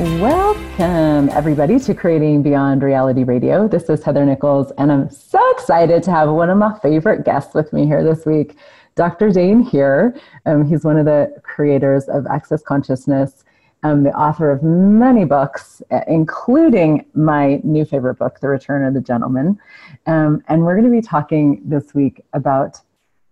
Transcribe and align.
Welcome, 0.00 1.28
everybody, 1.28 1.78
to 1.78 1.94
Creating 1.94 2.42
Beyond 2.42 2.82
Reality 2.82 3.22
Radio. 3.22 3.68
This 3.68 3.88
is 3.88 4.02
Heather 4.02 4.26
Nichols, 4.26 4.72
and 4.76 4.90
I'm 4.90 5.08
so 5.08 5.38
excited 5.52 6.02
to 6.02 6.10
have 6.10 6.28
one 6.30 6.50
of 6.50 6.58
my 6.58 6.76
favorite 6.80 7.24
guests 7.24 7.54
with 7.54 7.72
me 7.72 7.86
here 7.86 8.02
this 8.02 8.26
week, 8.26 8.56
Dr. 8.96 9.30
Dain 9.30 9.60
Heer. 9.60 10.20
Um, 10.46 10.68
he's 10.68 10.82
one 10.82 10.96
of 10.96 11.04
the 11.04 11.32
creators 11.44 12.08
of 12.08 12.26
Access 12.26 12.60
Consciousness, 12.60 13.44
um, 13.84 14.02
the 14.02 14.10
author 14.18 14.50
of 14.50 14.64
many 14.64 15.24
books, 15.24 15.80
uh, 15.92 16.00
including 16.08 17.06
my 17.14 17.60
new 17.62 17.84
favorite 17.84 18.16
book, 18.16 18.40
The 18.40 18.48
Return 18.48 18.84
of 18.84 18.94
the 18.94 19.00
Gentleman. 19.00 19.60
Um, 20.06 20.42
and 20.48 20.64
we're 20.64 20.74
going 20.74 20.90
to 20.90 21.00
be 21.00 21.06
talking 21.06 21.62
this 21.64 21.94
week 21.94 22.20
about 22.32 22.80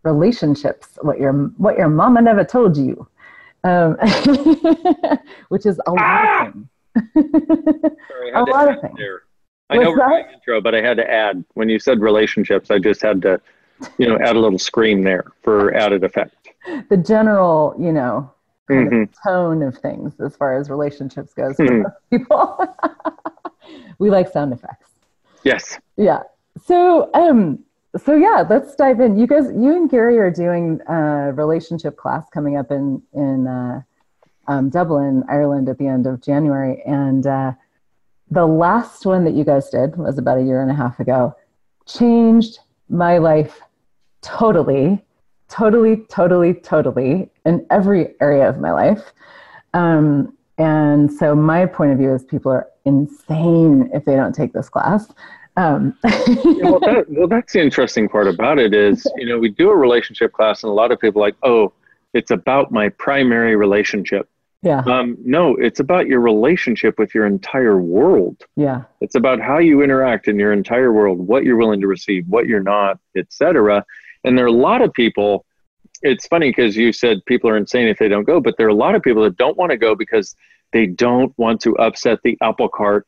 relationships, 0.05 0.97
what 1.03 1.19
your, 1.19 1.33
what 1.57 1.77
your 1.77 1.89
mama 1.89 2.23
never 2.23 2.45
told 2.45 2.77
you 2.77 3.09
um, 3.65 3.97
which 5.49 5.67
is 5.67 5.81
a 5.87 5.91
lot 5.91 6.01
ah! 6.01 6.47
of 6.47 6.53
things. 6.53 6.67
Sorry, 8.09 8.31
a 8.35 8.43
lot 8.43 8.69
of 8.69 8.81
things. 8.81 8.95
There. 8.97 9.23
I 9.71 9.77
What's 9.77 9.85
know 9.85 9.91
we're 9.93 10.09
doing 10.09 10.35
intro, 10.35 10.61
but 10.61 10.75
I 10.75 10.83
had 10.83 10.97
to 10.99 11.11
add 11.11 11.45
when 11.55 11.69
you 11.69 11.79
said 11.79 12.01
relationships, 12.01 12.71
I 12.71 12.79
just 12.79 13.01
had 13.01 13.23
to, 13.23 13.41
you 13.99 14.07
know, 14.07 14.19
add 14.19 14.37
a 14.37 14.39
little 14.39 14.59
scream 14.59 15.03
there 15.03 15.25
for 15.43 15.75
added 15.75 16.05
effect. 16.05 16.49
The 16.91 16.97
general, 16.97 17.75
you 17.79 17.93
know, 17.93 18.31
mm-hmm. 18.71 19.05
tone 19.27 19.63
of 19.63 19.79
things 19.79 20.21
as 20.21 20.37
far 20.37 20.59
as 20.59 20.69
relationships 20.69 21.33
goes 21.35 21.57
for 21.57 21.67
mm-hmm. 21.67 22.17
people. 22.17 22.77
we 23.99 24.11
like 24.11 24.29
sound 24.29 24.53
effects. 24.53 24.91
Yes. 25.45 25.79
Yeah. 25.97 26.23
So, 26.65 27.11
um, 27.15 27.61
so 27.97 28.15
yeah, 28.15 28.45
let's 28.49 28.75
dive 28.75 29.01
in. 29.01 29.19
You 29.19 29.27
guys, 29.27 29.47
you 29.47 29.77
and 29.77 29.91
Gary 29.91 30.19
are 30.19 30.31
doing 30.31 30.81
a 30.89 31.33
relationship 31.33 31.97
class 31.97 32.25
coming 32.33 32.57
up 32.57 32.71
in 32.71 33.03
in 33.13 33.47
uh, 33.47 33.83
um, 34.49 34.71
Dublin, 34.71 35.25
Ireland, 35.29 35.69
at 35.69 35.79
the 35.79 35.87
end 35.87 36.07
of 36.07 36.23
January, 36.23 36.83
and 36.87 37.27
uh, 37.27 37.53
the 38.31 38.47
last 38.47 39.05
one 39.05 39.25
that 39.25 39.35
you 39.35 39.45
guys 39.45 39.69
did 39.69 39.97
was 39.97 40.19
about 40.19 40.39
a 40.39 40.43
year 40.43 40.63
and 40.63 40.71
a 40.71 40.75
half 40.75 41.01
ago. 41.01 41.37
Changed 41.87 42.61
my 42.89 43.19
life 43.19 43.61
totally, 44.23 45.05
totally, 45.49 45.97
totally, 46.09 46.55
totally 46.55 47.31
in 47.45 47.67
every 47.71 48.15
area 48.21 48.49
of 48.49 48.59
my 48.59 48.73
life. 48.73 49.13
Um, 49.75 50.37
and 50.59 51.13
so 51.13 51.35
my 51.35 51.67
point 51.67 51.93
of 51.93 51.99
view 51.99 52.15
is 52.15 52.25
people 52.25 52.53
are 52.53 52.69
insane 52.85 53.91
if 53.93 54.05
they 54.05 54.17
don't 54.17 54.35
take 54.35 54.53
this 54.53 54.69
class. 54.69 55.13
Um. 55.57 55.97
yeah, 56.05 56.71
well, 56.71 56.81
that, 56.81 57.05
well, 57.09 57.29
that's 57.29 57.53
the 57.53 57.61
interesting 57.61 58.09
part 58.09 58.27
about 58.27 58.59
it 58.59 58.75
is, 58.75 59.07
you 59.17 59.27
know, 59.27 59.39
we 59.39 59.51
do 59.51 59.71
a 59.71 59.77
relationship 59.77 60.33
class, 60.33 60.63
and 60.63 60.71
a 60.71 60.75
lot 60.75 60.93
of 60.93 61.01
people 61.01 61.21
like, 61.21 61.37
oh, 61.43 61.73
it's 62.15 62.31
about 62.31 62.71
my 62.71 62.89
primary 62.91 63.57
relationship. 63.57 64.29
Yeah. 64.63 64.81
Um, 64.87 65.17
no, 65.25 65.57
it's 65.57 65.81
about 65.81 66.07
your 66.07 66.21
relationship 66.21 66.99
with 66.99 67.15
your 67.15 67.27
entire 67.27 67.81
world. 67.81 68.45
Yeah. 68.55 68.83
It's 69.01 69.17
about 69.17 69.41
how 69.41 69.59
you 69.59 69.83
interact 69.83 70.29
in 70.29 70.39
your 70.39 70.53
entire 70.53 70.93
world, 70.93 71.19
what 71.19 71.43
you're 71.43 71.57
willing 71.57 71.81
to 71.81 71.89
receive, 71.89 72.29
what 72.29 72.47
you're 72.47 72.63
not, 72.63 73.01
etc. 73.17 73.85
And 74.23 74.39
there 74.39 74.45
are 74.45 74.49
a 74.49 74.53
lot 74.53 74.81
of 74.81 74.93
people. 74.93 75.45
It's 76.03 76.29
funny 76.29 76.51
because 76.51 76.77
you 76.77 76.93
said 76.93 77.25
people 77.27 77.51
are 77.51 77.57
insane 77.57 77.89
if 77.89 77.99
they 77.99 78.09
don't 78.09 78.25
go, 78.25 78.41
but 78.41 78.57
there 78.57 78.67
are 78.67 78.71
a 78.71 78.75
lot 78.75 78.95
of 78.95 79.03
people 79.03 79.25
that 79.25 79.37
don't 79.37 79.57
want 79.57 79.71
to 79.73 79.77
go 79.77 79.97
because 79.97 80.37
they 80.73 80.87
don't 80.87 81.37
want 81.39 81.61
to 81.63 81.77
upset 81.79 82.21
the 82.23 82.39
apple 82.41 82.69
cart 82.69 83.07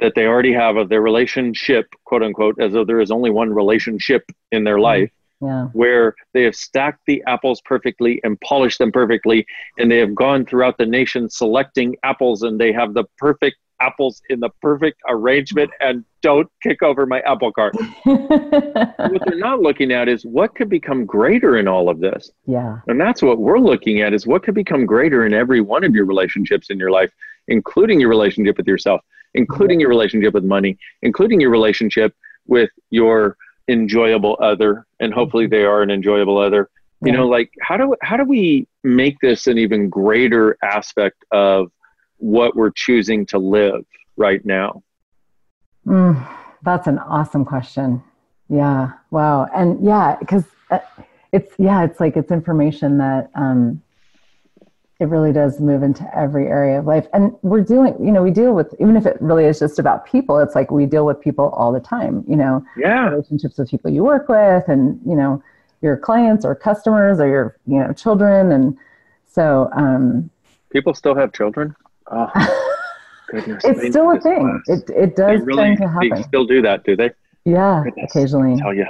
that 0.00 0.14
they 0.14 0.26
already 0.26 0.52
have 0.52 0.76
of 0.76 0.88
their 0.88 1.00
relationship, 1.00 1.86
quote 2.04 2.22
unquote, 2.22 2.60
as 2.60 2.72
though 2.72 2.84
there 2.84 3.00
is 3.00 3.10
only 3.10 3.30
one 3.30 3.52
relationship 3.52 4.24
in 4.50 4.64
their 4.64 4.80
life, 4.80 5.10
yeah. 5.40 5.66
where 5.72 6.14
they 6.34 6.42
have 6.42 6.56
stacked 6.56 7.00
the 7.06 7.22
apples 7.26 7.60
perfectly 7.64 8.20
and 8.24 8.40
polished 8.40 8.78
them 8.78 8.92
perfectly, 8.92 9.46
and 9.78 9.90
they 9.90 9.98
have 9.98 10.14
gone 10.14 10.44
throughout 10.44 10.78
the 10.78 10.86
nation 10.86 11.28
selecting 11.28 11.96
apples, 12.02 12.42
and 12.42 12.60
they 12.60 12.72
have 12.72 12.94
the 12.94 13.04
perfect 13.18 13.56
apples 13.82 14.22
in 14.30 14.40
the 14.40 14.48
perfect 14.62 15.00
arrangement 15.08 15.70
and 15.80 16.04
don't 16.22 16.48
kick 16.62 16.82
over 16.82 17.04
my 17.04 17.20
apple 17.20 17.52
cart. 17.52 17.74
what 18.04 19.22
they're 19.26 19.36
not 19.36 19.60
looking 19.60 19.90
at 19.90 20.08
is 20.08 20.24
what 20.24 20.54
could 20.54 20.68
become 20.68 21.04
greater 21.04 21.56
in 21.58 21.66
all 21.66 21.88
of 21.88 21.98
this. 21.98 22.30
Yeah. 22.46 22.78
And 22.86 23.00
that's 23.00 23.22
what 23.22 23.38
we're 23.38 23.58
looking 23.58 24.00
at 24.00 24.14
is 24.14 24.24
what 24.24 24.44
could 24.44 24.54
become 24.54 24.86
greater 24.86 25.26
in 25.26 25.34
every 25.34 25.60
one 25.60 25.82
of 25.82 25.94
your 25.94 26.04
relationships 26.04 26.70
in 26.70 26.78
your 26.78 26.92
life, 26.92 27.10
including 27.48 27.98
your 27.98 28.08
relationship 28.08 28.56
with 28.56 28.68
yourself 28.68 29.00
including 29.34 29.80
your 29.80 29.88
relationship 29.88 30.34
with 30.34 30.44
money, 30.44 30.78
including 31.02 31.40
your 31.40 31.50
relationship 31.50 32.14
with 32.46 32.70
your 32.90 33.36
enjoyable 33.68 34.36
other, 34.40 34.86
and 35.00 35.12
hopefully 35.14 35.46
they 35.46 35.64
are 35.64 35.82
an 35.82 35.90
enjoyable 35.90 36.38
other. 36.38 36.68
You 37.04 37.10
know, 37.10 37.26
like 37.26 37.50
how 37.60 37.76
do 37.76 37.96
how 38.00 38.16
do 38.16 38.22
we 38.22 38.68
make 38.84 39.18
this 39.20 39.48
an 39.48 39.58
even 39.58 39.88
greater 39.88 40.56
aspect 40.62 41.24
of 41.32 41.72
what 42.18 42.54
we're 42.54 42.70
choosing 42.70 43.26
to 43.26 43.38
live 43.38 43.84
right 44.16 44.44
now? 44.46 44.84
Mm, 45.84 46.24
that's 46.62 46.86
an 46.86 46.98
awesome 47.00 47.44
question. 47.44 48.00
Yeah. 48.48 48.92
Wow. 49.10 49.48
And 49.52 49.84
yeah, 49.84 50.16
because 50.20 50.44
uh, 50.70 50.78
it's 51.32 51.52
yeah, 51.58 51.82
it's 51.84 51.98
like 51.98 52.16
it's 52.16 52.30
information 52.30 52.98
that 52.98 53.30
um, 53.34 53.82
it 55.02 55.06
really 55.06 55.32
does 55.32 55.58
move 55.60 55.82
into 55.82 56.08
every 56.16 56.46
area 56.46 56.78
of 56.78 56.86
life. 56.86 57.08
And 57.12 57.34
we're 57.42 57.62
dealing 57.62 57.94
you 57.98 58.12
know 58.12 58.22
we 58.22 58.30
deal 58.30 58.54
with 58.54 58.72
even 58.78 58.96
if 58.96 59.04
it 59.04 59.16
really 59.20 59.44
is 59.44 59.58
just 59.58 59.80
about 59.80 60.06
people 60.06 60.38
it's 60.38 60.54
like 60.54 60.70
we 60.70 60.86
deal 60.86 61.04
with 61.04 61.20
people 61.20 61.48
all 61.50 61.72
the 61.72 61.80
time 61.80 62.24
you 62.28 62.36
know. 62.36 62.64
Yeah. 62.76 63.08
Relationships 63.10 63.58
with 63.58 63.68
people 63.68 63.90
you 63.90 64.04
work 64.04 64.28
with 64.28 64.68
and 64.68 65.00
you 65.04 65.16
know 65.16 65.42
your 65.80 65.96
clients 65.96 66.44
or 66.44 66.54
customers 66.54 67.18
or 67.18 67.26
your 67.26 67.56
you 67.66 67.80
know 67.80 67.92
children. 67.92 68.52
And 68.52 68.78
so 69.26 69.68
um 69.74 70.30
people 70.70 70.94
still 70.94 71.16
have 71.16 71.32
children? 71.32 71.74
Oh 72.06 72.30
goodness. 73.28 73.64
It's 73.64 73.88
still 73.88 74.12
a 74.12 74.20
thing. 74.20 74.62
it, 74.68 74.88
it 74.90 75.16
does 75.16 75.40
really, 75.42 75.64
tend 75.64 75.78
to 75.78 75.88
happen. 75.88 76.10
they 76.10 76.22
still 76.22 76.44
do 76.44 76.62
that 76.62 76.84
do 76.84 76.94
they? 76.94 77.10
Yeah 77.44 77.82
goodness, 77.84 78.14
occasionally. 78.14 78.62
Oh 78.64 78.70
yeah. 78.70 78.84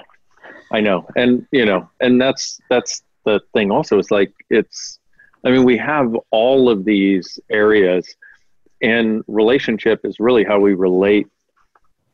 i 0.72 0.80
know. 0.80 1.08
And 1.16 1.46
you 1.52 1.64
know 1.64 1.88
and 2.00 2.20
that's 2.20 2.60
that's 2.68 3.02
the 3.24 3.40
thing 3.54 3.70
also. 3.70 3.98
Is 3.98 4.10
like 4.10 4.34
it's 4.50 4.98
I 5.44 5.50
mean, 5.50 5.64
we 5.64 5.76
have 5.78 6.14
all 6.30 6.68
of 6.68 6.84
these 6.84 7.38
areas, 7.50 8.14
and 8.80 9.22
relationship 9.26 10.00
is 10.04 10.20
really 10.20 10.44
how 10.44 10.60
we 10.60 10.74
relate 10.74 11.26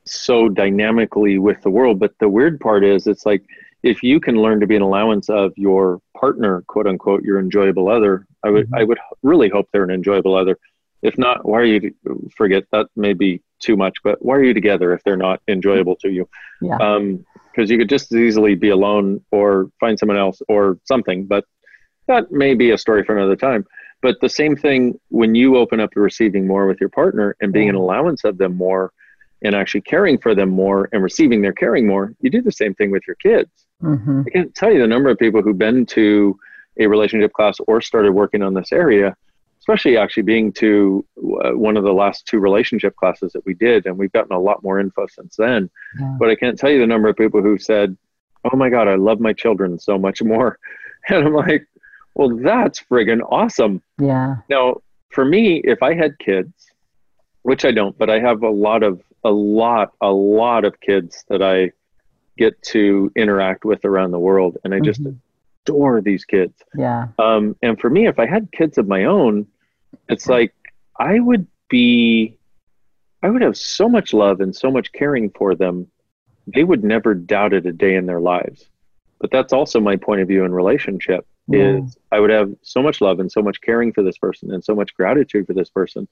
so 0.04 0.48
dynamically 0.48 1.38
with 1.38 1.60
the 1.62 1.70
world. 1.70 1.98
But 1.98 2.12
the 2.20 2.28
weird 2.28 2.60
part 2.60 2.84
is, 2.84 3.06
it's 3.06 3.26
like 3.26 3.42
if 3.82 4.02
you 4.02 4.20
can 4.20 4.36
learn 4.36 4.60
to 4.60 4.66
be 4.66 4.76
an 4.76 4.82
allowance 4.82 5.28
of 5.28 5.52
your 5.56 6.00
partner, 6.16 6.62
quote 6.66 6.86
unquote, 6.86 7.22
your 7.22 7.38
enjoyable 7.38 7.88
other, 7.88 8.26
I 8.42 8.50
would, 8.50 8.66
mm-hmm. 8.66 8.74
I 8.74 8.84
would 8.84 8.98
really 9.22 9.48
hope 9.48 9.68
they're 9.72 9.84
an 9.84 9.90
enjoyable 9.90 10.34
other. 10.34 10.58
If 11.02 11.16
not, 11.16 11.44
why 11.44 11.60
are 11.60 11.64
you? 11.64 11.94
Forget 12.36 12.64
that 12.72 12.88
may 12.96 13.12
be 13.12 13.40
too 13.60 13.76
much, 13.76 13.94
but 14.02 14.24
why 14.24 14.34
are 14.36 14.42
you 14.42 14.54
together 14.54 14.92
if 14.92 15.04
they're 15.04 15.16
not 15.16 15.40
enjoyable 15.46 15.94
to 15.96 16.08
you? 16.08 16.28
Yeah. 16.60 16.76
Um, 16.76 17.24
because 17.52 17.70
you 17.70 17.78
could 17.78 17.88
just 17.88 18.12
as 18.12 18.18
easily 18.18 18.54
be 18.54 18.68
alone 18.68 19.24
or 19.32 19.70
find 19.80 19.98
someone 19.98 20.16
else 20.16 20.40
or 20.48 20.78
something, 20.84 21.26
but 21.26 21.44
that 22.08 22.32
may 22.32 22.54
be 22.54 22.70
a 22.72 22.78
story 22.78 23.04
for 23.04 23.16
another 23.16 23.36
time. 23.36 23.64
But 24.00 24.20
the 24.20 24.28
same 24.28 24.56
thing 24.56 24.98
when 25.08 25.34
you 25.34 25.56
open 25.56 25.80
up 25.80 25.92
to 25.92 26.00
receiving 26.00 26.46
more 26.46 26.66
with 26.66 26.80
your 26.80 26.88
partner 26.88 27.36
and 27.40 27.52
being 27.52 27.68
an 27.68 27.74
allowance 27.74 28.24
of 28.24 28.38
them 28.38 28.56
more 28.56 28.92
and 29.42 29.54
actually 29.54 29.80
caring 29.82 30.18
for 30.18 30.34
them 30.34 30.50
more 30.50 30.88
and 30.92 31.02
receiving 31.02 31.42
their 31.42 31.52
caring 31.52 31.86
more, 31.86 32.14
you 32.20 32.30
do 32.30 32.42
the 32.42 32.52
same 32.52 32.74
thing 32.74 32.90
with 32.90 33.02
your 33.06 33.16
kids. 33.16 33.50
Mm-hmm. 33.82 34.22
I 34.26 34.30
can't 34.30 34.54
tell 34.54 34.72
you 34.72 34.80
the 34.80 34.86
number 34.86 35.10
of 35.10 35.18
people 35.18 35.42
who've 35.42 35.58
been 35.58 35.86
to 35.86 36.38
a 36.78 36.86
relationship 36.86 37.32
class 37.32 37.58
or 37.66 37.80
started 37.80 38.12
working 38.12 38.42
on 38.42 38.54
this 38.54 38.72
area, 38.72 39.16
especially 39.58 39.96
actually 39.96 40.22
being 40.22 40.52
to 40.52 41.04
uh, 41.44 41.50
one 41.50 41.76
of 41.76 41.84
the 41.84 41.92
last 41.92 42.26
two 42.26 42.38
relationship 42.38 42.94
classes 42.96 43.32
that 43.32 43.44
we 43.44 43.54
did. 43.54 43.86
And 43.86 43.98
we've 43.98 44.12
gotten 44.12 44.32
a 44.32 44.40
lot 44.40 44.62
more 44.62 44.78
info 44.78 45.06
since 45.08 45.36
then. 45.36 45.70
Yeah. 45.98 46.16
But 46.20 46.30
I 46.30 46.36
can't 46.36 46.58
tell 46.58 46.70
you 46.70 46.78
the 46.78 46.86
number 46.86 47.08
of 47.08 47.16
people 47.16 47.42
who 47.42 47.58
said, 47.58 47.96
Oh 48.44 48.56
my 48.56 48.70
God, 48.70 48.86
I 48.86 48.94
love 48.94 49.18
my 49.18 49.32
children 49.32 49.78
so 49.78 49.98
much 49.98 50.22
more. 50.22 50.58
And 51.10 51.24
I'm 51.24 51.32
like, 51.32 51.66
well, 52.14 52.36
that's 52.36 52.80
friggin' 52.80 53.20
awesome. 53.30 53.82
Yeah. 54.00 54.36
Now, 54.48 54.82
for 55.10 55.24
me, 55.24 55.58
if 55.64 55.82
I 55.82 55.94
had 55.94 56.18
kids, 56.18 56.52
which 57.42 57.64
I 57.64 57.70
don't, 57.70 57.96
but 57.96 58.10
I 58.10 58.18
have 58.20 58.42
a 58.42 58.50
lot 58.50 58.82
of 58.82 59.00
a 59.24 59.30
lot 59.30 59.92
a 60.00 60.10
lot 60.10 60.64
of 60.64 60.80
kids 60.80 61.24
that 61.28 61.42
I 61.42 61.72
get 62.36 62.60
to 62.62 63.10
interact 63.16 63.64
with 63.64 63.84
around 63.84 64.10
the 64.10 64.18
world, 64.18 64.58
and 64.64 64.74
I 64.74 64.80
just 64.80 65.02
mm-hmm. 65.02 65.16
adore 65.66 66.00
these 66.00 66.24
kids. 66.24 66.54
Yeah. 66.76 67.08
Um, 67.18 67.56
and 67.62 67.80
for 67.80 67.90
me, 67.90 68.06
if 68.06 68.18
I 68.18 68.26
had 68.26 68.52
kids 68.52 68.78
of 68.78 68.86
my 68.86 69.04
own, 69.04 69.46
it's 70.08 70.28
like 70.28 70.54
I 70.98 71.18
would 71.18 71.46
be, 71.68 72.36
I 73.22 73.30
would 73.30 73.42
have 73.42 73.56
so 73.56 73.88
much 73.88 74.12
love 74.12 74.40
and 74.40 74.54
so 74.54 74.70
much 74.70 74.92
caring 74.92 75.30
for 75.30 75.54
them. 75.54 75.88
They 76.46 76.64
would 76.64 76.84
never 76.84 77.14
doubt 77.14 77.52
it 77.52 77.66
a 77.66 77.72
day 77.72 77.94
in 77.96 78.06
their 78.06 78.20
lives. 78.20 78.68
but 79.20 79.30
that's 79.30 79.52
also 79.52 79.80
my 79.80 79.96
point 79.96 80.20
of 80.20 80.28
view 80.28 80.44
in 80.44 80.52
relationship 80.52 81.26
Yeah. 81.48 81.78
is 81.78 81.96
I 82.12 82.20
would 82.20 82.30
have 82.30 82.52
so 82.62 82.82
much 82.82 83.00
love 83.00 83.20
and 83.20 83.30
so 83.30 83.42
much 83.42 83.60
caring 83.60 83.92
for 83.92 84.02
this 84.02 84.18
person 84.18 84.52
and 84.52 84.62
so 84.62 84.74
much 84.74 84.94
gratitude 84.94 85.46
for 85.46 85.54
this 85.54 85.70
person 85.70 86.06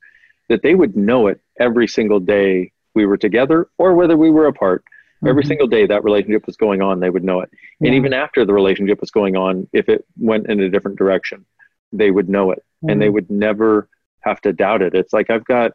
that 0.48 0.62
they 0.62 0.74
would 0.74 0.96
know 0.96 1.26
it 1.26 1.40
every 1.60 1.86
single 1.88 2.20
day 2.20 2.72
we 2.94 3.04
were 3.04 3.16
together 3.16 3.68
or 3.78 3.94
whether 3.94 4.16
we 4.16 4.30
were 4.30 4.46
apart. 4.46 4.84
Every 5.26 5.42
Mhm. 5.42 5.48
single 5.48 5.66
day 5.66 5.86
that 5.86 6.04
relationship 6.04 6.46
was 6.46 6.56
going 6.56 6.82
on, 6.82 7.00
they 7.00 7.10
would 7.10 7.24
know 7.24 7.40
it. 7.40 7.50
And 7.80 7.94
even 7.94 8.12
after 8.12 8.44
the 8.44 8.52
relationship 8.52 9.00
was 9.00 9.10
going 9.10 9.36
on, 9.36 9.66
if 9.72 9.88
it 9.88 10.04
went 10.18 10.48
in 10.48 10.60
a 10.60 10.68
different 10.70 10.98
direction, 10.98 11.44
they 11.92 12.10
would 12.10 12.28
know 12.28 12.50
it 12.50 12.62
and 12.88 13.00
they 13.00 13.08
Mhm. 13.08 13.12
would 13.14 13.30
never 13.30 13.88
have 14.20 14.40
to 14.42 14.52
doubt 14.52 14.82
it. 14.82 14.94
It's 14.94 15.12
like 15.12 15.30
I've 15.30 15.44
got 15.44 15.72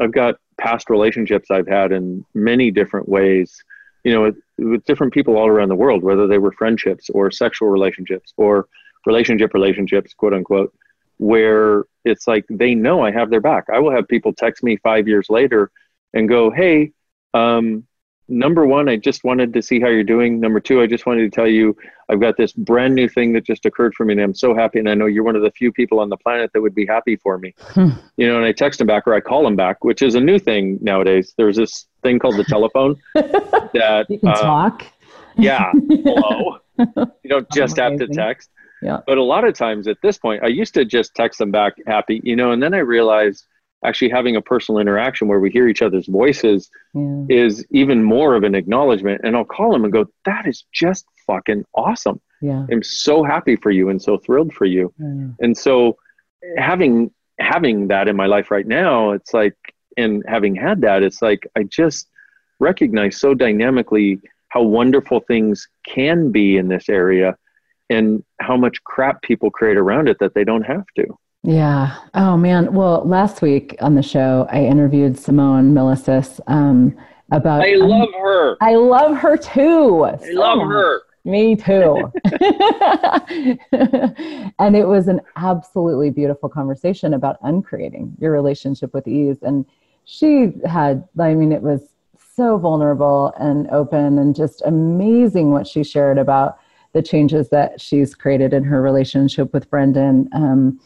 I've 0.00 0.12
got 0.12 0.36
past 0.58 0.90
relationships 0.90 1.50
I've 1.50 1.66
had 1.66 1.90
in 1.90 2.24
many 2.32 2.70
different 2.70 3.08
ways, 3.08 3.60
you 4.04 4.12
know, 4.12 4.22
with, 4.22 4.36
with 4.58 4.84
different 4.84 5.12
people 5.12 5.36
all 5.36 5.48
around 5.48 5.70
the 5.70 5.74
world, 5.74 6.04
whether 6.04 6.28
they 6.28 6.38
were 6.38 6.52
friendships 6.52 7.10
or 7.10 7.32
sexual 7.32 7.68
relationships 7.68 8.32
or 8.36 8.68
relationship 9.06 9.54
relationships, 9.54 10.14
quote 10.14 10.34
unquote, 10.34 10.74
where 11.18 11.84
it's 12.04 12.26
like 12.26 12.44
they 12.48 12.74
know 12.74 13.04
I 13.04 13.10
have 13.10 13.30
their 13.30 13.40
back. 13.40 13.64
I 13.72 13.78
will 13.78 13.92
have 13.92 14.08
people 14.08 14.32
text 14.32 14.62
me 14.62 14.76
five 14.78 15.08
years 15.08 15.28
later 15.28 15.70
and 16.14 16.28
go, 16.28 16.50
Hey, 16.50 16.92
um, 17.34 17.84
number 18.28 18.66
one, 18.66 18.88
I 18.88 18.96
just 18.96 19.24
wanted 19.24 19.52
to 19.54 19.62
see 19.62 19.80
how 19.80 19.88
you're 19.88 20.04
doing. 20.04 20.38
Number 20.38 20.60
two, 20.60 20.80
I 20.80 20.86
just 20.86 21.06
wanted 21.06 21.22
to 21.22 21.30
tell 21.30 21.46
you 21.46 21.76
I've 22.08 22.20
got 22.20 22.36
this 22.36 22.52
brand 22.52 22.94
new 22.94 23.08
thing 23.08 23.32
that 23.32 23.44
just 23.44 23.66
occurred 23.66 23.94
for 23.94 24.04
me 24.04 24.12
and 24.12 24.20
I'm 24.20 24.34
so 24.34 24.54
happy. 24.54 24.78
And 24.78 24.88
I 24.88 24.94
know 24.94 25.06
you're 25.06 25.24
one 25.24 25.36
of 25.36 25.42
the 25.42 25.50
few 25.50 25.72
people 25.72 26.00
on 26.00 26.08
the 26.08 26.16
planet 26.16 26.50
that 26.52 26.60
would 26.60 26.74
be 26.74 26.86
happy 26.86 27.16
for 27.16 27.38
me. 27.38 27.54
Hmm. 27.58 27.90
You 28.16 28.28
know, 28.28 28.36
and 28.36 28.44
I 28.44 28.52
text 28.52 28.78
them 28.78 28.86
back 28.86 29.06
or 29.06 29.14
I 29.14 29.20
call 29.20 29.42
them 29.42 29.56
back, 29.56 29.84
which 29.84 30.02
is 30.02 30.14
a 30.14 30.20
new 30.20 30.38
thing 30.38 30.78
nowadays. 30.80 31.34
There's 31.36 31.56
this 31.56 31.86
thing 32.02 32.18
called 32.18 32.36
the 32.36 32.44
telephone 32.44 32.96
that, 33.14 34.06
you 34.08 34.18
can 34.18 34.28
uh, 34.28 34.34
talk. 34.34 34.84
yeah, 35.36 35.72
hello. 35.72 36.58
You 36.78 37.28
don't 37.28 37.50
just 37.50 37.76
have 37.76 37.96
to 37.98 38.06
text. 38.06 38.50
Yeah. 38.82 38.98
But 39.06 39.18
a 39.18 39.22
lot 39.22 39.44
of 39.44 39.54
times 39.54 39.88
at 39.88 39.98
this 40.02 40.18
point, 40.18 40.42
I 40.42 40.48
used 40.48 40.74
to 40.74 40.84
just 40.84 41.14
text 41.14 41.38
them 41.38 41.50
back 41.50 41.74
happy, 41.86 42.20
you 42.22 42.36
know, 42.36 42.52
and 42.52 42.62
then 42.62 42.74
I 42.74 42.78
realized 42.78 43.46
actually 43.84 44.10
having 44.10 44.36
a 44.36 44.42
personal 44.42 44.80
interaction 44.80 45.28
where 45.28 45.38
we 45.40 45.50
hear 45.50 45.68
each 45.68 45.82
other's 45.82 46.06
voices 46.06 46.68
Yeah. 46.94 47.24
is 47.28 47.64
even 47.70 48.02
more 48.02 48.34
of 48.34 48.42
an 48.42 48.54
acknowledgement. 48.54 49.20
And 49.24 49.36
I'll 49.36 49.44
call 49.44 49.72
them 49.72 49.84
and 49.84 49.92
go, 49.92 50.06
that 50.24 50.46
is 50.46 50.64
just 50.72 51.06
fucking 51.26 51.64
awesome. 51.74 52.20
Yeah. 52.40 52.66
I'm 52.72 52.82
so 52.82 53.22
happy 53.22 53.56
for 53.56 53.70
you 53.70 53.88
and 53.88 54.00
so 54.00 54.18
thrilled 54.18 54.52
for 54.52 54.64
you. 54.64 54.92
Yeah. 54.98 55.28
And 55.40 55.56
so 55.56 55.96
having 56.56 57.10
having 57.40 57.86
that 57.88 58.08
in 58.08 58.16
my 58.16 58.26
life 58.26 58.50
right 58.50 58.66
now, 58.66 59.12
it's 59.12 59.32
like 59.32 59.56
and 59.96 60.24
having 60.28 60.54
had 60.54 60.80
that, 60.82 61.02
it's 61.02 61.22
like 61.22 61.46
I 61.56 61.64
just 61.64 62.08
recognize 62.60 63.16
so 63.16 63.34
dynamically 63.34 64.20
how 64.48 64.62
wonderful 64.62 65.20
things 65.20 65.68
can 65.86 66.30
be 66.32 66.56
in 66.56 66.68
this 66.68 66.88
area 66.88 67.36
and 67.90 68.22
how 68.40 68.56
much 68.56 68.82
crap 68.84 69.22
people 69.22 69.50
create 69.50 69.76
around 69.76 70.08
it 70.08 70.18
that 70.20 70.34
they 70.34 70.44
don't 70.44 70.62
have 70.62 70.84
to. 70.96 71.06
Yeah. 71.42 71.96
Oh 72.14 72.36
man. 72.36 72.72
Well, 72.72 73.04
last 73.04 73.42
week 73.42 73.76
on 73.80 73.94
the 73.94 74.02
show, 74.02 74.46
I 74.50 74.64
interviewed 74.64 75.18
Simone 75.18 75.72
Milasas 75.72 76.40
um, 76.46 76.96
about. 77.30 77.62
I 77.62 77.74
love 77.74 78.08
her. 78.18 78.56
I 78.60 78.74
love 78.74 79.16
her 79.16 79.36
too. 79.36 80.04
I 80.04 80.18
love 80.32 80.60
her. 80.60 81.02
Me 81.24 81.54
too. 81.56 82.10
and 84.58 84.76
it 84.76 84.86
was 84.86 85.08
an 85.08 85.20
absolutely 85.36 86.10
beautiful 86.10 86.48
conversation 86.48 87.12
about 87.14 87.36
uncreating 87.42 88.16
your 88.18 88.32
relationship 88.32 88.94
with 88.94 89.06
ease. 89.06 89.36
And 89.42 89.66
she 90.04 90.52
had, 90.64 91.06
I 91.20 91.34
mean, 91.34 91.52
it 91.52 91.60
was 91.60 91.82
so 92.34 92.56
vulnerable 92.56 93.34
and 93.38 93.68
open 93.70 94.18
and 94.18 94.34
just 94.34 94.62
amazing 94.64 95.50
what 95.50 95.66
she 95.66 95.84
shared 95.84 96.16
about 96.16 96.58
the 96.92 97.02
changes 97.02 97.50
that 97.50 97.80
she's 97.80 98.14
created 98.14 98.52
in 98.52 98.64
her 98.64 98.80
relationship 98.80 99.52
with 99.52 99.68
Brendan 99.70 100.28
um, 100.32 100.80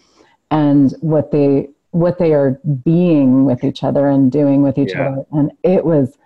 and 0.50 0.92
what 1.00 1.30
they 1.30 1.68
what 1.92 2.18
they 2.18 2.32
are 2.32 2.58
being 2.82 3.44
with 3.44 3.62
each 3.64 3.84
other 3.84 4.08
and 4.08 4.32
doing 4.32 4.62
with 4.62 4.78
each 4.78 4.94
Yeah. 4.94 5.08
other. 5.08 5.26
And 5.32 5.52
it 5.62 5.84
was 5.84 6.16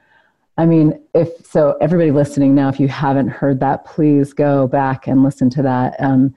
I 0.58 0.64
mean, 0.64 0.98
if 1.14 1.28
so, 1.44 1.76
everybody 1.82 2.10
listening 2.10 2.54
now, 2.54 2.68
if 2.70 2.80
you 2.80 2.88
haven't 2.88 3.28
heard 3.28 3.60
that, 3.60 3.84
please 3.84 4.32
go 4.32 4.66
back 4.66 5.06
and 5.06 5.22
listen 5.22 5.50
to 5.50 5.62
that. 5.62 5.96
Um, 6.00 6.34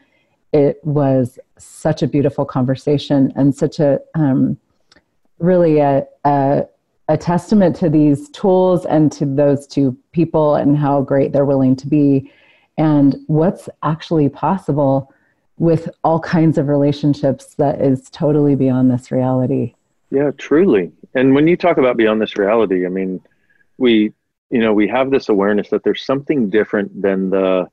it 0.51 0.79
was 0.83 1.39
such 1.57 2.03
a 2.03 2.07
beautiful 2.07 2.43
conversation 2.43 3.31
and 3.37 3.55
such 3.55 3.79
a 3.79 3.99
um, 4.15 4.57
really 5.37 5.79
a, 5.79 6.05
a 6.25 6.65
a 7.07 7.17
testament 7.17 7.75
to 7.77 7.89
these 7.89 8.29
tools 8.29 8.85
and 8.85 9.11
to 9.13 9.25
those 9.25 9.65
two 9.65 9.97
people 10.11 10.55
and 10.55 10.77
how 10.77 11.01
great 11.01 11.31
they're 11.31 11.45
willing 11.45 11.75
to 11.75 11.87
be, 11.87 12.31
and 12.79 13.17
what's 13.27 13.67
actually 13.83 14.29
possible 14.29 15.13
with 15.57 15.89
all 16.05 16.21
kinds 16.21 16.57
of 16.57 16.69
relationships 16.69 17.53
that 17.55 17.81
is 17.81 18.09
totally 18.09 18.55
beyond 18.55 18.89
this 18.89 19.11
reality. 19.11 19.75
Yeah, 20.09 20.31
truly. 20.37 20.93
And 21.13 21.35
when 21.35 21.47
you 21.47 21.57
talk 21.57 21.77
about 21.77 21.97
beyond 21.97 22.21
this 22.21 22.37
reality, 22.37 22.85
I 22.85 22.89
mean, 22.89 23.21
we, 23.77 24.13
you 24.49 24.59
know, 24.59 24.73
we 24.73 24.87
have 24.87 25.11
this 25.11 25.27
awareness 25.27 25.69
that 25.69 25.83
there's 25.83 26.05
something 26.05 26.49
different 26.49 26.99
than 26.99 27.29
the 27.29 27.67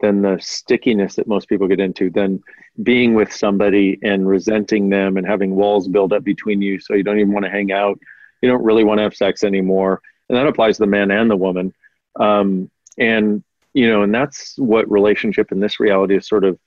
than 0.00 0.22
the 0.22 0.38
stickiness 0.40 1.16
that 1.16 1.26
most 1.26 1.48
people 1.48 1.66
get 1.66 1.80
into, 1.80 2.08
than 2.08 2.40
being 2.84 3.14
with 3.14 3.32
somebody 3.32 3.98
and 4.02 4.28
resenting 4.28 4.88
them 4.88 5.16
and 5.16 5.26
having 5.26 5.56
walls 5.56 5.88
build 5.88 6.12
up 6.12 6.22
between 6.22 6.62
you 6.62 6.78
so 6.78 6.94
you 6.94 7.02
don't 7.02 7.18
even 7.18 7.32
want 7.32 7.44
to 7.44 7.50
hang 7.50 7.72
out. 7.72 7.98
You 8.40 8.48
don't 8.48 8.62
really 8.62 8.84
want 8.84 8.98
to 8.98 9.02
have 9.02 9.16
sex 9.16 9.42
anymore. 9.42 10.00
And 10.28 10.38
that 10.38 10.46
applies 10.46 10.76
to 10.76 10.84
the 10.84 10.86
man 10.86 11.10
and 11.10 11.28
the 11.28 11.36
woman. 11.36 11.74
Um, 12.14 12.70
and, 12.96 13.42
you 13.74 13.88
know, 13.88 14.02
and 14.02 14.14
that's 14.14 14.56
what 14.58 14.90
relationship 14.90 15.52
in 15.52 15.60
this 15.60 15.78
reality 15.80 16.14
has 16.14 16.26
sort 16.28 16.44
of 16.44 16.58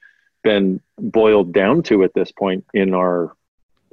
been 0.43 0.79
boiled 0.97 1.53
down 1.53 1.83
to 1.83 2.03
at 2.03 2.13
this 2.13 2.31
point 2.31 2.65
in 2.73 2.93
our 2.93 3.35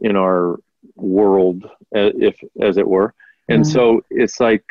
in 0.00 0.16
our 0.16 0.60
world, 0.96 1.68
if 1.92 2.38
as 2.60 2.76
it 2.78 2.86
were. 2.88 3.12
And 3.48 3.62
Mhm. 3.62 3.72
so 3.72 4.04
it's 4.10 4.38
like, 4.40 4.62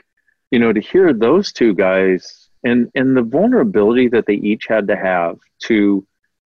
you 0.52 0.60
know, 0.60 0.72
to 0.72 0.80
hear 0.80 1.12
those 1.14 1.52
two 1.52 1.74
guys 1.74 2.50
and 2.64 2.90
and 2.96 3.16
the 3.16 3.22
vulnerability 3.24 4.08
that 4.10 4.26
they 4.26 4.36
each 4.36 4.66
had 4.68 4.88
to 4.88 4.96
have 4.96 5.38
to 5.64 6.06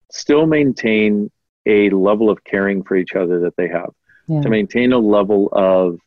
still 0.09 0.45
maintain 0.47 1.29
a 1.65 1.89
level 1.91 2.29
of 2.29 2.43
caring 2.43 2.83
for 2.83 2.95
each 2.95 3.15
other 3.15 3.39
that 3.39 3.55
they 3.55 3.67
have, 3.67 3.91
Yeah. 4.27 4.41
to 4.41 4.49
maintain 4.49 4.91
a 4.93 4.97
level 4.99 5.49
of 5.51 5.99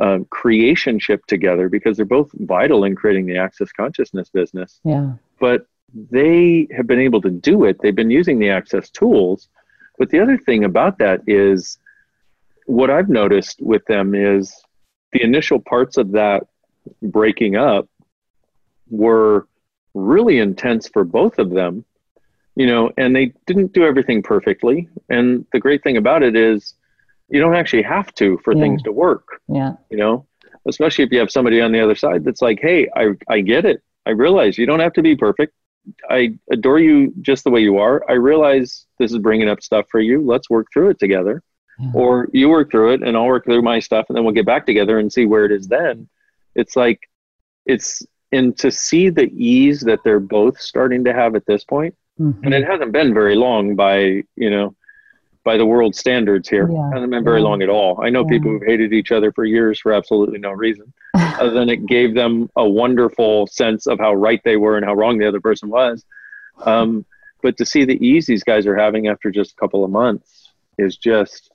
um, 0.00 0.24
creationship 0.26 1.24
together 1.26 1.68
because 1.68 1.96
they're 1.96 2.06
both 2.06 2.30
vital 2.34 2.84
in 2.84 2.94
creating 2.94 3.26
the 3.26 3.36
access 3.36 3.70
consciousness 3.72 4.28
business 4.30 4.80
Yeah. 4.84 5.12
but 5.40 5.66
they 6.10 6.68
have 6.76 6.86
been 6.86 7.00
able 7.00 7.20
to 7.22 7.30
do 7.30 7.64
it. 7.64 7.78
They've 7.80 7.94
been 7.94 8.10
using 8.10 8.38
the 8.38 8.50
access 8.50 8.90
tools. 8.90 9.48
But 9.98 10.10
the 10.10 10.20
other 10.20 10.36
thing 10.36 10.64
about 10.64 10.98
that 10.98 11.22
is 11.26 11.78
what 12.66 12.90
I've 12.90 13.08
noticed 13.08 13.60
with 13.62 13.84
them 13.86 14.14
is 14.14 14.54
the 15.12 15.22
initial 15.22 15.58
parts 15.58 15.96
of 15.96 16.12
that 16.12 16.46
breaking 17.02 17.56
up 17.56 17.88
were 18.90 19.48
really 19.94 20.38
intense 20.38 20.88
for 20.88 21.04
both 21.04 21.38
of 21.38 21.50
them, 21.50 21.84
you 22.54 22.66
know, 22.66 22.92
and 22.98 23.16
they 23.16 23.32
didn't 23.46 23.72
do 23.72 23.84
everything 23.84 24.22
perfectly. 24.22 24.88
And 25.08 25.46
the 25.52 25.58
great 25.58 25.82
thing 25.82 25.96
about 25.96 26.22
it 26.22 26.36
is 26.36 26.74
you 27.30 27.40
don't 27.40 27.54
actually 27.54 27.82
have 27.82 28.14
to 28.14 28.38
for 28.44 28.54
Yeah. 28.54 28.60
things 28.62 28.82
to 28.82 28.92
work 28.92 29.40
Yeah. 29.48 29.74
you 29.90 29.96
know 29.98 30.26
especially 30.66 31.04
if 31.04 31.10
you 31.12 31.18
have 31.18 31.30
somebody 31.30 31.60
on 31.60 31.72
the 31.72 31.80
other 31.80 31.94
side 31.94 32.24
that's 32.24 32.42
like 32.42 32.58
hey 32.60 32.88
i 32.96 33.08
i 33.28 33.40
get 33.40 33.64
it 33.64 33.82
i 34.06 34.10
realize 34.10 34.58
you 34.58 34.66
don't 34.66 34.80
have 34.80 34.92
to 34.94 35.02
be 35.02 35.14
perfect 35.16 35.52
i 36.10 36.34
adore 36.50 36.78
you 36.78 37.12
just 37.22 37.44
the 37.44 37.50
way 37.50 37.60
you 37.60 37.78
are 37.78 38.04
i 38.08 38.14
realize 38.14 38.86
this 38.98 39.12
is 39.12 39.18
bringing 39.18 39.48
up 39.48 39.62
stuff 39.62 39.86
for 39.90 40.00
you 40.00 40.20
let's 40.24 40.50
work 40.50 40.66
through 40.72 40.90
it 40.90 40.98
together 40.98 41.42
Yeah. 41.78 41.90
or 41.94 42.28
you 42.32 42.48
work 42.48 42.70
through 42.70 42.92
it 42.94 43.02
and 43.02 43.16
i'll 43.16 43.26
work 43.26 43.44
through 43.44 43.62
my 43.62 43.78
stuff 43.78 44.06
and 44.08 44.16
then 44.16 44.24
we'll 44.24 44.34
get 44.34 44.46
back 44.46 44.66
together 44.66 44.98
and 44.98 45.12
see 45.12 45.26
where 45.26 45.44
it 45.44 45.52
is 45.52 45.68
then 45.68 46.08
it's 46.54 46.76
like 46.76 47.00
it's 47.66 48.02
and 48.32 48.56
to 48.58 48.70
see 48.70 49.08
the 49.08 49.30
ease 49.34 49.80
that 49.80 50.00
they're 50.04 50.20
both 50.20 50.60
starting 50.60 51.02
to 51.04 51.12
have 51.14 51.34
at 51.34 51.46
this 51.46 51.64
point 51.64 51.94
Mhm. 52.20 52.42
and 52.44 52.52
it 52.52 52.64
hasn't 52.66 52.90
been 52.92 53.14
very 53.14 53.36
long 53.36 53.76
by 53.76 53.98
you 54.44 54.50
know 54.50 54.74
by 55.48 55.56
the 55.56 55.64
world 55.64 55.94
standards 55.94 56.46
here 56.46 56.68
Yeah. 56.70 56.90
hasn't 56.92 57.10
been 57.10 57.24
very 57.24 57.40
Yeah. 57.40 57.48
long 57.48 57.62
at 57.62 57.70
all 57.70 57.92
i 58.06 58.10
know 58.10 58.22
Yeah. 58.24 58.34
people 58.34 58.50
who've 58.50 58.68
hated 58.72 58.92
each 58.92 59.10
other 59.16 59.32
for 59.32 59.44
years 59.46 59.80
for 59.80 59.94
absolutely 59.94 60.38
no 60.38 60.50
reason 60.50 60.92
other 61.40 61.52
than 61.58 61.70
it 61.70 61.86
gave 61.86 62.10
them 62.14 62.50
a 62.56 62.68
wonderful 62.68 63.46
sense 63.46 63.86
of 63.86 63.98
how 63.98 64.12
right 64.12 64.42
they 64.44 64.58
were 64.58 64.76
and 64.76 64.84
how 64.84 64.92
wrong 64.92 65.16
the 65.16 65.26
other 65.26 65.40
person 65.40 65.70
was 65.70 66.04
um, 66.66 67.06
but 67.42 67.56
to 67.56 67.64
see 67.64 67.86
the 67.86 67.98
ease 68.06 68.26
these 68.26 68.44
guys 68.44 68.66
are 68.66 68.76
having 68.76 69.08
after 69.08 69.30
just 69.30 69.52
a 69.52 69.56
couple 69.62 69.82
of 69.86 69.90
months 69.90 70.50
is 70.76 70.98
just 70.98 71.50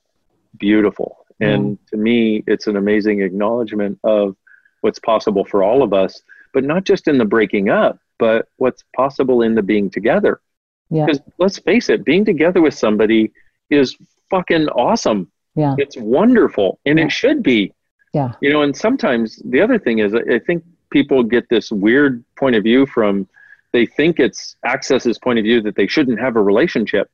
beautiful 0.58 1.10
and 1.40 1.78
to 1.92 1.98
me 1.98 2.44
it's 2.48 2.66
an 2.66 2.78
amazing 2.78 3.22
acknowledgement 3.22 4.00
of 4.04 4.36
what's 4.82 5.00
possible 5.00 5.46
for 5.46 5.62
all 5.62 5.84
of 5.84 5.94
us 5.94 6.14
but 6.52 6.64
not 6.64 6.84
just 6.84 7.08
in 7.08 7.20
the 7.20 7.26
breaking 7.36 7.70
up 7.70 8.00
but 8.18 8.48
what's 8.58 8.84
possible 8.96 9.44
in 9.44 9.54
the 9.54 9.62
being 9.62 9.88
together 9.98 10.42
yeah. 10.90 11.06
because 11.06 11.22
let's 11.38 11.60
face 11.60 11.90
it, 11.90 12.04
being 12.06 12.26
together 12.26 12.62
with 12.62 12.74
somebody 12.74 13.32
is 13.74 13.98
fucking 14.30 14.68
awesome. 14.70 15.32
Yeah. 15.56 15.76
It's 15.78 15.98
wonderful, 15.98 16.80
and 16.86 16.98
Yeah. 17.00 17.06
it 17.06 17.12
should 17.12 17.44
be. 17.44 17.74
Yeah. 18.14 18.34
You 18.42 18.52
know, 18.52 18.62
and 18.64 18.76
sometimes 18.76 19.42
the 19.46 19.60
other 19.62 19.78
thing 19.80 20.00
is, 20.00 20.14
I 20.16 20.40
think 20.40 20.64
people 20.92 21.24
get 21.24 21.50
this 21.50 21.72
weird 21.72 22.24
point 22.38 22.56
of 22.56 22.64
view 22.64 22.86
from 22.86 23.28
they 23.72 23.86
think 23.88 24.20
it's 24.20 24.56
access's 24.64 25.18
point 25.18 25.40
of 25.40 25.44
view 25.44 25.60
that 25.62 25.76
they 25.76 25.88
shouldn't 25.88 26.20
have 26.20 26.36
a 26.36 26.42
relationship 26.42 27.10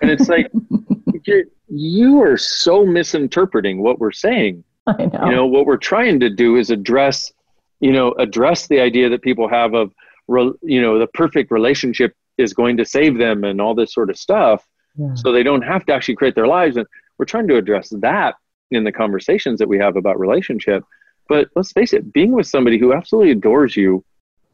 and 0.00 0.10
it's 0.10 0.28
like 0.28 0.50
you 1.68 2.20
are 2.20 2.36
so 2.36 2.84
misinterpreting 2.84 3.82
what 3.82 3.98
we're 4.00 4.10
saying 4.12 4.64
I 4.86 5.06
know. 5.06 5.26
you 5.26 5.32
know 5.36 5.46
what 5.46 5.66
we're 5.66 5.76
trying 5.76 6.18
to 6.20 6.28
do 6.28 6.56
is 6.56 6.70
address 6.70 7.32
you 7.80 7.92
know 7.92 8.12
address 8.18 8.66
the 8.66 8.80
idea 8.80 9.08
that 9.08 9.22
people 9.22 9.48
have 9.48 9.74
of 9.74 9.92
you 10.62 10.80
know 10.82 10.98
the 10.98 11.06
perfect 11.14 11.52
relationship 11.52 12.14
is 12.38 12.52
going 12.52 12.76
to 12.78 12.84
save 12.84 13.18
them 13.18 13.44
and 13.44 13.60
all 13.60 13.74
this 13.74 13.94
sort 13.94 14.10
of 14.10 14.16
stuff 14.18 14.66
Yeah. 14.96 15.14
so 15.14 15.32
they 15.32 15.42
don't 15.42 15.62
have 15.62 15.86
to 15.86 15.92
actually 15.94 16.16
create 16.16 16.34
their 16.34 16.46
lives 16.46 16.76
and 16.76 16.86
we're 17.18 17.24
trying 17.26 17.48
to 17.48 17.56
address 17.56 17.90
that 18.00 18.34
in 18.70 18.84
the 18.84 18.92
conversations 18.92 19.58
that 19.58 19.68
we 19.68 19.78
have 19.78 19.96
about 19.96 20.18
relationship 20.18 20.84
but 21.28 21.48
let's 21.56 21.72
face 21.72 21.92
it 21.92 22.12
being 22.12 22.32
with 22.32 22.46
somebody 22.46 22.78
who 22.78 22.92
absolutely 22.92 23.30
adores 23.32 23.76
you 23.76 24.04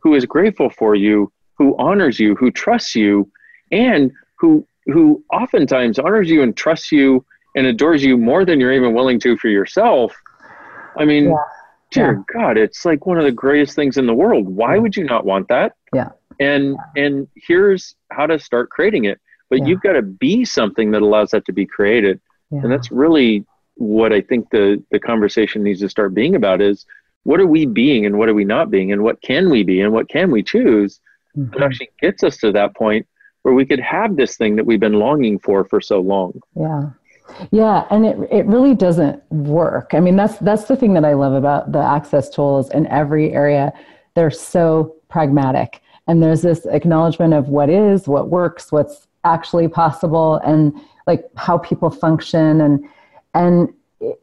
who 0.01 0.15
is 0.15 0.25
grateful 0.25 0.71
for 0.71 0.95
you 0.95 1.33
who 1.57 1.77
honors 1.79 2.21
you 2.21 2.37
who 2.37 2.51
trusts 2.51 2.95
you 2.95 3.29
and 3.73 4.13
who 4.39 4.65
who 4.87 5.23
oftentimes 5.33 5.99
honors 5.99 6.31
you 6.31 6.43
and 6.43 6.57
trusts 6.57 6.93
you 6.93 7.25
and 7.57 7.67
adores 7.67 8.05
you 8.05 8.17
more 8.17 8.45
than 8.45 8.61
you're 8.61 8.73
even 8.73 8.95
willing 8.95 9.19
to 9.19 9.37
for 9.39 9.49
yourself 9.49 10.15
i 10.99 11.05
mean 11.05 11.25
Yeah. 11.31 11.37
dear 11.91 12.25
god 12.33 12.57
it's 12.57 12.85
like 12.85 13.07
one 13.07 13.19
of 13.19 13.25
the 13.25 13.33
greatest 13.33 13.75
things 13.75 13.97
in 13.99 14.07
the 14.07 14.15
world 14.15 14.49
why 14.49 14.75
Yeah. 14.77 14.81
would 14.83 14.97
you 14.97 15.05
not 15.05 15.25
want 15.27 15.49
that 15.49 15.73
Yeah. 15.93 16.11
and 16.39 16.77
and 16.97 17.27
here's 17.35 17.97
how 18.13 18.27
to 18.27 18.39
start 18.39 18.71
creating 18.71 19.05
it 19.05 19.19
but 19.51 19.61
Yeah. 19.61 19.67
you've 19.67 19.81
got 19.83 19.93
to 19.93 20.03
be 20.03 20.45
something 20.45 20.91
that 20.93 21.03
allows 21.03 21.31
that 21.31 21.45
to 21.47 21.53
be 21.53 21.67
created 21.67 22.21
Yeah. 22.51 22.61
and 22.63 22.73
that's 22.73 22.91
really 22.91 23.45
what 23.75 24.13
i 24.13 24.21
think 24.21 24.51
the 24.51 24.83
the 24.91 24.99
conversation 24.99 25.63
needs 25.63 25.81
to 25.81 25.89
start 25.89 26.13
being 26.15 26.35
about 26.35 26.61
is 26.61 26.85
what 27.25 27.41
are 27.41 27.47
we 27.47 27.65
being 27.67 28.07
and 28.07 28.19
what 28.19 28.29
are 28.29 28.35
we 28.35 28.45
not 28.45 28.71
being 28.71 28.91
and 28.93 29.03
what 29.03 29.21
can 29.23 29.51
we 29.51 29.63
be 29.63 29.81
and 29.81 29.93
what 29.93 30.09
can 30.09 30.31
we 30.31 30.43
choose 30.43 31.01
that 31.35 31.59
Mhm. 31.59 31.65
actually 31.65 31.91
gets 32.01 32.23
us 32.25 32.37
to 32.39 32.51
that 32.53 32.75
point 32.75 33.07
where 33.43 33.55
we 33.55 33.65
could 33.65 33.79
have 33.81 34.17
this 34.17 34.37
thing 34.37 34.57
that 34.57 34.67
we've 34.67 34.81
been 34.81 34.95
longing 34.99 35.39
for 35.39 35.65
for 35.65 35.81
so 35.81 36.01
long 36.01 36.33
Yeah. 36.55 36.91
Yeah, 37.51 37.85
and 37.91 38.07
it 38.07 38.17
it 38.33 38.47
really 38.47 38.75
doesn't 38.75 39.23
work. 39.31 39.91
I 39.93 40.01
mean, 40.01 40.17
that's 40.17 40.39
that's 40.39 40.65
the 40.65 40.77
thing 40.77 40.95
that 40.95 41.05
I 41.05 41.13
love 41.13 41.35
about 41.35 41.73
the 41.73 41.79
access 41.79 42.31
tools 42.31 42.71
in 42.71 42.87
every 42.87 43.35
area. 43.35 43.71
They're 44.15 44.31
so 44.31 44.95
pragmatic. 45.11 45.83
And 46.07 46.23
there's 46.23 46.41
this 46.41 46.65
acknowledgement 46.65 47.35
of 47.35 47.51
what 47.51 47.69
is, 47.69 48.09
what 48.09 48.31
works, 48.31 48.73
what's 48.73 49.07
actually 49.25 49.69
possible 49.69 50.37
and 50.37 50.73
like 51.07 51.25
how 51.37 51.59
people 51.59 51.91
function 51.91 52.61
and 52.61 52.89
and 53.35 53.73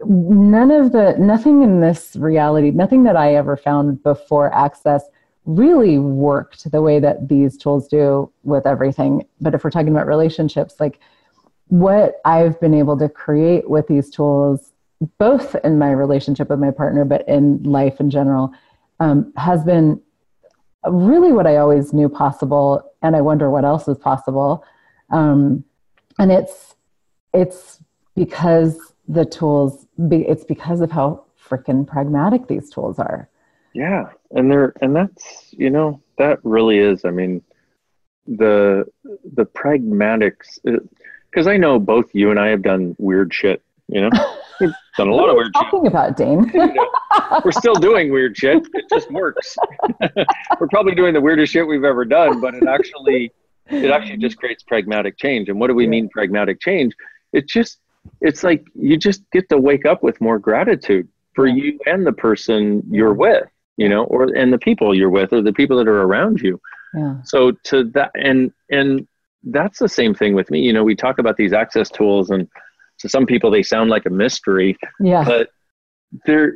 none 0.06 0.72
of 0.72 0.92
the 0.92 1.16
nothing 1.18 1.62
in 1.62 1.82
this 1.82 2.16
reality, 2.16 2.72
nothing 2.72 3.04
that 3.04 3.18
I 3.18 3.36
ever 3.36 3.58
found 3.58 4.02
before 4.04 4.54
access 4.54 5.04
really 5.46 6.00
worked 6.00 6.72
the 6.72 6.82
way 6.82 7.00
that 7.00 7.28
these 7.28 7.58
tools 7.58 7.88
do 7.88 8.32
with 8.44 8.66
everything. 8.66 9.26
But 9.42 9.54
if 9.54 9.64
we're 9.64 9.70
talking 9.70 9.90
about 9.90 10.08
relationships, 10.08 10.76
like 10.80 11.00
what 11.68 12.16
I've 12.26 12.60
been 12.60 12.74
able 12.74 12.98
to 12.98 13.10
create 13.10 13.70
with 13.70 13.88
these 13.88 14.10
tools, 14.10 14.72
both 15.18 15.56
in 15.64 15.78
my 15.78 15.92
relationship 15.92 16.50
with 16.50 16.60
my 16.60 16.72
partner, 16.72 17.06
but 17.06 17.28
in 17.28 17.62
life 17.64 18.00
in 18.00 18.10
general, 18.10 18.54
um, 19.00 19.34
has 19.36 19.64
been 19.64 20.02
really 20.88 21.32
what 21.32 21.48
I 21.48 21.58
always 21.58 21.94
knew 21.94 22.10
possible. 22.10 22.92
And 23.02 23.16
I 23.16 23.22
wonder 23.22 23.50
what 23.50 23.66
else 23.66 23.88
is 23.88 23.98
possible. 23.98 24.64
Um, 25.12 25.64
and 26.20 26.32
it's 26.32 26.76
it's 27.34 27.80
because 28.16 28.94
the 29.08 29.26
tools. 29.26 29.86
Be, 30.08 30.18
it's 30.18 30.44
because 30.44 30.82
of 30.82 30.92
how 30.92 31.26
freaking 31.42 31.86
pragmatic 31.86 32.48
these 32.48 32.70
tools 32.70 33.00
are. 33.00 33.30
Yeah, 33.74 34.10
and 34.32 34.52
they're 34.52 34.74
and 34.82 34.96
that's 34.96 35.54
you 35.58 35.70
know 35.70 36.02
that 36.18 36.40
really 36.44 36.80
is. 36.80 37.06
I 37.06 37.12
mean, 37.12 37.42
the 38.28 38.86
the 39.34 39.46
pragmatics 39.46 40.60
because 41.30 41.48
I 41.48 41.58
know 41.58 41.80
both 41.80 42.14
you 42.14 42.32
and 42.32 42.40
I 42.40 42.48
have 42.48 42.62
done 42.62 42.96
weird 42.98 43.34
shit. 43.34 43.62
You 43.88 44.02
know, 44.02 44.10
we've 44.62 44.74
done 44.98 45.10
a 45.10 45.14
lot 45.14 45.30
of 45.30 45.36
weird 45.36 45.52
you 45.54 45.62
shit. 45.62 45.72
talking 45.72 45.88
about, 45.88 46.18
Dain? 46.18 46.50
You 46.54 46.74
know, 46.74 47.42
we're 47.44 47.52
still 47.52 47.76
doing 47.76 48.12
weird 48.12 48.36
shit. 48.38 48.66
It 48.74 48.86
just 48.90 49.12
works. 49.12 49.56
we're 50.60 50.68
probably 50.70 50.96
doing 50.96 51.14
the 51.14 51.22
weirdest 51.22 51.54
shit 51.54 51.66
we've 51.68 51.84
ever 51.84 52.04
done, 52.04 52.42
but 52.42 52.56
it 52.56 52.68
actually 52.68 53.32
it 53.70 53.90
actually 53.92 54.18
just 54.18 54.38
creates 54.38 54.64
pragmatic 54.64 55.18
change. 55.18 55.50
And 55.50 55.60
what 55.60 55.68
do 55.68 55.74
we 55.76 55.84
Yeah. 55.86 55.90
mean 55.92 56.10
pragmatic 56.10 56.60
change? 56.60 56.94
It's 57.34 57.52
just 57.52 57.80
it's 58.22 58.44
like 58.44 58.64
you 58.76 58.98
just 58.98 59.24
get 59.32 59.50
to 59.50 59.58
wake 59.58 59.84
up 59.86 60.04
with 60.04 60.22
more 60.22 60.38
gratitude 60.38 61.08
for 61.34 61.48
Yeah. 61.48 61.56
you 61.56 61.80
and 61.88 62.06
the 62.06 62.14
person 62.14 62.84
you're 62.90 63.14
with, 63.16 63.48
you 63.78 63.90
know, 63.90 64.04
or 64.06 64.26
and 64.36 64.54
the 64.54 64.60
people 64.60 64.94
you're 64.94 65.10
with 65.10 65.34
or 65.34 65.42
the 65.42 65.54
people 65.54 65.78
that 65.78 65.88
are 65.88 66.04
around 66.04 66.40
you. 66.42 66.60
yeah. 66.96 67.16
So 67.24 67.52
to 67.70 67.84
that 67.96 68.12
and 68.16 68.52
and 68.70 69.08
that's 69.48 69.80
the 69.80 69.90
same 69.90 70.14
thing 70.14 70.34
with 70.34 70.50
me. 70.52 70.60
You 70.62 70.74
know, 70.74 70.84
we 70.84 70.96
talk 70.96 71.18
about 71.20 71.38
these 71.38 71.54
access 71.54 71.90
tools 71.90 72.30
and 72.30 72.48
to 73.00 73.10
some 73.10 73.26
people 73.26 73.50
they 73.52 73.64
sound 73.64 73.90
like 73.90 74.06
a 74.06 74.10
mystery, 74.10 74.78
Yeah. 75.00 75.24
but 75.26 75.50
there 76.26 76.54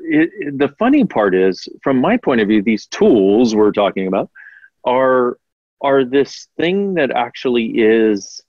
the 0.63 0.74
funny 0.80 1.04
part 1.04 1.34
is 1.36 1.68
from 1.84 1.98
my 1.98 2.16
point 2.18 2.39
of 2.42 2.48
view 2.48 2.62
these 2.62 2.86
tools 2.88 3.56
we're 3.56 3.72
talking 3.72 4.08
about 4.08 4.30
are 4.86 5.38
are 5.81 6.03
this 6.03 6.48
thing 6.57 6.95
that 6.95 7.12
actually 7.12 7.65
is 7.77 8.43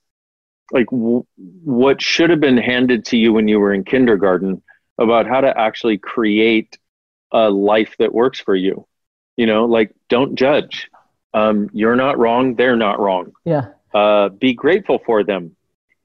like 0.71 0.85
w- 0.87 1.25
what 1.63 2.01
should 2.01 2.29
have 2.29 2.39
been 2.39 2.57
handed 2.57 3.05
to 3.05 3.17
you 3.17 3.33
when 3.33 3.47
you 3.47 3.59
were 3.59 3.73
in 3.73 3.83
kindergarten 3.83 4.61
about 4.97 5.27
how 5.27 5.41
to 5.41 5.57
actually 5.57 5.97
create 5.97 6.77
a 7.31 7.49
life 7.49 7.95
that 7.99 8.13
works 8.13 8.39
for 8.39 8.55
you 8.55 8.85
you 9.37 9.45
know 9.45 9.65
like 9.65 9.91
don't 10.09 10.35
judge 10.35 10.89
um, 11.33 11.69
you're 11.73 11.95
not 11.95 12.17
wrong 12.17 12.55
they're 12.55 12.75
not 12.75 12.99
wrong 12.99 13.31
Yeah. 13.45 13.67
uh, 13.93 14.29
be 14.29 14.53
grateful 14.53 14.99
for 15.05 15.23
them 15.23 15.55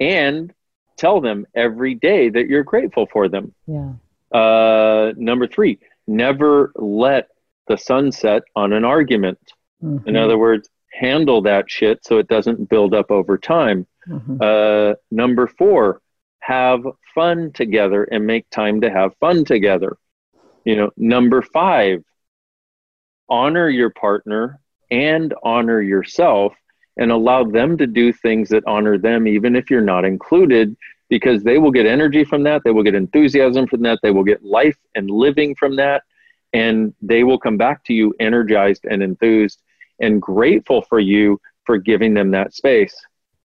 and 0.01 0.53
tell 0.97 1.21
them 1.21 1.47
every 1.55 1.95
day 1.95 2.29
that 2.31 2.47
you're 2.49 2.63
grateful 2.63 3.07
for 3.13 3.29
them 3.29 3.53
Yeah. 3.67 3.93
uh, 4.33 5.13
number 5.17 5.47
three, 5.47 5.79
never 6.07 6.73
let 6.77 7.29
the 7.69 7.77
sun 7.77 8.13
set 8.13 8.43
on 8.55 8.73
an 8.73 8.85
argument. 8.85 9.39
In 9.83 9.99
Mhm. 10.01 10.17
other 10.25 10.39
words, 10.39 10.69
handle 10.99 11.43
that 11.43 11.71
shit 11.71 12.05
so 12.05 12.19
it 12.19 12.29
doesn't 12.29 12.69
build 12.69 12.95
up 12.95 13.11
over 13.11 13.37
time. 13.37 13.87
Mhm. 14.09 14.41
Uh, 14.41 14.95
number 15.11 15.47
four, 15.47 16.01
have 16.41 16.87
fun 17.15 17.51
together 17.53 18.05
and 18.05 18.25
make 18.25 18.49
time 18.51 18.81
to 18.81 18.89
have 18.89 19.17
fun 19.17 19.45
together. 19.45 19.97
You 20.65 20.77
know, 20.77 20.91
number 20.97 21.43
five, 21.43 22.05
honor 23.29 23.69
your 23.69 23.91
partner 23.91 24.61
and 24.91 25.35
honor 25.43 25.83
yourself 25.83 26.55
and 26.97 27.11
allow 27.11 27.43
them 27.45 27.77
to 27.79 27.87
do 27.87 28.13
things 28.13 28.49
that 28.51 28.63
honor 28.67 28.97
them, 28.97 29.27
even 29.27 29.57
if 29.57 29.71
you're 29.71 29.81
not 29.81 30.05
included, 30.05 30.77
because 31.09 31.43
they 31.43 31.59
will 31.59 31.73
get 31.73 31.87
energy 31.87 32.25
from 32.25 32.45
that. 32.45 32.63
They 32.65 32.71
will 32.71 32.85
get 32.85 32.95
enthusiasm 32.95 33.67
from 33.67 33.83
that. 33.83 33.99
They 34.03 34.13
will 34.13 34.25
get 34.25 34.45
life 34.45 34.79
and 34.95 35.11
living 35.11 35.55
from 35.57 35.77
that. 35.77 36.05
And 36.53 36.95
they 37.03 37.25
will 37.25 37.39
come 37.39 37.57
back 37.57 37.85
to 37.85 37.93
you 37.93 38.15
energized 38.21 38.87
and 38.89 39.03
enthused 39.03 39.63
and 40.01 40.21
grateful 40.21 40.83
for 40.83 41.01
you 41.01 41.41
for 41.65 41.79
giving 41.79 42.15
them 42.15 42.31
that 42.31 42.55
space. 42.55 42.95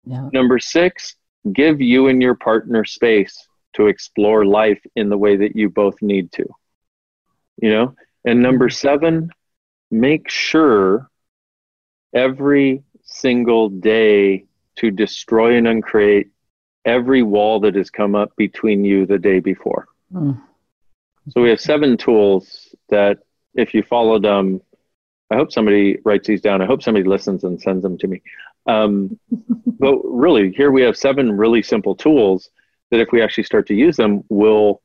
Yeah. 0.05 0.29
Number 0.33 0.59
six, 0.59 1.15
give 1.53 1.81
you 1.81 2.07
and 2.07 2.21
your 2.21 2.35
partner 2.35 2.83
space 2.85 3.47
to 3.73 3.87
explore 3.87 4.45
life 4.45 4.81
in 4.95 5.09
the 5.09 5.17
way 5.17 5.37
that 5.37 5.55
you 5.55 5.69
both 5.69 6.01
need 6.01 6.31
to. 6.33 6.45
You 7.61 7.69
know? 7.71 7.95
And 8.25 8.41
number 8.41 8.69
seven, 8.69 9.29
make 9.91 10.29
sure 10.29 11.09
every 12.13 12.83
single 13.03 13.69
day 13.69 14.45
to 14.77 14.91
destroy 14.91 15.55
and 15.55 15.67
uncreate 15.67 16.27
every 16.85 17.21
wall 17.21 17.59
that 17.59 17.75
has 17.75 17.89
come 17.89 18.15
up 18.15 18.35
between 18.35 18.83
you 18.83 19.05
the 19.05 19.19
day 19.19 19.39
before. 19.39 19.87
Mm. 20.13 20.41
So 21.29 21.41
we 21.41 21.49
have 21.49 21.59
seven 21.59 21.97
tools 21.97 22.73
that 22.89 23.19
if 23.53 23.73
you 23.73 23.83
follow 23.83 24.19
them, 24.19 24.61
I 25.31 25.35
hope 25.35 25.51
somebody 25.51 25.99
writes 26.03 26.27
these 26.27 26.41
down. 26.41 26.61
I 26.61 26.65
hope 26.65 26.81
somebody 26.81 27.05
listens 27.05 27.43
and 27.43 27.61
sends 27.61 27.83
them 27.83 27.97
to 27.99 28.07
me. 28.07 28.21
Um, 28.65 29.19
but 29.79 29.99
really, 30.03 30.51
here 30.51 30.71
we 30.71 30.81
have 30.81 30.97
seven 30.97 31.35
really 31.35 31.61
simple 31.61 31.95
tools 31.95 32.49
that 32.91 32.99
if 32.99 33.09
we 33.11 33.21
actually 33.21 33.43
start 33.43 33.67
to 33.67 33.75
use 33.75 33.97
them, 33.97 34.23
will 34.29 34.81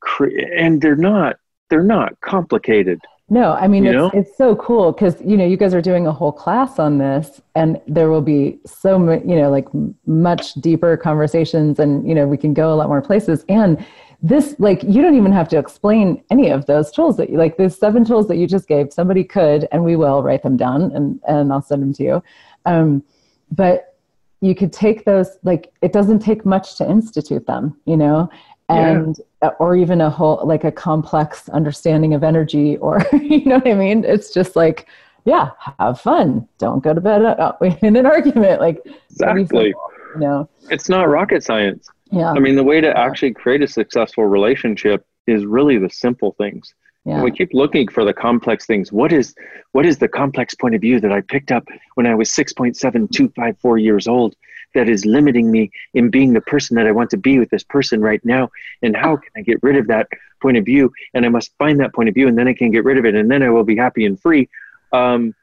create. 0.00 0.48
And 0.56 0.80
they're 0.80 0.96
not 0.96 1.36
they're 1.68 1.82
not 1.82 2.20
complicated. 2.20 3.00
No, 3.32 3.52
I 3.52 3.68
mean 3.68 3.86
it's 3.86 4.14
it's 4.14 4.36
so 4.36 4.56
cool 4.56 4.90
because 4.90 5.16
you 5.24 5.36
know 5.36 5.46
you 5.46 5.56
guys 5.56 5.72
are 5.72 5.80
doing 5.80 6.06
a 6.06 6.12
whole 6.12 6.32
class 6.32 6.80
on 6.80 6.98
this, 6.98 7.40
and 7.54 7.80
there 7.86 8.10
will 8.10 8.22
be 8.22 8.58
so 8.66 8.98
mu- 8.98 9.22
you 9.24 9.36
know 9.36 9.50
like 9.50 9.68
much 10.04 10.54
deeper 10.54 10.96
conversations, 10.96 11.78
and 11.78 12.06
you 12.08 12.14
know 12.14 12.26
we 12.26 12.36
can 12.36 12.52
go 12.52 12.72
a 12.72 12.76
lot 12.76 12.88
more 12.88 13.00
places. 13.00 13.44
And 13.48 13.84
this 14.22 14.54
like 14.58 14.82
you 14.82 15.00
don't 15.02 15.16
even 15.16 15.32
have 15.32 15.48
to 15.48 15.58
explain 15.58 16.22
any 16.30 16.50
of 16.50 16.66
those 16.66 16.90
tools 16.90 17.16
that 17.16 17.30
you 17.30 17.38
like. 17.38 17.56
Those 17.56 17.78
seven 17.78 18.04
tools 18.04 18.28
that 18.28 18.36
you 18.36 18.46
just 18.46 18.68
gave, 18.68 18.92
somebody 18.92 19.24
could, 19.24 19.66
and 19.72 19.84
we 19.84 19.96
will 19.96 20.22
write 20.22 20.42
them 20.42 20.56
down, 20.56 20.92
and 20.92 21.20
and 21.26 21.52
I'll 21.52 21.62
send 21.62 21.82
them 21.82 21.92
to 21.94 22.02
you. 22.02 22.22
Um, 22.66 23.02
but 23.50 23.96
you 24.40 24.54
could 24.54 24.72
take 24.72 25.04
those 25.04 25.38
like 25.42 25.72
it 25.82 25.92
doesn't 25.92 26.20
take 26.20 26.44
much 26.44 26.76
to 26.76 26.90
institute 26.90 27.46
them, 27.46 27.76
you 27.86 27.96
know, 27.96 28.30
Yeah. 28.68 28.88
and 28.90 29.20
or 29.58 29.74
even 29.76 30.00
a 30.00 30.10
whole 30.10 30.40
like 30.44 30.64
a 30.64 30.72
complex 30.72 31.48
understanding 31.48 32.14
of 32.14 32.22
energy 32.22 32.76
or 32.78 33.02
you 33.12 33.44
know 33.46 33.56
what 33.56 33.66
i 33.66 33.74
mean 33.74 34.04
it's 34.04 34.32
just 34.34 34.54
like 34.54 34.86
yeah, 35.24 35.50
have 35.78 36.00
fun. 36.00 36.48
Don't 36.58 36.82
go 36.82 36.94
to 36.94 37.00
bed 37.00 37.22
uh, 37.22 37.52
in 37.82 37.96
an 37.96 38.06
argument. 38.06 38.60
Like 38.60 38.80
exactly. 39.10 39.68
You 40.14 40.20
know, 40.20 40.48
it's 40.70 40.88
not 40.88 41.08
rocket 41.08 41.44
science. 41.44 41.88
Yeah. 42.12 42.32
I 42.32 42.38
mean, 42.40 42.56
the 42.56 42.64
way 42.64 42.80
to 42.80 42.96
actually 42.96 43.32
create 43.32 43.62
a 43.62 43.68
successful 43.68 44.24
relationship 44.24 45.06
is 45.26 45.44
really 45.44 45.78
the 45.78 45.90
simple 45.90 46.32
things. 46.32 46.74
Yeah. 47.04 47.22
We 47.22 47.30
keep 47.30 47.54
looking 47.54 47.88
for 47.88 48.04
the 48.04 48.12
complex 48.12 48.66
things. 48.66 48.92
What 48.92 49.12
is 49.12 49.34
what 49.72 49.86
is 49.86 49.98
the 49.98 50.08
complex 50.08 50.54
point 50.54 50.74
of 50.74 50.80
view 50.80 51.00
that 51.00 51.12
I 51.12 51.22
picked 51.22 51.50
up 51.50 51.66
when 51.94 52.06
I 52.06 52.14
was 52.14 52.28
6.7254 52.30 53.82
years 53.82 54.06
old 54.06 54.34
that 54.74 54.88
is 54.88 55.06
limiting 55.06 55.50
me 55.50 55.70
in 55.94 56.10
being 56.10 56.32
the 56.34 56.42
person 56.42 56.76
that 56.76 56.86
I 56.86 56.92
want 56.92 57.10
to 57.10 57.16
be 57.16 57.38
with 57.38 57.48
this 57.50 57.64
person 57.64 58.02
right 58.02 58.22
now? 58.24 58.50
And 58.82 58.94
how 58.94 59.16
can 59.16 59.30
I 59.36 59.40
get 59.40 59.62
rid 59.62 59.76
of 59.76 59.86
that 59.86 60.08
point 60.42 60.58
of 60.58 60.64
view? 60.64 60.92
And 61.14 61.24
I 61.24 61.30
must 61.30 61.56
find 61.56 61.80
that 61.80 61.94
point 61.94 62.10
of 62.10 62.14
view 62.14 62.28
and 62.28 62.36
then 62.36 62.48
I 62.48 62.52
can 62.52 62.70
get 62.70 62.84
rid 62.84 62.98
of 62.98 63.06
it 63.06 63.14
and 63.14 63.30
then 63.30 63.42
I 63.42 63.48
will 63.48 63.64
be 63.64 63.76
happy 63.76 64.04
and 64.04 64.20
free. 64.20 64.48
Um, 64.92 65.34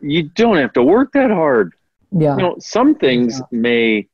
you 0.00 0.24
don't 0.24 0.56
have 0.56 0.72
to 0.74 0.82
work 0.82 1.12
that 1.12 1.30
hard. 1.30 1.72
Yeah. 2.12 2.36
You 2.36 2.42
know, 2.42 2.56
some 2.58 2.94
things 2.94 3.38
yeah. 3.38 3.58
may 3.58 4.08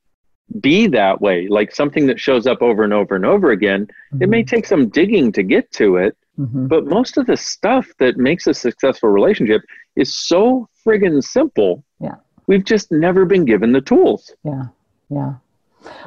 be 0.61 0.87
that 0.87 1.21
way, 1.21 1.47
like 1.47 1.73
something 1.73 2.07
that 2.07 2.19
shows 2.19 2.47
up 2.47 2.61
over 2.61 2.83
and 2.83 2.93
over 2.93 3.15
and 3.15 3.25
over 3.25 3.51
again. 3.51 3.85
Mm-hmm. 3.85 4.23
It 4.23 4.29
may 4.29 4.43
mm-hmm. 4.43 4.55
take 4.55 4.65
some 4.65 4.89
digging 4.89 5.31
to 5.33 5.43
get 5.43 5.71
to 5.73 5.97
it, 5.97 6.17
mm-hmm. 6.39 6.67
but 6.67 6.85
most 6.85 7.17
of 7.17 7.25
the 7.25 7.37
stuff 7.37 7.87
that 7.99 8.17
makes 8.17 8.47
a 8.47 8.53
successful 8.53 9.09
relationship 9.09 9.61
is 9.95 10.15
so 10.15 10.69
friggin' 10.85 11.23
simple. 11.23 11.83
Yeah. 11.99 12.15
We've 12.47 12.63
just 12.63 12.91
never 12.91 13.25
been 13.25 13.45
given 13.45 13.73
the 13.73 13.81
tools. 13.81 14.33
Yeah. 14.43 14.67
Yeah. 15.09 15.33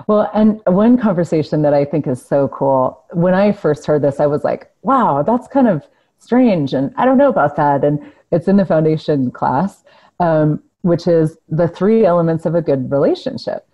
Well, 0.06 0.30
and 0.34 0.60
one 0.66 0.98
conversation 0.98 1.62
that 1.62 1.74
I 1.74 1.84
think 1.84 2.06
is 2.06 2.24
so 2.24 2.48
cool. 2.48 3.02
When 3.12 3.34
I 3.34 3.52
first 3.52 3.86
heard 3.86 4.02
this, 4.02 4.20
I 4.20 4.26
was 4.26 4.44
like, 4.44 4.70
wow, 4.82 5.22
that's 5.22 5.48
kind 5.48 5.68
of 5.68 5.86
strange. 6.18 6.74
And 6.74 6.92
I 6.96 7.04
don't 7.04 7.18
know 7.18 7.30
about 7.30 7.56
that. 7.56 7.84
And 7.84 8.12
it's 8.30 8.48
in 8.48 8.56
the 8.56 8.66
foundation 8.66 9.30
class, 9.30 9.84
um, 10.18 10.62
which 10.82 11.06
is 11.06 11.38
the 11.48 11.68
three 11.68 12.04
elements 12.04 12.46
of 12.46 12.54
a 12.54 12.62
good 12.62 12.90
relationship 12.90 13.66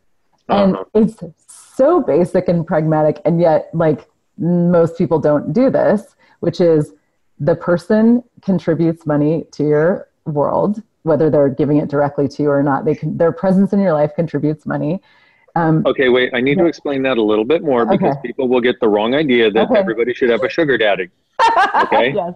and 0.48 0.76
uh-huh. 0.76 0.84
it's 0.94 1.22
so 1.38 2.00
basic 2.00 2.48
and 2.48 2.66
pragmatic 2.66 3.20
and 3.24 3.40
yet 3.40 3.68
like 3.72 4.08
most 4.38 4.96
people 4.96 5.18
don't 5.18 5.52
do 5.52 5.70
this 5.70 6.16
which 6.40 6.60
is 6.60 6.92
the 7.40 7.54
person 7.54 8.22
contributes 8.42 9.06
money 9.06 9.44
to 9.52 9.64
your 9.64 10.08
world 10.24 10.82
whether 11.02 11.30
they're 11.30 11.48
giving 11.48 11.76
it 11.78 11.88
directly 11.88 12.26
to 12.28 12.42
you 12.42 12.50
or 12.50 12.62
not 12.62 12.84
they 12.84 12.94
can 12.94 13.16
their 13.16 13.32
presence 13.32 13.72
in 13.72 13.80
your 13.80 13.92
life 13.92 14.14
contributes 14.14 14.66
money 14.66 15.00
um, 15.54 15.82
okay 15.86 16.08
wait 16.08 16.30
i 16.34 16.40
need 16.40 16.56
yeah. 16.56 16.64
to 16.64 16.68
explain 16.68 17.02
that 17.02 17.18
a 17.18 17.22
little 17.22 17.44
bit 17.44 17.62
more 17.62 17.86
because 17.86 18.16
okay. 18.16 18.28
people 18.28 18.48
will 18.48 18.60
get 18.60 18.78
the 18.80 18.88
wrong 18.88 19.14
idea 19.14 19.50
that 19.50 19.70
okay. 19.70 19.78
everybody 19.78 20.12
should 20.12 20.28
have 20.28 20.42
a 20.42 20.48
sugar 20.48 20.76
daddy 20.76 21.08
okay 21.76 22.14
yes 22.14 22.34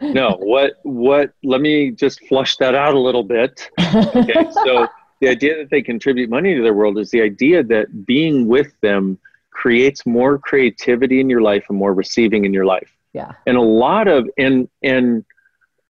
no 0.00 0.36
what 0.40 0.74
what 0.82 1.32
let 1.42 1.60
me 1.60 1.90
just 1.90 2.24
flush 2.26 2.56
that 2.56 2.74
out 2.74 2.94
a 2.94 2.98
little 2.98 3.24
bit 3.24 3.70
okay 3.94 4.48
so 4.64 4.86
the 5.20 5.28
idea 5.28 5.56
that 5.56 5.70
they 5.70 5.82
contribute 5.82 6.28
money 6.28 6.54
to 6.54 6.62
their 6.62 6.74
world 6.74 6.98
is 6.98 7.10
the 7.10 7.22
idea 7.22 7.62
that 7.64 8.06
being 8.06 8.46
with 8.46 8.78
them 8.80 9.18
creates 9.50 10.04
more 10.04 10.38
creativity 10.38 11.20
in 11.20 11.30
your 11.30 11.40
life 11.40 11.64
and 11.68 11.78
more 11.78 11.94
receiving 11.94 12.44
in 12.44 12.52
your 12.52 12.66
life. 12.66 12.90
Yeah. 13.12 13.32
And 13.46 13.56
a 13.56 13.62
lot 13.62 14.08
of 14.08 14.28
and 14.36 14.68
and 14.82 15.24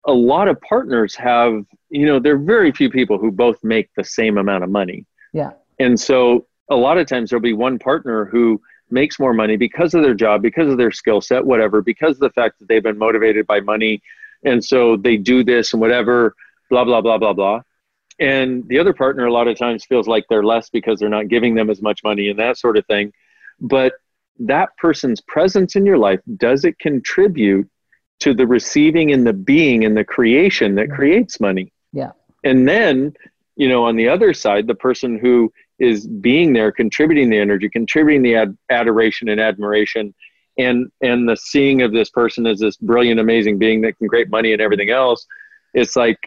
a 0.06 0.12
lot 0.12 0.50
of 0.50 0.60
partners 0.60 1.16
have, 1.16 1.66
you 1.90 2.06
know, 2.06 2.20
there 2.20 2.36
are 2.36 2.38
very 2.38 2.74
few 2.74 2.90
people 2.90 3.18
who 3.18 3.32
both 3.32 3.64
make 3.64 3.90
the 3.96 4.04
same 4.04 4.38
amount 4.38 4.66
of 4.66 4.70
money. 4.70 5.06
Yeah. 5.32 5.52
And 5.80 5.98
so 5.98 6.46
a 6.70 6.76
lot 6.76 6.98
of 6.98 7.08
times 7.08 7.30
there'll 7.30 7.42
be 7.42 7.54
one 7.54 7.80
partner 7.80 8.26
who 8.26 8.62
makes 8.92 9.18
more 9.18 9.34
money 9.34 9.56
because 9.56 9.94
of 9.94 10.04
their 10.04 10.14
job, 10.14 10.42
because 10.42 10.70
of 10.70 10.78
their 10.78 10.92
skill 10.92 11.22
set, 11.22 11.46
whatever, 11.46 11.82
because 11.82 12.18
of 12.18 12.20
the 12.20 12.30
fact 12.32 12.60
that 12.60 12.68
they've 12.68 12.84
been 12.84 12.98
motivated 12.98 13.48
by 13.48 13.62
money. 13.62 14.02
And 14.44 14.64
so 14.64 14.98
they 14.98 15.16
do 15.16 15.44
this 15.46 15.72
and 15.72 15.82
whatever, 15.82 16.36
blah, 16.70 16.84
blah, 16.84 17.00
blah, 17.00 17.18
blah, 17.18 17.34
blah 17.34 17.62
and 18.20 18.68
the 18.68 18.80
other 18.80 18.94
partner 18.94 19.26
a 19.26 19.34
lot 19.34 19.48
of 19.48 19.58
times 19.58 19.86
feels 19.86 20.08
like 20.08 20.26
they're 20.30 20.44
less 20.44 20.70
because 20.70 21.00
they're 21.00 21.10
not 21.10 21.28
giving 21.28 21.56
them 21.56 21.70
as 21.70 21.82
much 21.82 22.04
money 22.04 22.30
and 22.30 22.40
that 22.40 22.58
sort 22.58 22.78
of 22.78 22.86
thing. 22.86 23.12
But 23.60 23.94
that 24.40 24.76
person's 24.78 25.22
presence 25.22 25.76
in 25.76 25.86
your 25.86 25.98
life 25.98 26.20
does 26.38 26.66
it 26.66 26.78
contribute 26.80 27.70
to 28.20 28.34
the 28.34 28.48
receiving 28.48 29.12
and 29.12 29.26
the 29.26 29.34
being 29.34 29.86
and 29.86 29.98
the 29.98 30.04
creation 30.04 30.76
that 30.76 30.90
creates 30.90 31.40
money? 31.40 31.72
Yeah. 31.92 32.12
And 32.44 32.68
then 32.68 33.14
you 33.56 33.70
know 33.70 33.86
on 33.86 33.96
the 33.96 34.08
other 34.10 34.34
side 34.34 34.68
the 34.68 34.76
person 34.76 35.18
who 35.18 35.52
is 35.80 36.08
being 36.08 36.54
there 36.54 36.72
contributing 36.72 37.30
the 37.30 37.38
energy 37.38 37.70
contributing 37.70 38.22
the 38.22 38.36
ad- 38.36 38.58
adoration 38.70 39.30
and 39.30 39.40
admiration 39.40 40.14
and 40.58 40.92
and 41.02 41.28
the 41.28 41.36
seeing 41.36 41.82
of 41.82 41.92
this 41.92 42.10
person 42.10 42.46
as 42.46 42.60
this 42.60 42.78
brilliant 42.78 43.20
amazing 43.20 43.58
being 43.58 43.82
that 43.82 43.98
can 43.98 44.08
create 44.08 44.30
money 44.30 44.54
and 44.54 44.62
everything 44.62 44.90
else 44.90 45.26
it's 45.74 45.96
like 45.96 46.18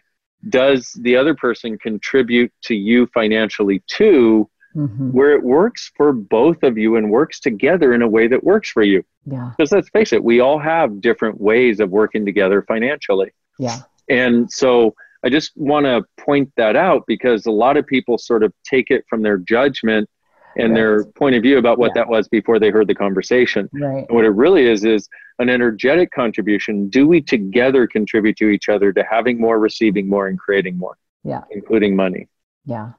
does 0.49 0.93
the 1.01 1.17
other 1.17 1.35
person 1.35 1.79
contribute 1.79 2.53
to 2.63 2.75
you 2.75 3.07
financially 3.09 3.83
too 3.87 4.49
mm-hmm. 4.75 5.11
where 5.11 5.33
it 5.33 5.43
works 5.43 5.91
for 5.97 6.13
both 6.13 6.63
of 6.63 6.79
you 6.79 6.97
and 6.97 7.11
works 7.11 7.41
together 7.41 7.95
in 7.95 8.03
a 8.03 8.09
way 8.09 8.29
that 8.29 8.45
works 8.45 8.71
for 8.71 8.83
you? 8.83 9.03
Yeah. 9.25 9.53
Because 9.57 9.73
let's 9.73 9.89
face 9.91 10.13
it 10.13 10.23
we 10.23 10.41
all 10.41 10.59
have 10.59 11.01
different 11.01 11.41
ways 11.41 11.81
of 11.81 11.91
working 11.91 12.25
together 12.25 12.63
financially. 12.63 13.33
Yeah. 13.59 13.79
And 14.09 14.51
so 14.51 14.95
i 15.25 15.31
just 15.31 15.53
want 15.57 15.87
to 15.87 16.05
point 16.23 16.53
that 16.57 16.77
out 16.77 17.03
because 17.07 17.47
a 17.47 17.51
lot 17.51 17.77
of 17.77 17.87
people 17.87 18.19
sort 18.19 18.43
of 18.43 18.53
take 18.65 18.91
it 18.91 19.05
from 19.09 19.23
their 19.23 19.39
judgment 19.39 20.09
and 20.57 20.71
right. 20.71 20.75
their 20.75 21.05
point 21.05 21.37
of 21.37 21.43
view 21.43 21.59
about 21.59 21.79
what 21.79 21.93
yeah. 21.95 22.03
that 22.03 22.09
was 22.09 22.29
before 22.29 22.59
they 22.59 22.71
heard 22.71 22.89
the 22.89 22.95
conversation. 22.95 23.69
Right. 23.73 24.07
And 24.09 24.17
what 24.17 24.25
it 24.25 24.31
really 24.31 24.67
is 24.67 24.85
is 24.85 25.09
an 25.39 25.49
energetic 25.49 26.11
contribution. 26.13 26.89
Do 26.89 27.07
we 27.07 27.21
together 27.21 27.87
contribute 27.87 28.37
to 28.39 28.49
each 28.49 28.69
other 28.69 28.93
to 28.93 29.05
having 29.09 29.41
more, 29.41 29.59
receiving 29.59 30.09
more, 30.09 30.29
and 30.29 30.39
creating 30.39 30.79
more? 30.79 30.97
Yeah. 31.25 31.43
Including 31.51 31.95
money. 31.95 32.29
Yeah. 32.65 32.93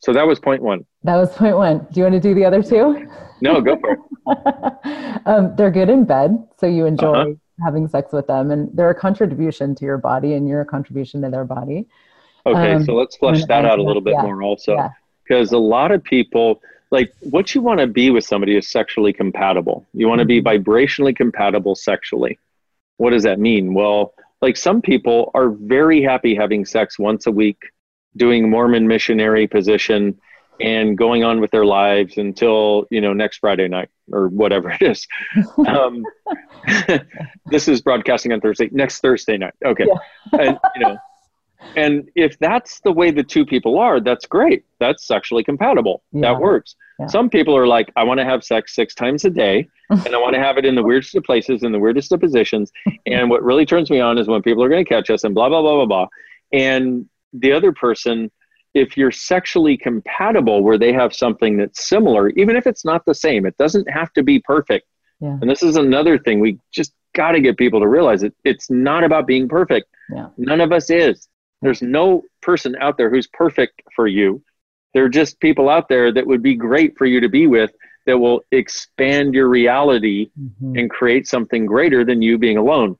So 0.00 0.12
that 0.12 0.26
was 0.26 0.38
point 0.38 0.62
one. 0.62 0.84
That 1.02 1.16
was 1.16 1.30
point 1.32 1.56
one. 1.56 1.86
Do 1.90 2.00
you 2.00 2.02
want 2.04 2.14
to 2.14 2.20
do 2.20 2.34
the 2.34 2.44
other 2.44 2.62
two? 2.62 3.08
No, 3.40 3.60
go 3.60 3.78
for 3.78 3.92
it. 3.92 5.20
um, 5.26 5.54
they're 5.56 5.70
good 5.70 5.88
in 5.88 6.04
bed, 6.04 6.46
so 6.58 6.66
you 6.66 6.86
enjoy 6.86 7.12
uh-huh. 7.12 7.34
having 7.64 7.88
sex 7.88 8.12
with 8.12 8.26
them, 8.26 8.50
and 8.50 8.70
they're 8.76 8.90
a 8.90 8.94
contribution 8.94 9.74
to 9.76 9.84
your 9.84 9.98
body, 9.98 10.34
and 10.34 10.48
you're 10.48 10.60
a 10.60 10.66
contribution 10.66 11.22
to 11.22 11.30
their 11.30 11.44
body. 11.44 11.86
Okay, 12.46 12.72
um, 12.74 12.84
so 12.84 12.94
let's 12.94 13.16
flush 13.16 13.44
that 13.46 13.64
out 13.64 13.78
a 13.78 13.82
little 13.82 14.02
bit 14.02 14.14
yeah, 14.14 14.22
more 14.22 14.42
also. 14.42 14.90
Because 15.24 15.52
yeah. 15.52 15.58
a 15.58 15.60
lot 15.60 15.90
of 15.90 16.02
people, 16.02 16.60
like 16.90 17.12
what 17.20 17.54
you 17.54 17.60
want 17.60 17.80
to 17.80 17.86
be 17.86 18.10
with 18.10 18.24
somebody 18.24 18.56
is 18.56 18.68
sexually 18.68 19.12
compatible. 19.12 19.86
You 19.92 20.08
want 20.08 20.20
to 20.20 20.24
be 20.24 20.40
mm-hmm. 20.42 20.70
vibrationally 20.70 21.14
compatible 21.14 21.74
sexually. 21.74 22.38
What 22.96 23.10
does 23.10 23.22
that 23.24 23.38
mean? 23.38 23.74
Well, 23.74 24.14
like 24.40 24.56
some 24.56 24.80
people 24.80 25.30
are 25.34 25.50
very 25.50 26.02
happy 26.02 26.34
having 26.34 26.64
sex 26.64 26.98
once 26.98 27.26
a 27.26 27.30
week, 27.30 27.58
doing 28.16 28.48
Mormon 28.50 28.86
missionary 28.86 29.46
position 29.46 30.18
and 30.60 30.98
going 30.98 31.22
on 31.22 31.40
with 31.40 31.50
their 31.50 31.64
lives 31.64 32.18
until, 32.18 32.86
you 32.90 33.00
know, 33.00 33.12
next 33.12 33.38
Friday 33.38 33.68
night 33.68 33.88
or 34.10 34.28
whatever 34.28 34.70
it 34.70 34.82
is. 34.82 35.06
um, 35.66 36.04
this 37.46 37.68
is 37.68 37.80
broadcasting 37.80 38.32
on 38.32 38.40
Thursday, 38.40 38.68
next 38.72 39.00
Thursday 39.00 39.36
night. 39.36 39.54
Okay. 39.64 39.86
Yeah. 39.86 40.40
and, 40.40 40.58
you 40.74 40.82
know, 40.82 40.98
and 41.76 42.08
if 42.14 42.38
that's 42.38 42.80
the 42.80 42.92
way 42.92 43.10
the 43.10 43.22
two 43.22 43.44
people 43.44 43.78
are, 43.78 44.00
that's 44.00 44.26
great. 44.26 44.64
That's 44.78 45.06
sexually 45.06 45.42
compatible. 45.42 46.02
Yeah. 46.12 46.32
That 46.32 46.40
works. 46.40 46.76
Yeah. 46.98 47.06
Some 47.06 47.28
people 47.30 47.56
are 47.56 47.66
like, 47.66 47.92
I 47.96 48.04
want 48.04 48.18
to 48.18 48.24
have 48.24 48.44
sex 48.44 48.74
six 48.74 48.94
times 48.94 49.24
a 49.24 49.30
day 49.30 49.68
and 49.90 50.14
I 50.14 50.18
want 50.18 50.34
to 50.34 50.40
have 50.40 50.58
it 50.58 50.64
in 50.64 50.74
the 50.74 50.82
weirdest 50.82 51.14
of 51.14 51.24
places, 51.24 51.62
in 51.62 51.72
the 51.72 51.78
weirdest 51.78 52.12
of 52.12 52.20
positions. 52.20 52.70
and 53.06 53.30
what 53.30 53.42
really 53.42 53.66
turns 53.66 53.90
me 53.90 54.00
on 54.00 54.18
is 54.18 54.28
when 54.28 54.42
people 54.42 54.62
are 54.62 54.68
going 54.68 54.84
to 54.84 54.88
catch 54.88 55.10
us 55.10 55.24
and 55.24 55.34
blah, 55.34 55.48
blah, 55.48 55.62
blah, 55.62 55.74
blah, 55.76 55.86
blah. 55.86 56.06
And 56.52 57.08
the 57.32 57.52
other 57.52 57.72
person, 57.72 58.30
if 58.74 58.96
you're 58.96 59.10
sexually 59.10 59.76
compatible 59.76 60.62
where 60.62 60.78
they 60.78 60.92
have 60.92 61.14
something 61.14 61.56
that's 61.56 61.88
similar, 61.88 62.30
even 62.30 62.56
if 62.56 62.66
it's 62.66 62.84
not 62.84 63.04
the 63.04 63.14
same, 63.14 63.46
it 63.46 63.56
doesn't 63.56 63.90
have 63.90 64.12
to 64.12 64.22
be 64.22 64.40
perfect. 64.40 64.86
Yeah. 65.20 65.38
And 65.40 65.50
this 65.50 65.62
is 65.62 65.76
another 65.76 66.18
thing 66.18 66.38
we 66.38 66.58
just 66.72 66.92
got 67.14 67.32
to 67.32 67.40
get 67.40 67.56
people 67.56 67.80
to 67.80 67.88
realize 67.88 68.22
it. 68.22 68.34
It's 68.44 68.70
not 68.70 69.02
about 69.02 69.26
being 69.26 69.48
perfect. 69.48 69.88
None 70.36 70.60
of 70.60 70.72
us 70.72 70.90
is. 70.90 71.28
There's 71.62 71.82
no 71.82 72.22
person 72.42 72.76
out 72.80 72.96
there 72.96 73.10
who's 73.10 73.26
perfect 73.26 73.82
for 73.94 74.06
you. 74.06 74.42
There 74.94 75.04
are 75.04 75.08
just 75.08 75.40
people 75.40 75.68
out 75.68 75.88
there 75.88 76.12
that 76.12 76.26
would 76.26 76.42
be 76.42 76.54
great 76.54 76.96
for 76.96 77.06
you 77.06 77.20
to 77.20 77.28
be 77.28 77.46
with 77.46 77.72
that 78.06 78.18
will 78.18 78.40
expand 78.52 79.34
your 79.34 79.48
reality 79.48 80.30
mm-hmm. 80.40 80.78
and 80.78 80.90
create 80.90 81.26
something 81.26 81.66
greater 81.66 82.04
than 82.04 82.22
you 82.22 82.38
being 82.38 82.56
alone. 82.56 82.96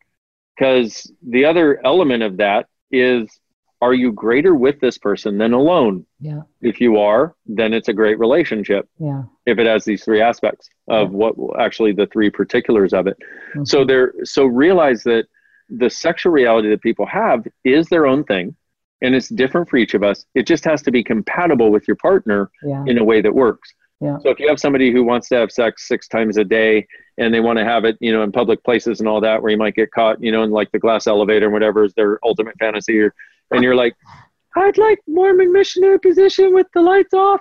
Because 0.57 1.11
the 1.27 1.44
other 1.44 1.81
element 1.85 2.23
of 2.23 2.37
that 2.38 2.66
is 2.90 3.40
are 3.81 3.94
you 3.94 4.12
greater 4.12 4.55
with 4.55 4.81
this 4.81 4.99
person 4.99 5.38
than 5.38 5.53
alone? 5.53 6.05
Yeah. 6.21 6.42
If 6.61 6.81
you 6.81 6.99
are, 6.99 7.37
then 7.47 7.73
it's 7.73 7.88
a 7.88 7.92
great 7.92 8.18
relationship. 8.18 8.88
Yeah. 8.99 9.23
If 9.47 9.59
it 9.59 9.66
has 9.66 9.85
these 9.85 10.05
three 10.05 10.21
aspects 10.21 10.68
of 10.88 11.11
yeah. 11.11 11.16
what 11.16 11.61
actually 11.61 11.92
the 11.92 12.07
three 12.07 12.29
particulars 12.29 12.92
of 12.92 13.07
it. 13.07 13.16
Mm-hmm. 13.51 13.64
So 13.64 13.85
there 13.85 14.12
so 14.25 14.44
realize 14.44 15.05
that 15.05 15.27
the 15.68 15.90
sexual 15.90 16.33
reality 16.33 16.68
that 16.70 16.81
people 16.81 17.07
have 17.07 17.46
is 17.64 17.88
their 17.88 18.07
own 18.07 18.24
thing 18.24 18.57
and 19.02 19.14
it's 19.14 19.28
different 19.28 19.68
for 19.68 19.76
each 19.76 19.94
of 19.94 20.02
us. 20.02 20.24
It 20.35 20.46
just 20.46 20.64
has 20.64 20.83
to 20.83 20.90
be 20.90 21.04
compatible 21.04 21.70
with 21.70 21.87
your 21.87 21.96
partner 21.96 22.50
yeah. 22.62 22.85
in 22.87 22.98
a 22.98 23.04
way 23.04 23.20
that 23.20 23.33
works. 23.33 23.72
Yeah. 24.00 24.18
So 24.18 24.31
if 24.31 24.38
you 24.38 24.48
have 24.48 24.61
somebody 24.61 24.92
who 24.92 25.02
wants 25.02 25.28
to 25.28 25.37
have 25.37 25.50
sex 25.50 25.88
six 25.88 26.07
times 26.07 26.37
a 26.37 26.44
day 26.44 26.87
and 27.16 27.35
they 27.35 27.40
want 27.40 27.59
to 27.59 27.64
have 27.64 27.85
it, 27.85 27.96
you 28.00 28.12
know, 28.12 28.22
in 28.22 28.31
public 28.31 28.62
places 28.62 29.00
and 29.00 29.09
all 29.09 29.20
that, 29.20 29.42
where 29.42 29.50
you 29.50 29.59
might 29.59 29.74
get 29.74 29.90
caught, 29.90 30.22
you 30.22 30.31
know, 30.31 30.44
in 30.44 30.50
like 30.50 30.70
the 30.70 30.78
glass 30.78 31.07
elevator 31.07 31.46
and 31.46 31.52
whatever 31.52 31.85
is 31.85 31.92
their 31.94 32.18
ultimate 32.24 32.57
fantasy, 32.59 32.98
or 33.00 33.12
and 33.50 33.62
you're 33.62 33.74
like, 33.74 33.96
I'd 34.57 34.78
like 34.78 35.00
Mormon 35.09 35.52
missionary 35.52 35.98
position 35.98 36.54
with 36.54 36.68
the 36.74 36.81
lights 36.81 37.12
off, 37.12 37.40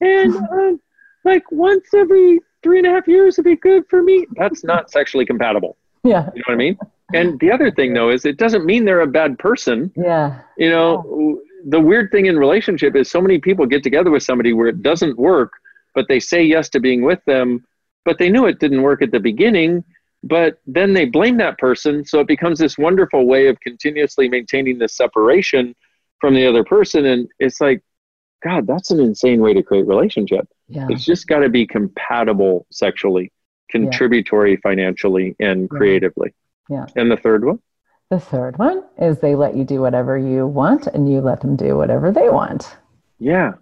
and 0.00 0.36
um, 0.52 0.80
like 1.24 1.50
once 1.50 1.92
every 1.94 2.40
three 2.62 2.78
and 2.78 2.86
a 2.86 2.90
half 2.90 3.08
years 3.08 3.36
would 3.36 3.44
be 3.44 3.56
good 3.56 3.84
for 3.90 4.00
me. 4.00 4.24
That's 4.36 4.62
not 4.62 4.90
sexually 4.92 5.26
compatible. 5.26 5.76
Yeah. 6.04 6.30
You 6.32 6.40
know 6.40 6.44
what 6.46 6.54
I 6.54 6.56
mean? 6.56 6.78
And 7.14 7.40
the 7.40 7.50
other 7.50 7.70
thing 7.70 7.94
though 7.94 8.10
is 8.10 8.24
it 8.24 8.36
doesn't 8.36 8.66
mean 8.66 8.84
they're 8.84 9.00
a 9.00 9.06
bad 9.06 9.38
person. 9.38 9.92
Yeah. 9.96 10.40
You 10.56 10.70
know, 10.70 11.40
the 11.66 11.80
weird 11.80 12.10
thing 12.10 12.26
in 12.26 12.38
relationship 12.38 12.94
is 12.96 13.10
so 13.10 13.20
many 13.20 13.38
people 13.38 13.66
get 13.66 13.82
together 13.82 14.10
with 14.10 14.22
somebody 14.22 14.52
where 14.52 14.68
it 14.68 14.82
doesn't 14.82 15.18
work, 15.18 15.52
but 15.94 16.06
they 16.08 16.20
say 16.20 16.42
yes 16.42 16.68
to 16.70 16.80
being 16.80 17.02
with 17.02 17.24
them, 17.24 17.64
but 18.04 18.18
they 18.18 18.28
knew 18.28 18.46
it 18.46 18.60
didn't 18.60 18.82
work 18.82 19.02
at 19.02 19.10
the 19.10 19.20
beginning, 19.20 19.84
but 20.22 20.60
then 20.66 20.92
they 20.92 21.04
blame 21.04 21.36
that 21.38 21.58
person, 21.58 22.04
so 22.04 22.20
it 22.20 22.26
becomes 22.26 22.58
this 22.58 22.76
wonderful 22.76 23.26
way 23.26 23.48
of 23.48 23.58
continuously 23.60 24.28
maintaining 24.28 24.78
this 24.78 24.94
separation 24.94 25.74
from 26.20 26.34
the 26.34 26.46
other 26.46 26.64
person 26.64 27.06
and 27.06 27.28
it's 27.38 27.60
like 27.60 27.82
god, 28.42 28.66
that's 28.66 28.90
an 28.90 29.00
insane 29.00 29.40
way 29.40 29.54
to 29.54 29.62
create 29.62 29.86
relationship. 29.86 30.46
Yeah. 30.68 30.86
It's 30.90 31.04
just 31.04 31.26
got 31.26 31.40
to 31.40 31.48
be 31.48 31.66
compatible 31.66 32.66
sexually, 32.70 33.32
contributory 33.70 34.56
financially, 34.56 35.34
and 35.40 35.68
creatively. 35.68 36.34
Yeah. 36.68 36.86
And 36.96 37.10
the 37.10 37.16
third 37.16 37.44
one? 37.44 37.58
The 38.10 38.20
third 38.20 38.58
one 38.58 38.84
is 38.98 39.18
they 39.18 39.34
let 39.34 39.54
you 39.56 39.64
do 39.64 39.80
whatever 39.80 40.16
you 40.16 40.46
want 40.46 40.86
and 40.86 41.10
you 41.10 41.20
let 41.20 41.40
them 41.40 41.56
do 41.56 41.76
whatever 41.76 42.10
they 42.10 42.28
want. 42.28 42.76
Yeah. 43.18 43.52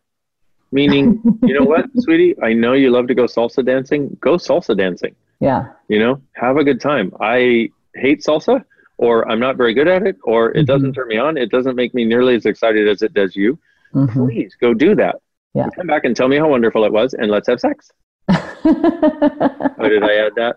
Meaning, 0.72 1.20
you 1.42 1.54
know 1.58 1.64
what, 1.64 1.86
sweetie? 1.98 2.34
I 2.42 2.52
know 2.52 2.72
you 2.74 2.90
love 2.90 3.06
to 3.08 3.14
go 3.14 3.24
salsa 3.24 3.64
dancing. 3.64 4.16
Go 4.20 4.34
salsa 4.36 4.76
dancing. 4.76 5.14
Yeah. 5.40 5.72
You 5.88 5.98
know, 5.98 6.20
have 6.34 6.56
a 6.56 6.64
good 6.64 6.80
time. 6.80 7.12
I 7.20 7.70
hate 7.94 8.22
salsa, 8.22 8.64
or 8.98 9.28
I'm 9.30 9.40
not 9.40 9.56
very 9.56 9.74
good 9.74 9.88
at 9.88 10.06
it, 10.06 10.16
or 10.24 10.50
it 10.52 10.62
Mhm. 10.62 10.66
doesn't 10.66 10.92
turn 10.94 11.08
me 11.08 11.18
on. 11.18 11.36
It 11.36 11.50
doesn't 11.50 11.76
make 11.76 11.94
me 11.94 12.04
nearly 12.04 12.34
as 12.34 12.46
excited 12.46 12.88
as 12.88 13.02
it 13.02 13.14
does 13.14 13.34
you. 13.36 13.58
Mhm. 13.94 14.26
Please 14.28 14.54
go 14.60 14.74
do 14.74 14.94
that. 14.96 15.16
Yeah. 15.54 15.68
Come 15.76 15.86
back 15.86 16.04
and 16.04 16.14
tell 16.16 16.28
me 16.28 16.36
how 16.36 16.48
wonderful 16.48 16.84
it 16.84 16.92
was, 16.92 17.14
and 17.14 17.30
let's 17.30 17.48
have 17.48 17.60
sex. 17.60 17.90
Oh, 18.68 19.88
did 19.88 20.02
I 20.02 20.14
add 20.16 20.32
that? 20.36 20.56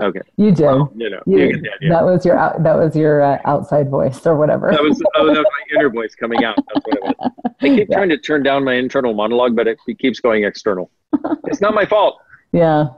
Okay. 0.00 0.20
you 0.36 0.50
did. 0.52 0.64
Well, 0.66 0.92
you 0.96 1.10
know, 1.10 1.22
You- 1.26 1.38
you 1.38 1.52
get 1.54 1.62
the 1.62 1.72
idea. 1.74 1.88
That 1.90 2.04
was 2.04 2.24
your 2.26 2.38
out, 2.38 2.62
that 2.62 2.74
was 2.74 2.94
your 2.96 3.22
uh, 3.22 3.38
outside 3.44 3.88
voice 3.90 4.26
or 4.26 4.36
whatever. 4.36 4.70
That 4.70 4.82
was, 4.82 5.02
oh, 5.16 5.26
that 5.26 5.36
was 5.38 5.44
my 5.44 5.76
inner 5.78 5.90
voice 5.90 6.14
coming 6.14 6.44
out. 6.44 6.56
That's 6.72 6.86
what 6.86 6.96
it 6.96 7.02
was. 7.18 7.30
I 7.60 7.68
keep 7.68 7.88
Yeah. 7.90 7.96
trying 7.96 8.08
to 8.10 8.18
turn 8.18 8.42
down 8.42 8.64
my 8.64 8.74
internal 8.74 9.14
monologue, 9.14 9.54
but 9.56 9.66
it, 9.66 9.78
it 9.86 9.98
keeps 9.98 10.20
going 10.20 10.44
external. 10.44 10.90
It's 11.46 11.60
not 11.60 11.74
my 11.74 11.86
fault. 11.86 12.18
yeah. 12.52 12.88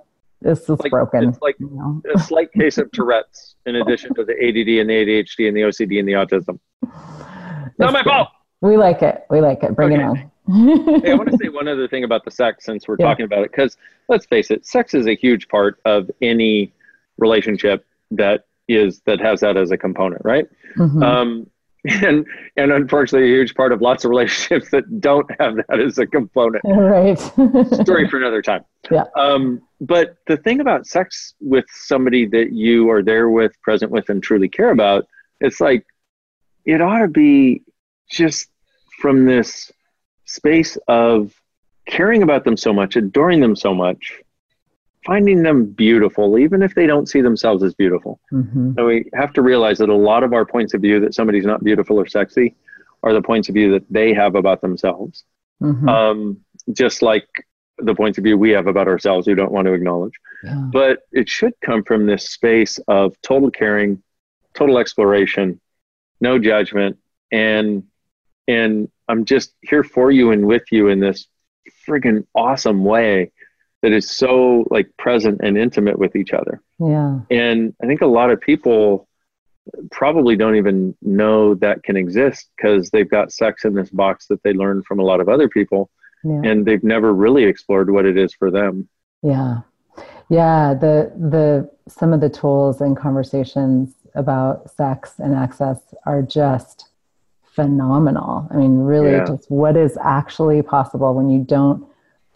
This 0.41 0.61
is 0.69 0.79
Like, 0.81 0.91
broken. 0.93 1.29
It's 1.31 1.41
like 1.43 1.57
you 1.59 1.69
know? 1.73 2.01
a 2.15 2.19
slight 2.21 2.53
case 2.53 2.79
of 2.79 2.91
Tourette's 2.93 3.57
in 3.67 3.75
addition 3.77 4.15
to 4.15 4.25
the 4.25 4.35
ADD 4.35 4.79
and 4.81 4.89
the 4.89 4.95
ADHD 4.95 5.49
and 5.49 5.57
the 5.57 5.63
OCD 5.63 5.99
and 5.99 6.07
the 6.09 6.13
autism. 6.13 6.61
Not 7.79 7.93
my 7.93 8.03
good. 8.03 8.11
fault. 8.11 8.29
We 8.61 8.77
like 8.77 9.03
it. 9.03 9.25
We 9.31 9.41
like 9.41 9.63
it. 9.65 9.75
Bring 9.75 9.93
it 9.93 10.01
on. 10.01 10.31
Hey, 11.03 11.11
I 11.11 11.15
want 11.15 11.31
to 11.31 11.37
say 11.37 11.51
one 11.51 11.69
other 11.69 11.87
thing 11.89 12.05
about 12.05 12.25
the 12.25 12.31
sex 12.31 12.65
since 12.65 12.89
we're 12.89 12.97
Yeah. 12.99 13.07
talking 13.09 13.27
about 13.27 13.41
it, 13.41 13.51
because 13.51 13.77
let's 14.09 14.25
face 14.25 14.51
it, 14.51 14.65
sex 14.65 14.95
is 14.95 15.07
a 15.07 15.15
huge 15.15 15.47
part 15.49 15.79
of 15.85 16.11
any 16.23 16.73
relationship 17.19 17.85
that 18.13 18.45
is 18.69 19.01
that 19.07 19.21
has 19.21 19.41
that 19.41 19.57
as 19.57 19.71
a 19.71 19.77
component, 19.77 20.23
right? 20.25 20.47
Mhm. 20.77 21.03
Um, 21.03 21.51
and 21.85 22.27
and 22.57 22.73
unfortunately, 22.73 23.31
a 23.31 23.35
huge 23.35 23.55
part 23.55 23.73
of 23.73 23.81
lots 23.81 24.05
of 24.05 24.11
relationships 24.11 24.71
that 24.73 25.01
don't 25.01 25.31
have 25.41 25.57
that 25.57 25.81
as 25.81 25.99
a 25.99 26.07
component. 26.07 26.63
right. 26.67 27.19
Story 27.83 28.09
for 28.09 28.19
another 28.19 28.43
time. 28.43 28.65
Yeah. 28.91 29.05
Um, 29.17 29.63
but 29.81 30.17
the 30.27 30.37
thing 30.37 30.61
about 30.61 30.87
sex 30.87 31.35
with 31.41 31.65
somebody 31.71 32.27
that 32.27 32.53
you 32.53 32.91
are 32.91 33.03
there 33.03 33.31
with, 33.31 33.53
present 33.63 33.93
with, 33.93 34.09
and 34.09 34.23
truly 34.23 34.49
care 34.49 34.71
about, 34.71 35.07
it's 35.41 35.61
like 35.61 35.87
it 36.65 36.83
ought 36.83 36.99
to 36.99 37.09
be 37.09 37.63
just 38.11 38.49
from 39.01 39.25
this 39.25 39.71
space 40.25 40.77
of 40.89 41.33
caring 41.87 42.23
about 42.23 42.45
them 42.45 42.57
so 42.57 42.73
much, 42.73 42.97
adoring 42.97 43.41
them 43.41 43.55
so 43.55 43.73
much, 43.73 44.21
finding 45.07 45.43
them 45.43 45.67
beautiful, 45.67 46.39
even 46.39 46.63
if 46.63 46.75
they 46.75 46.87
don't 46.87 47.09
see 47.09 47.21
themselves 47.21 47.63
as 47.63 47.75
beautiful. 47.75 48.21
Mhm. 48.33 48.77
And 48.77 48.87
we 48.87 49.09
have 49.15 49.33
to 49.35 49.43
realize 49.43 49.79
that 49.79 49.89
a 49.89 49.95
lot 49.95 50.23
of 50.23 50.33
our 50.33 50.45
points 50.45 50.75
of 50.75 50.83
view 50.83 51.01
that 51.01 51.15
somebody's 51.15 51.47
not 51.47 51.63
beautiful 51.63 51.99
or 51.99 52.07
sexy 52.07 52.57
are 53.03 53.13
the 53.13 53.23
points 53.23 53.49
of 53.49 53.55
view 53.55 53.71
that 53.73 53.85
they 53.91 54.13
have 54.13 54.35
about 54.35 54.61
themselves. 54.61 55.25
Mhm. 55.63 55.89
Um, 55.89 56.41
just 56.73 57.03
like 57.03 57.27
the 57.79 57.95
points 57.95 58.19
of 58.19 58.25
view 58.25 58.37
we 58.37 58.51
have 58.51 58.67
about 58.67 58.89
ourselves 58.89 59.27
we 59.27 59.35
don't 59.35 59.53
want 59.53 59.67
to 59.67 59.73
acknowledge. 59.73 60.15
Yeah. 60.43 60.69
But 60.73 61.03
it 61.13 61.29
should 61.29 61.55
come 61.61 61.85
from 61.85 62.07
this 62.07 62.31
space 62.31 62.79
of 62.89 63.17
total 63.23 63.51
caring, 63.51 64.03
total 64.55 64.79
exploration, 64.79 65.61
no 66.21 66.39
judgment, 66.39 66.97
and 67.31 67.85
and 68.49 68.91
I'm 69.09 69.25
just 69.25 69.55
here 69.63 69.85
for 69.85 70.11
you 70.11 70.33
and 70.33 70.47
with 70.47 70.73
you 70.73 70.89
in 70.89 71.01
this 71.01 71.29
friggin' 71.87 72.27
awesome 72.35 72.85
way 72.85 73.31
that 73.83 73.93
is 73.93 74.11
so 74.11 74.65
like 74.71 74.89
present 74.99 75.41
and 75.43 75.57
intimate 75.57 75.99
with 75.99 76.17
each 76.17 76.33
other. 76.33 76.61
Yeah. 76.81 77.21
And 77.31 77.75
I 77.83 77.87
think 77.87 78.01
a 78.01 78.07
lot 78.07 78.31
of 78.31 78.41
people 78.41 79.09
probably 79.91 80.35
don't 80.35 80.57
even 80.57 80.97
know 81.03 81.55
that 81.57 81.83
can 81.83 81.97
exist 81.97 82.49
because 82.57 82.91
they've 82.91 83.09
got 83.09 83.33
sex 83.33 83.65
in 83.65 83.75
this 83.75 83.91
box 83.91 84.27
that 84.29 84.43
they 84.43 84.53
learned 84.53 84.85
from 84.87 84.99
a 84.99 85.05
lot 85.05 85.21
of 85.21 85.29
other 85.29 85.49
people 85.49 85.91
Yeah. 86.25 86.41
and 86.43 86.65
they've 86.67 86.83
never 86.83 87.13
really 87.13 87.45
explored 87.45 87.91
what 87.91 88.07
it 88.07 88.17
is 88.17 88.35
for 88.35 88.51
them. 88.51 88.89
Yeah. 89.23 89.59
Yeah, 90.31 90.75
the 90.75 91.13
the 91.17 91.71
some 91.89 92.13
of 92.13 92.21
the 92.21 92.29
tools 92.29 92.81
and 92.81 92.97
conversations 92.97 93.95
about 94.15 94.71
sex 94.71 95.19
and 95.19 95.35
access 95.35 95.79
are 96.05 96.23
just 96.23 96.91
phenomenal. 97.45 98.47
I 98.51 98.57
mean, 98.57 98.79
really 98.79 99.13
Yeah. 99.13 99.25
just 99.25 99.51
what 99.51 99.77
is 99.77 99.97
actually 100.03 100.63
possible 100.63 101.15
when 101.15 101.29
you 101.31 101.41
don't 101.45 101.85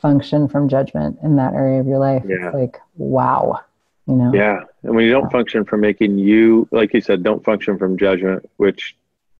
function 0.03 0.49
from 0.49 0.69
judgment 0.69 1.19
in 1.23 1.37
that 1.37 1.55
area 1.55 1.81
of 1.81 1.87
your 1.87 1.99
life. 1.99 2.25
Yeah. 2.27 2.47
It's 2.47 2.55
like, 2.55 2.81
wow. 2.97 3.61
You 4.07 4.17
know? 4.17 4.33
Yeah. 4.35 4.65
And 4.83 4.95
when 4.97 5.05
you 5.05 5.13
don't 5.13 5.31
function 5.31 5.65
from 5.65 5.81
making 5.81 6.19
you, 6.19 6.69
like 6.73 6.93
you 6.93 7.01
said, 7.01 7.23
don't 7.23 7.45
function 7.45 7.79
from 7.79 7.97
judgment, 7.97 8.45
which, 8.57 8.97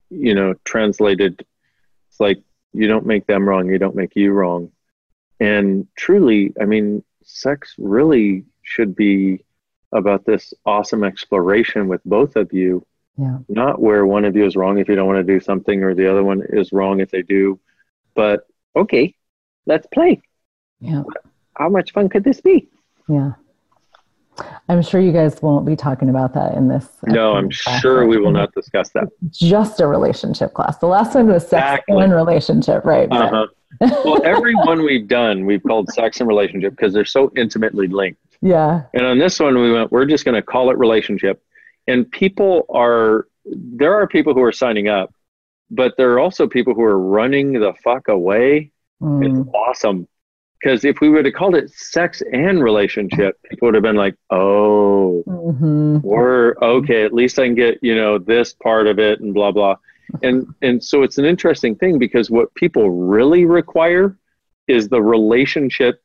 you 0.09 0.35
know, 0.35 0.55
translated, 0.65 1.45
it's 2.09 2.21
like 2.21 2.41
you 2.73 2.87
don't 2.87 3.05
make 3.05 3.27
them 3.27 3.47
wrong, 3.47 3.69
you 3.69 3.79
don't 3.79 3.97
make 3.97 4.15
you 4.17 4.31
wrong. 4.33 4.71
And 5.41 5.89
truly, 5.97 6.55
I 6.61 6.65
mean, 6.65 7.03
sex 7.25 7.75
really 7.77 8.45
should 8.63 8.95
be 8.95 9.45
about 9.93 10.25
this 10.25 10.55
awesome 10.65 11.05
exploration 11.05 11.89
with 11.89 12.01
both 12.05 12.37
of 12.37 12.53
you 12.53 12.87
Yeah. 13.19 13.39
not 13.49 13.81
where 13.81 14.07
one 14.07 14.25
of 14.25 14.35
you 14.37 14.47
is 14.47 14.57
wrong 14.57 14.79
if 14.79 14.89
you 14.89 14.95
don't 14.97 15.07
want 15.07 15.19
to 15.27 15.33
do 15.35 15.41
something 15.41 15.83
or 15.83 15.95
the 15.95 16.11
other 16.11 16.25
one 16.25 16.43
is 16.49 16.73
wrong 16.73 17.01
if 17.01 17.11
they 17.11 17.23
do 17.23 17.61
but 18.15 18.47
okay 18.75 19.15
let's 19.67 19.87
play 19.89 20.23
Yeah. 20.83 21.03
how 21.55 21.69
much 21.69 21.93
fun 21.93 22.09
could 22.09 22.25
this 22.25 22.41
be 22.41 22.69
Yeah. 23.09 23.33
I'm 24.69 24.81
sure 24.83 25.01
you 25.01 25.13
guys 25.13 25.41
won't 25.43 25.67
be 25.67 25.77
talking 25.77 26.09
about 26.09 26.33
that 26.35 26.55
in 26.57 26.67
this. 26.69 26.89
no 27.07 27.35
i'm 27.35 27.51
class, 27.51 27.81
sure 27.81 28.07
we 28.07 28.19
will 28.19 28.31
not 28.31 28.53
discuss 28.55 28.91
that 28.91 29.09
Just 29.31 29.81
a 29.81 29.87
relationship 29.87 30.55
class. 30.55 30.79
The 30.79 30.87
last 30.87 31.15
one 31.15 31.29
was 31.29 31.43
sex 31.47 31.53
Exactly. 31.63 32.03
and 32.03 32.13
relationship, 32.13 32.85
right? 32.85 33.09
uh-huh. 33.11 33.47
well 34.05 34.21
every 34.25 34.55
one 34.55 34.83
we've 34.85 35.07
done 35.09 35.47
we've 35.47 35.63
called 35.63 35.89
sex 35.91 36.21
and 36.21 36.29
relationship 36.29 36.73
because 36.77 36.93
they're 36.93 37.05
so 37.05 37.31
intimately 37.37 37.87
linked 37.89 38.21
Yeah. 38.41 38.83
and 38.95 39.05
on 39.07 39.19
this 39.19 39.39
one 39.41 39.59
we 39.59 39.73
went 39.73 39.93
we're 39.93 40.07
just 40.07 40.25
going 40.25 40.35
to 40.35 40.43
call 40.43 40.71
it 40.71 40.79
relationship 40.79 41.43
and 41.87 42.11
people 42.11 42.65
are 42.71 43.27
there 43.45 43.95
are 43.95 44.07
people 44.07 44.35
who 44.35 44.43
are 44.43 44.53
signing 44.53 44.89
up 44.89 45.13
but 45.71 45.95
there 45.97 46.11
are 46.13 46.19
also 46.21 46.47
people 46.47 46.75
who 46.75 46.83
are 46.83 46.99
running 46.99 47.53
the 47.55 47.73
fuck 47.85 48.09
away 48.09 48.71
Mm, 49.03 49.27
It's 49.41 49.49
awesome. 49.53 50.07
Because 50.63 50.85
if 50.85 51.01
we 51.01 51.09
would 51.09 51.25
have 51.25 51.35
called 51.35 51.57
it 51.57 51.71
sex 51.73 52.23
and 52.33 52.63
relationship, 52.63 53.37
people 53.51 53.67
would 53.67 53.75
have 53.75 53.83
been 53.83 53.97
like, 53.97 54.15
oh, 54.31 55.25
mhm. 55.27 56.01
we're 56.03 56.55
okay. 56.63 57.05
At 57.05 57.13
least 57.13 57.39
I 57.39 57.47
can 57.47 57.57
get, 57.57 57.79
you 57.83 57.97
know, 57.97 58.19
this 58.19 58.53
part 58.53 58.87
of 58.87 59.01
it 59.01 59.21
and 59.21 59.35
blah, 59.35 59.51
blah. 59.51 59.77
And, 60.23 60.47
and 60.63 60.83
so 60.83 61.03
it's 61.03 61.19
an 61.19 61.25
interesting 61.25 61.75
thing 61.75 61.99
because 61.99 62.31
what 62.31 62.55
people 62.55 62.91
really 62.91 63.45
require 63.45 64.17
is 64.69 64.89
the 64.89 65.03
relationship 65.03 66.01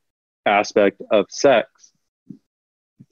aspect 0.47 1.01
of 1.11 1.27
sex 1.29 1.91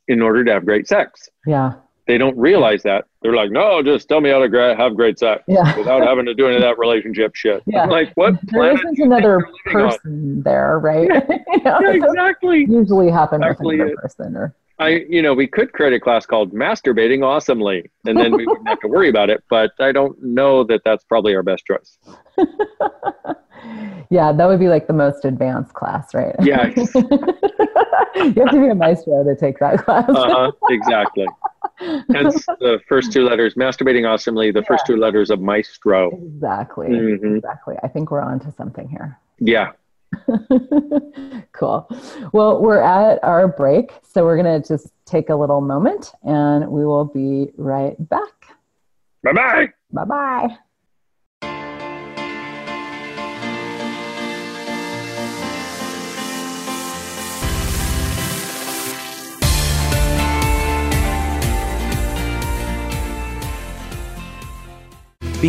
in 0.08 0.21
order 0.21 0.43
to 0.43 0.51
have 0.51 0.65
great 0.65 0.88
sex. 0.88 1.29
Yeah. 1.45 1.73
They 2.07 2.17
don't 2.19 2.37
realize 2.37 2.83
that. 2.83 3.05
They're 3.23 3.33
like, 3.35 3.49
no, 3.49 3.81
just 3.81 4.07
tell 4.07 4.21
me 4.21 4.29
how 4.29 4.37
to 4.39 4.47
gra- 4.47 4.75
have 4.75 4.95
great 4.95 5.17
sex 5.17 5.43
Yeah. 5.47 5.75
without 5.77 6.05
having 6.05 6.25
to 6.25 6.35
do 6.35 6.45
any 6.45 6.55
of 6.55 6.61
that 6.61 6.77
relationship 6.77 7.33
shit. 7.35 7.63
Yeah. 7.65 7.83
I'm 7.83 7.89
like, 7.89 8.11
what 8.15 8.35
There 8.43 8.71
isn't 8.73 8.81
do 8.81 8.89
you 8.89 8.95
think 8.95 8.99
another 9.13 9.47
you're 9.65 9.81
on? 9.81 9.89
person 9.91 10.41
there, 10.43 10.77
right? 10.79 11.09
You 11.55 11.63
know, 11.63 11.79
Yeah, 11.81 11.91
exactly. 11.93 12.65
usually 12.69 13.09
happen 13.09 13.41
with 13.41 13.57
another 13.59 13.87
it. 13.87 13.97
person 13.97 14.35
or 14.37 14.53
I, 14.77 15.05
you 15.09 15.21
know, 15.21 15.33
we 15.33 15.47
could 15.47 15.71
create 15.71 15.93
a 15.93 15.99
class 15.99 16.25
called 16.25 16.53
Masturbating 16.53 17.23
Awesomely, 17.23 17.89
and 18.05 18.17
then 18.17 18.35
we 18.35 18.45
wouldn't 18.45 18.67
have 18.67 18.79
to 18.81 18.88
worry 18.88 19.09
about 19.09 19.29
it. 19.29 19.43
But 19.49 19.71
I 19.79 19.91
don't 19.91 20.21
know 20.21 20.63
that 20.65 20.81
that's 20.83 21.03
probably 21.05 21.33
our 21.33 21.43
best 21.43 21.65
choice. 21.65 21.97
yeah, 24.09 24.33
that 24.33 24.45
would 24.45 24.59
be 24.59 24.67
like 24.67 24.88
the 24.88 24.93
most 24.93 25.23
advanced 25.23 25.73
class, 25.73 26.13
right? 26.13 26.35
Yeah. 26.41 26.67
you 26.75 28.33
have 28.33 28.51
to 28.51 28.61
be 28.61 28.67
a 28.67 28.75
maestro 28.75 29.23
to 29.23 29.35
take 29.35 29.59
that 29.59 29.85
class. 29.85 30.09
uh-huh, 30.09 30.51
exactly. 30.69 31.27
Hence 31.79 32.45
the 32.59 32.79
first 32.88 33.13
two 33.13 33.23
letters, 33.23 33.55
masturbating 33.55 34.07
awesomely, 34.09 34.51
the 34.51 34.59
yeah. 34.59 34.67
first 34.67 34.85
two 34.85 34.97
letters 34.97 35.29
of 35.29 35.39
maestro. 35.41 36.11
Exactly. 36.11 36.88
Mm-hmm. 36.88 37.38
Exactly. 37.38 37.75
I 37.81 37.88
think 37.88 38.11
we're 38.11 38.21
on 38.21 38.39
to 38.41 38.51
something 38.51 38.89
here. 38.89 39.19
Yeah. 39.39 39.71
cool. 41.51 41.88
Well, 42.33 42.61
we're 42.61 42.81
at 42.81 43.23
our 43.23 43.47
break, 43.47 43.91
so 44.03 44.23
we're 44.23 44.41
going 44.41 44.61
to 44.61 44.67
just 44.67 44.91
take 45.05 45.29
a 45.29 45.35
little 45.35 45.61
moment 45.61 46.13
and 46.23 46.69
we 46.69 46.85
will 46.85 47.05
be 47.05 47.51
right 47.57 47.95
back. 48.09 48.55
Bye 49.23 49.33
bye. 49.33 49.69
Bye 49.91 50.05
bye. 50.05 50.57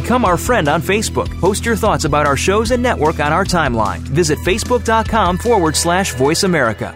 Become 0.01 0.27
our 0.27 0.37
friend 0.37 0.69
on 0.69 0.83
Facebook. 0.83 1.31
Post 1.41 1.65
your 1.65 1.75
thoughts 1.75 2.05
about 2.05 2.27
our 2.27 2.37
shows 2.37 2.71
and 2.71 2.83
network 2.83 3.19
on 3.19 3.33
our 3.33 3.47
timeline. 3.47 4.01
Visit 4.01 4.39
facebook.com 4.41 5.39
forward 5.39 5.75
slash 5.75 6.13
voice 6.13 6.43
America. 6.43 6.95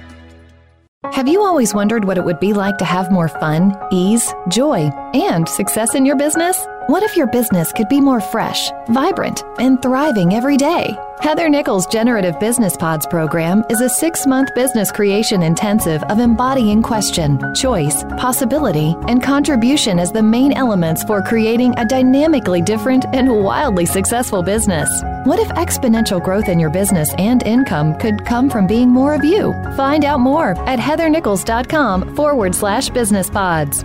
Have 1.10 1.26
you 1.26 1.40
always 1.40 1.72
wondered 1.72 2.04
what 2.04 2.18
it 2.18 2.24
would 2.26 2.40
be 2.40 2.52
like 2.52 2.76
to 2.76 2.84
have 2.84 3.10
more 3.10 3.28
fun, 3.28 3.74
ease, 3.90 4.34
joy, 4.48 4.90
and 5.14 5.48
success 5.48 5.94
in 5.94 6.04
your 6.06 6.16
business? 6.16 6.66
What 6.86 7.02
if 7.02 7.16
your 7.16 7.26
business 7.26 7.72
could 7.72 7.88
be 7.88 8.00
more 8.00 8.20
fresh, 8.20 8.70
vibrant, 8.88 9.44
and 9.58 9.80
thriving 9.80 10.34
every 10.34 10.56
day? 10.56 10.98
Heather 11.20 11.48
Nichols' 11.48 11.86
Generative 11.86 12.40
Business 12.40 12.76
Pods 12.76 13.06
program 13.06 13.62
is 13.70 13.80
a 13.80 13.88
six 13.88 14.26
month 14.26 14.48
business 14.54 14.90
creation 14.90 15.42
intensive 15.42 16.02
of 16.04 16.18
embodying 16.18 16.82
question, 16.82 17.38
choice, 17.54 18.04
possibility, 18.16 18.96
and 19.06 19.22
contribution 19.22 19.98
as 19.98 20.10
the 20.10 20.22
main 20.22 20.52
elements 20.52 21.04
for 21.04 21.22
creating 21.22 21.78
a 21.78 21.84
dynamically 21.84 22.62
different 22.62 23.04
and 23.12 23.44
wildly 23.44 23.86
successful 23.86 24.42
business. 24.42 24.90
What 25.24 25.38
if 25.38 25.48
exponential 25.50 26.22
growth 26.22 26.48
in 26.48 26.58
your 26.58 26.70
business 26.70 27.14
and 27.18 27.42
income 27.42 27.98
could 27.98 28.24
come 28.24 28.48
from 28.48 28.66
being 28.66 28.88
more 28.88 29.14
of 29.14 29.24
you? 29.24 29.52
Find 29.76 30.04
out 30.04 30.20
more 30.20 30.50
at 30.66 30.78
heathernichols.com 30.78 32.16
forward 32.16 32.54
slash 32.54 32.88
business 32.90 33.28
pods. 33.28 33.84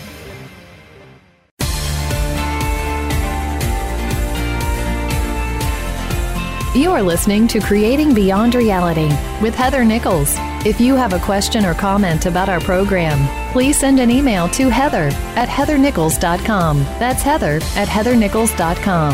You 6.73 6.91
are 6.91 7.03
listening 7.03 7.49
to 7.49 7.59
Creating 7.59 8.13
Beyond 8.13 8.55
Reality 8.55 9.09
with 9.41 9.53
Heather 9.53 9.83
Nichols. 9.83 10.35
If 10.65 10.79
you 10.79 10.95
have 10.95 11.11
a 11.11 11.19
question 11.19 11.65
or 11.65 11.73
comment 11.73 12.27
about 12.27 12.47
our 12.47 12.61
program, 12.61 13.51
please 13.51 13.77
send 13.77 13.99
an 13.99 14.09
email 14.09 14.47
to 14.51 14.69
heather 14.69 15.09
at 15.35 15.49
heathernichols.com. 15.49 16.77
That's 16.97 17.21
heather 17.23 17.55
at 17.75 17.89
heathernichols.com. 17.89 19.13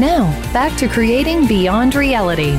Now, 0.00 0.52
back 0.54 0.78
to 0.78 0.88
Creating 0.88 1.46
Beyond 1.46 1.94
Reality. 1.94 2.52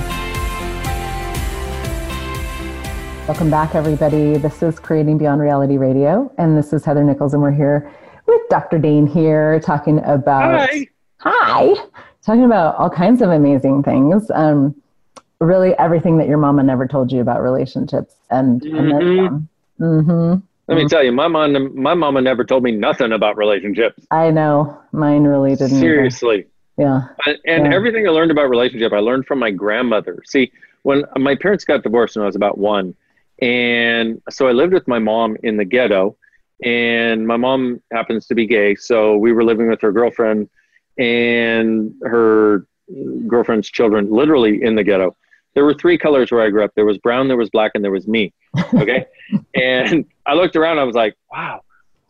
Welcome 3.27 3.49
back, 3.49 3.73
everybody. 3.73 4.37
This 4.37 4.61
is 4.61 4.77
Creating 4.77 5.17
Beyond 5.17 5.41
Reality 5.41 5.77
Radio, 5.77 6.31
and 6.37 6.55
this 6.55 6.71
is 6.71 6.85
Heather 6.85 7.03
Nichols, 7.03 7.33
and 7.33 7.41
we're 7.41 7.49
here 7.49 7.91
with 8.27 8.41
Dr. 8.51 8.77
Dain 8.77 9.07
Heer 9.07 9.59
talking 9.59 9.97
about. 10.03 10.69
Hi. 10.69 10.87
Hi 11.21 11.73
talking 12.25 12.43
about 12.43 12.75
all 12.75 12.89
kinds 12.89 13.21
of 13.21 13.29
amazing 13.29 13.83
things. 13.83 14.29
Um, 14.33 14.75
really, 15.39 15.73
everything 15.77 16.17
that 16.17 16.27
your 16.27 16.37
mama 16.37 16.63
never 16.63 16.87
told 16.87 17.11
you 17.11 17.21
about 17.21 17.41
relationships, 17.41 18.15
and, 18.29 18.61
mm-hmm. 18.61 18.91
and 18.91 19.47
mm-hmm. 19.79 20.45
Let 20.67 20.77
me 20.77 20.87
tell 20.87 21.03
you, 21.03 21.11
my 21.11 21.27
mom, 21.27 21.79
my 21.79 21.93
mama 21.93 22.21
never 22.21 22.43
told 22.43 22.63
me 22.63 22.71
nothing 22.71 23.11
about 23.11 23.37
relationships. 23.37 24.07
I 24.09 24.31
know, 24.31 24.79
mine 24.91 25.23
really 25.23 25.55
didn't. 25.55 25.77
Seriously. 25.79 26.37
Either. 26.37 26.49
Yeah. 26.77 27.01
And 27.45 27.67
yeah. 27.67 27.73
everything 27.75 28.07
I 28.07 28.11
learned 28.11 28.31
about 28.31 28.49
relationship, 28.49 28.91
I 28.91 28.99
learned 28.99 29.27
from 29.27 29.39
my 29.39 29.51
grandmother. 29.51 30.21
See, 30.25 30.51
when 30.81 31.05
my 31.17 31.35
parents 31.35 31.63
got 31.65 31.83
divorced 31.83 32.15
when 32.15 32.23
I 32.23 32.25
was 32.25 32.35
about 32.35 32.57
one, 32.57 32.95
and 33.41 34.21
so 34.29 34.47
I 34.47 34.53
lived 34.53 34.73
with 34.73 34.87
my 34.87 34.99
mom 34.99 35.37
in 35.43 35.57
the 35.57 35.65
ghetto, 35.65 36.17
and 36.63 37.27
my 37.27 37.37
mom 37.37 37.81
happens 37.91 38.25
to 38.27 38.35
be 38.35 38.47
gay, 38.47 38.75
so 38.75 39.15
we 39.17 39.33
were 39.33 39.43
living 39.43 39.69
with 39.69 39.81
her 39.81 39.91
girlfriend 39.91 40.49
and 40.97 41.93
her 42.03 42.65
girlfriend's 43.27 43.69
children 43.69 44.09
literally 44.11 44.63
in 44.63 44.75
the 44.75 44.83
ghetto. 44.83 45.15
there 45.55 45.65
were 45.65 45.73
three 45.73 45.97
colors 45.97 46.31
where 46.31 46.41
I 46.41 46.49
grew 46.49 46.63
up. 46.63 46.71
There 46.75 46.85
was 46.85 46.97
brown, 46.97 47.27
there 47.27 47.37
was 47.37 47.49
black, 47.49 47.71
and 47.75 47.83
there 47.83 47.91
was 47.91 48.07
me. 48.07 48.33
Okay. 48.73 49.05
and 49.55 50.05
I 50.25 50.33
looked 50.33 50.55
around, 50.55 50.79
I 50.79 50.83
was 50.83 50.95
like, 50.95 51.15
wow, 51.31 51.61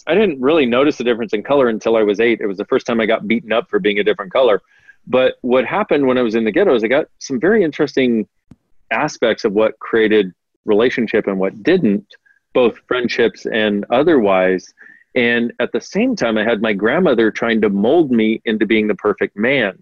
I 0.07 0.13
didn't 0.13 0.41
really 0.41 0.65
notice 0.65 0.97
the 0.97 1.03
difference 1.03 1.33
in 1.33 1.43
color 1.43 1.69
until 1.69 1.95
I 1.95 2.03
was 2.03 2.19
eight. 2.19 2.41
It 2.41 2.47
was 2.47 2.57
the 2.57 2.65
first 2.65 2.85
time 2.85 2.99
I 2.99 3.05
got 3.05 3.27
beaten 3.27 3.51
up 3.51 3.69
for 3.69 3.79
being 3.79 3.99
a 3.99 4.03
different 4.03 4.31
color. 4.31 4.61
But 5.07 5.35
what 5.41 5.65
happened 5.65 6.07
when 6.07 6.17
I 6.17 6.21
was 6.21 6.35
in 6.35 6.43
the 6.43 6.51
ghetto 6.51 6.73
is 6.75 6.83
I 6.83 6.87
got 6.87 7.07
some 7.19 7.39
very 7.39 7.63
interesting 7.63 8.27
aspects 8.91 9.45
of 9.45 9.53
what 9.53 9.79
created 9.79 10.33
relationship 10.65 11.27
and 11.27 11.39
what 11.39 11.63
didn't, 11.63 12.05
both 12.53 12.77
friendships 12.87 13.45
and 13.45 13.85
otherwise. 13.89 14.73
And 15.15 15.53
at 15.59 15.71
the 15.71 15.79
same 15.79 16.15
time, 16.15 16.37
I 16.37 16.43
had 16.43 16.61
my 16.61 16.73
grandmother 16.73 17.31
trying 17.31 17.61
to 17.61 17.69
mold 17.69 18.11
me 18.11 18.41
into 18.45 18.65
being 18.65 18.87
the 18.87 18.95
perfect 18.95 19.37
man 19.37 19.81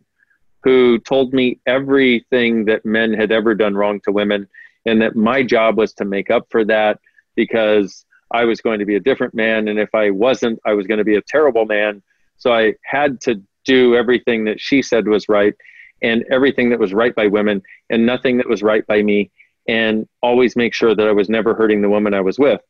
who 0.64 1.00
told 1.00 1.34
me 1.34 1.60
everything 1.66 2.66
that 2.66 2.86
men 2.86 3.14
had 3.14 3.32
ever 3.32 3.54
done 3.54 3.76
wrong 3.76 4.00
to 4.02 4.12
women 4.12 4.48
and 4.86 5.02
that 5.02 5.16
my 5.16 5.44
job 5.44 5.78
was 5.78 5.94
to 5.94 6.06
make 6.06 6.30
up 6.30 6.48
for 6.50 6.64
that 6.64 7.00
because 7.36 8.06
I 8.32 8.46
was 8.46 8.62
going 8.62 8.80
to 8.80 8.86
be 8.86 8.96
a 8.96 9.00
different 9.00 9.34
man. 9.34 9.68
And 9.68 9.80
if 9.80 9.94
I 9.94 10.10
wasn't, 10.10 10.60
I 10.66 10.74
was 10.74 10.88
going 10.88 11.00
to 11.00 11.04
be 11.04 11.16
a 11.16 11.22
terrible 11.22 11.66
man. 11.66 12.02
So 12.38 12.54
I 12.54 12.76
had 12.86 13.20
to 13.22 13.42
do 13.66 13.96
everything 13.96 14.46
that 14.46 14.60
she 14.60 14.82
said 14.82 15.08
was 15.08 15.28
right 15.30 15.54
and 16.02 16.24
everything 16.32 16.70
that 16.70 16.80
was 16.80 16.94
right 16.94 17.16
by 17.16 17.28
women 17.28 17.62
and 17.90 18.06
nothing 18.06 18.38
that 18.38 18.50
was 18.50 18.62
right 18.62 18.86
by 18.88 19.02
me 19.02 19.32
and 19.68 20.08
always 20.22 20.56
make 20.56 20.74
sure 20.74 20.96
that 20.96 21.08
I 21.08 21.12
was 21.12 21.30
never 21.30 21.54
hurting 21.54 21.82
the 21.82 21.90
woman 21.90 22.14
I 22.14 22.22
was 22.22 22.38
with. 22.38 22.62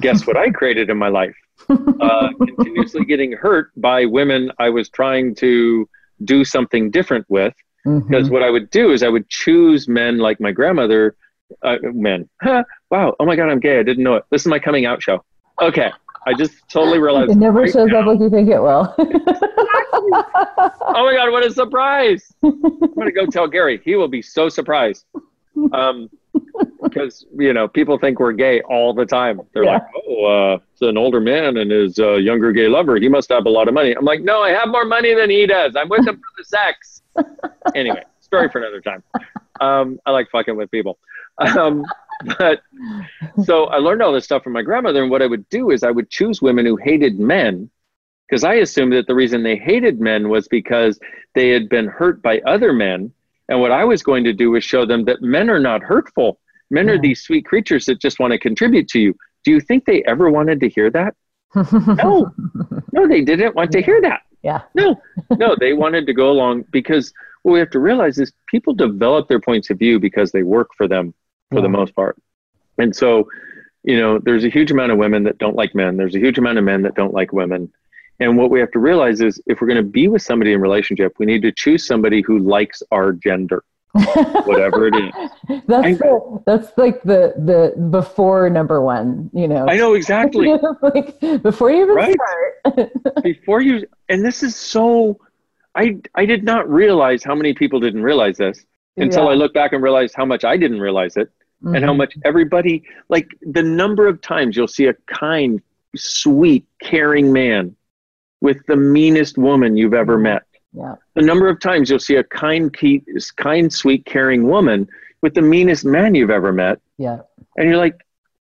Guess 0.00 0.26
what 0.26 0.36
I 0.36 0.50
created 0.50 0.90
in 0.90 0.98
my 0.98 1.08
life? 1.08 1.36
Uh, 2.00 2.28
continuously 2.36 3.04
getting 3.04 3.32
hurt 3.32 3.70
by 3.76 4.04
women 4.04 4.50
I 4.58 4.68
was 4.68 4.90
trying 4.90 5.34
to 5.36 5.88
do 6.24 6.44
something 6.44 6.90
different 6.90 7.24
with. 7.28 7.54
Mm-hmm. 7.86 8.08
Because 8.08 8.28
what 8.30 8.42
I 8.42 8.50
would 8.50 8.70
do 8.70 8.92
is 8.92 9.02
I 9.02 9.08
would 9.08 9.28
choose 9.28 9.88
men 9.88 10.18
like 10.18 10.40
my 10.40 10.52
grandmother, 10.52 11.16
uh, 11.62 11.76
men. 11.82 12.28
wow, 12.44 13.14
oh 13.18 13.24
my 13.24 13.36
God, 13.36 13.48
I'm 13.50 13.60
gay. 13.60 13.78
I 13.78 13.82
didn't 13.82 14.04
know 14.04 14.16
it. 14.16 14.24
This 14.30 14.42
is 14.42 14.46
my 14.46 14.58
coming 14.58 14.84
out 14.84 15.02
show. 15.02 15.24
Okay. 15.62 15.90
I 16.26 16.34
just 16.34 16.54
totally 16.68 16.98
realized. 16.98 17.30
It 17.32 17.36
never 17.36 17.60
right 17.60 17.72
shows 17.72 17.90
now. 17.90 18.00
up 18.00 18.06
like 18.06 18.20
you 18.20 18.30
think 18.30 18.48
it 18.48 18.60
will. 18.60 18.94
oh 18.98 19.14
my 21.04 21.14
God, 21.14 21.30
what 21.30 21.44
a 21.44 21.52
surprise. 21.52 22.32
I'm 22.42 22.60
going 22.60 23.06
to 23.06 23.12
go 23.12 23.26
tell 23.26 23.46
Gary. 23.46 23.80
He 23.84 23.94
will 23.96 24.08
be 24.08 24.22
so 24.22 24.48
surprised. 24.48 25.04
Um, 25.72 26.08
because, 26.82 27.26
you 27.36 27.52
know, 27.52 27.68
people 27.68 27.98
think 27.98 28.20
we're 28.20 28.32
gay 28.32 28.60
all 28.62 28.94
the 28.94 29.06
time. 29.06 29.40
They're 29.52 29.64
yeah. 29.64 29.74
like, 29.74 29.82
oh, 30.08 30.24
uh, 30.24 30.58
it's 30.72 30.82
an 30.82 30.96
older 30.96 31.20
man 31.20 31.56
and 31.56 31.70
his 31.70 31.98
uh, 31.98 32.14
younger 32.14 32.52
gay 32.52 32.68
lover. 32.68 32.96
He 32.96 33.08
must 33.08 33.28
have 33.30 33.46
a 33.46 33.50
lot 33.50 33.68
of 33.68 33.74
money. 33.74 33.92
I'm 33.92 34.04
like, 34.04 34.22
no, 34.22 34.42
I 34.42 34.50
have 34.50 34.68
more 34.68 34.84
money 34.84 35.14
than 35.14 35.30
he 35.30 35.46
does. 35.46 35.76
I'm 35.76 35.88
with 35.88 36.06
him 36.06 36.16
for 36.16 36.22
the 36.36 36.44
sex. 36.44 37.02
anyway, 37.74 38.02
story 38.20 38.48
for 38.48 38.58
another 38.58 38.80
time. 38.80 39.02
Um, 39.60 39.98
I 40.06 40.10
like 40.10 40.30
fucking 40.30 40.56
with 40.56 40.70
people. 40.70 40.98
Um, 41.38 41.84
but 42.38 42.62
so 43.44 43.66
I 43.66 43.78
learned 43.78 44.02
all 44.02 44.12
this 44.12 44.24
stuff 44.24 44.42
from 44.42 44.52
my 44.52 44.62
grandmother. 44.62 45.02
And 45.02 45.10
what 45.10 45.22
I 45.22 45.26
would 45.26 45.48
do 45.48 45.70
is 45.70 45.82
I 45.82 45.90
would 45.90 46.10
choose 46.10 46.40
women 46.40 46.66
who 46.66 46.76
hated 46.76 47.18
men 47.18 47.70
because 48.28 48.44
I 48.44 48.54
assumed 48.54 48.92
that 48.94 49.06
the 49.06 49.14
reason 49.14 49.42
they 49.42 49.56
hated 49.56 50.00
men 50.00 50.28
was 50.28 50.48
because 50.48 50.98
they 51.34 51.50
had 51.50 51.68
been 51.68 51.86
hurt 51.86 52.22
by 52.22 52.40
other 52.40 52.72
men. 52.72 53.12
And 53.48 53.60
what 53.60 53.72
I 53.72 53.84
was 53.84 54.02
going 54.02 54.24
to 54.24 54.32
do 54.32 54.52
was 54.52 54.64
show 54.64 54.86
them 54.86 55.04
that 55.04 55.22
men 55.22 55.50
are 55.50 55.60
not 55.60 55.82
hurtful. 55.82 56.40
Men 56.70 56.88
yeah. 56.88 56.94
are 56.94 56.98
these 56.98 57.22
sweet 57.22 57.44
creatures 57.44 57.84
that 57.86 58.00
just 58.00 58.18
want 58.18 58.32
to 58.32 58.38
contribute 58.38 58.88
to 58.88 59.00
you. 59.00 59.14
Do 59.44 59.50
you 59.50 59.60
think 59.60 59.84
they 59.84 60.02
ever 60.04 60.30
wanted 60.30 60.60
to 60.60 60.68
hear 60.68 60.90
that? 60.90 61.14
no, 61.72 62.32
no, 62.92 63.06
they 63.06 63.22
didn't 63.22 63.54
want 63.54 63.70
to 63.72 63.82
hear 63.82 64.00
that. 64.00 64.22
Yeah. 64.42 64.62
No, 64.74 65.00
no, 65.38 65.56
they 65.58 65.72
wanted 65.72 66.06
to 66.06 66.12
go 66.12 66.30
along 66.30 66.64
because 66.70 67.12
what 67.42 67.52
we 67.52 67.58
have 67.58 67.70
to 67.70 67.78
realize 67.78 68.18
is 68.18 68.32
people 68.48 68.74
develop 68.74 69.28
their 69.28 69.40
points 69.40 69.70
of 69.70 69.78
view 69.78 70.00
because 70.00 70.32
they 70.32 70.42
work 70.42 70.70
for 70.76 70.88
them 70.88 71.14
for 71.50 71.58
yeah. 71.58 71.62
the 71.62 71.68
most 71.68 71.94
part. 71.94 72.20
And 72.78 72.94
so, 72.94 73.28
you 73.84 73.98
know, 73.98 74.18
there's 74.18 74.44
a 74.44 74.48
huge 74.48 74.70
amount 74.70 74.92
of 74.92 74.98
women 74.98 75.22
that 75.24 75.38
don't 75.38 75.54
like 75.54 75.74
men. 75.74 75.96
There's 75.96 76.14
a 76.14 76.18
huge 76.18 76.38
amount 76.38 76.58
of 76.58 76.64
men 76.64 76.82
that 76.82 76.94
don't 76.94 77.14
like 77.14 77.32
women. 77.32 77.72
And 78.20 78.36
what 78.36 78.50
we 78.50 78.60
have 78.60 78.70
to 78.72 78.78
realize 78.78 79.20
is 79.20 79.40
if 79.46 79.60
we're 79.60 79.66
going 79.66 79.82
to 79.84 79.90
be 79.90 80.08
with 80.08 80.22
somebody 80.22 80.52
in 80.52 80.60
relationship, 80.60 81.14
we 81.18 81.26
need 81.26 81.42
to 81.42 81.52
choose 81.52 81.86
somebody 81.86 82.22
who 82.22 82.38
likes 82.38 82.82
our 82.90 83.12
gender. 83.12 83.64
whatever 84.44 84.88
it 84.88 84.94
is. 84.96 85.62
That's 85.68 85.86
I, 85.86 85.92
the, 85.92 86.42
that's 86.46 86.76
like 86.76 87.00
the 87.04 87.32
the 87.36 87.80
before 87.90 88.50
number 88.50 88.80
one, 88.80 89.30
you 89.32 89.46
know. 89.46 89.66
I 89.68 89.76
know 89.76 89.94
exactly. 89.94 90.52
like 90.82 91.20
before 91.42 91.70
you 91.70 91.82
even 91.82 91.94
right? 91.94 92.16
start. 92.64 92.92
before 93.22 93.60
you 93.60 93.86
and 94.08 94.24
this 94.24 94.42
is 94.42 94.56
so 94.56 95.20
I 95.76 95.98
I 96.16 96.26
did 96.26 96.42
not 96.42 96.68
realize 96.68 97.22
how 97.22 97.36
many 97.36 97.54
people 97.54 97.78
didn't 97.78 98.02
realize 98.02 98.36
this 98.36 98.66
until 98.96 99.26
yeah. 99.26 99.30
I 99.30 99.34
look 99.34 99.54
back 99.54 99.72
and 99.72 99.80
realize 99.80 100.12
how 100.12 100.24
much 100.24 100.44
I 100.44 100.56
didn't 100.56 100.80
realize 100.80 101.16
it 101.16 101.30
mm-hmm. 101.62 101.76
and 101.76 101.84
how 101.84 101.92
mm-hmm. 101.92 101.98
much 101.98 102.14
everybody, 102.24 102.82
like 103.08 103.28
the 103.42 103.62
number 103.62 104.06
of 104.06 104.20
times 104.20 104.56
you'll 104.56 104.68
see 104.68 104.86
a 104.86 104.94
kind, 105.06 105.60
sweet, 105.94 106.66
caring 106.82 107.32
man 107.32 107.76
with 108.44 108.58
the 108.66 108.76
meanest 108.76 109.38
woman 109.38 109.74
you've 109.74 109.94
ever 109.94 110.18
met. 110.18 110.42
Yeah. 110.74 110.96
The 111.14 111.22
number 111.22 111.48
of 111.48 111.60
times 111.60 111.88
you'll 111.88 111.98
see 111.98 112.16
a 112.16 112.24
kind, 112.24 112.70
kind, 113.38 113.72
sweet, 113.72 114.04
caring 114.04 114.46
woman 114.46 114.86
with 115.22 115.32
the 115.32 115.40
meanest 115.40 115.86
man 115.86 116.14
you've 116.14 116.28
ever 116.28 116.52
met. 116.52 116.78
Yeah. 116.98 117.20
And 117.56 117.70
you're 117.70 117.78
like, 117.78 117.98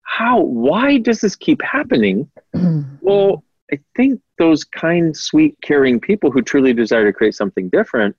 how? 0.03 0.41
Why 0.41 0.99
does 0.99 1.23
this 1.23 1.35
keep 1.35 1.63
happening? 1.63 2.31
well, 3.01 3.43
I 3.73 3.79
think 3.97 4.21
those 4.39 4.65
kind, 4.65 5.17
sweet, 5.17 5.57
caring 5.63 5.99
people 5.99 6.31
who 6.31 6.43
truly 6.43 6.75
desire 6.75 7.07
to 7.07 7.13
create 7.15 7.35
something 7.35 7.71
different 7.71 8.15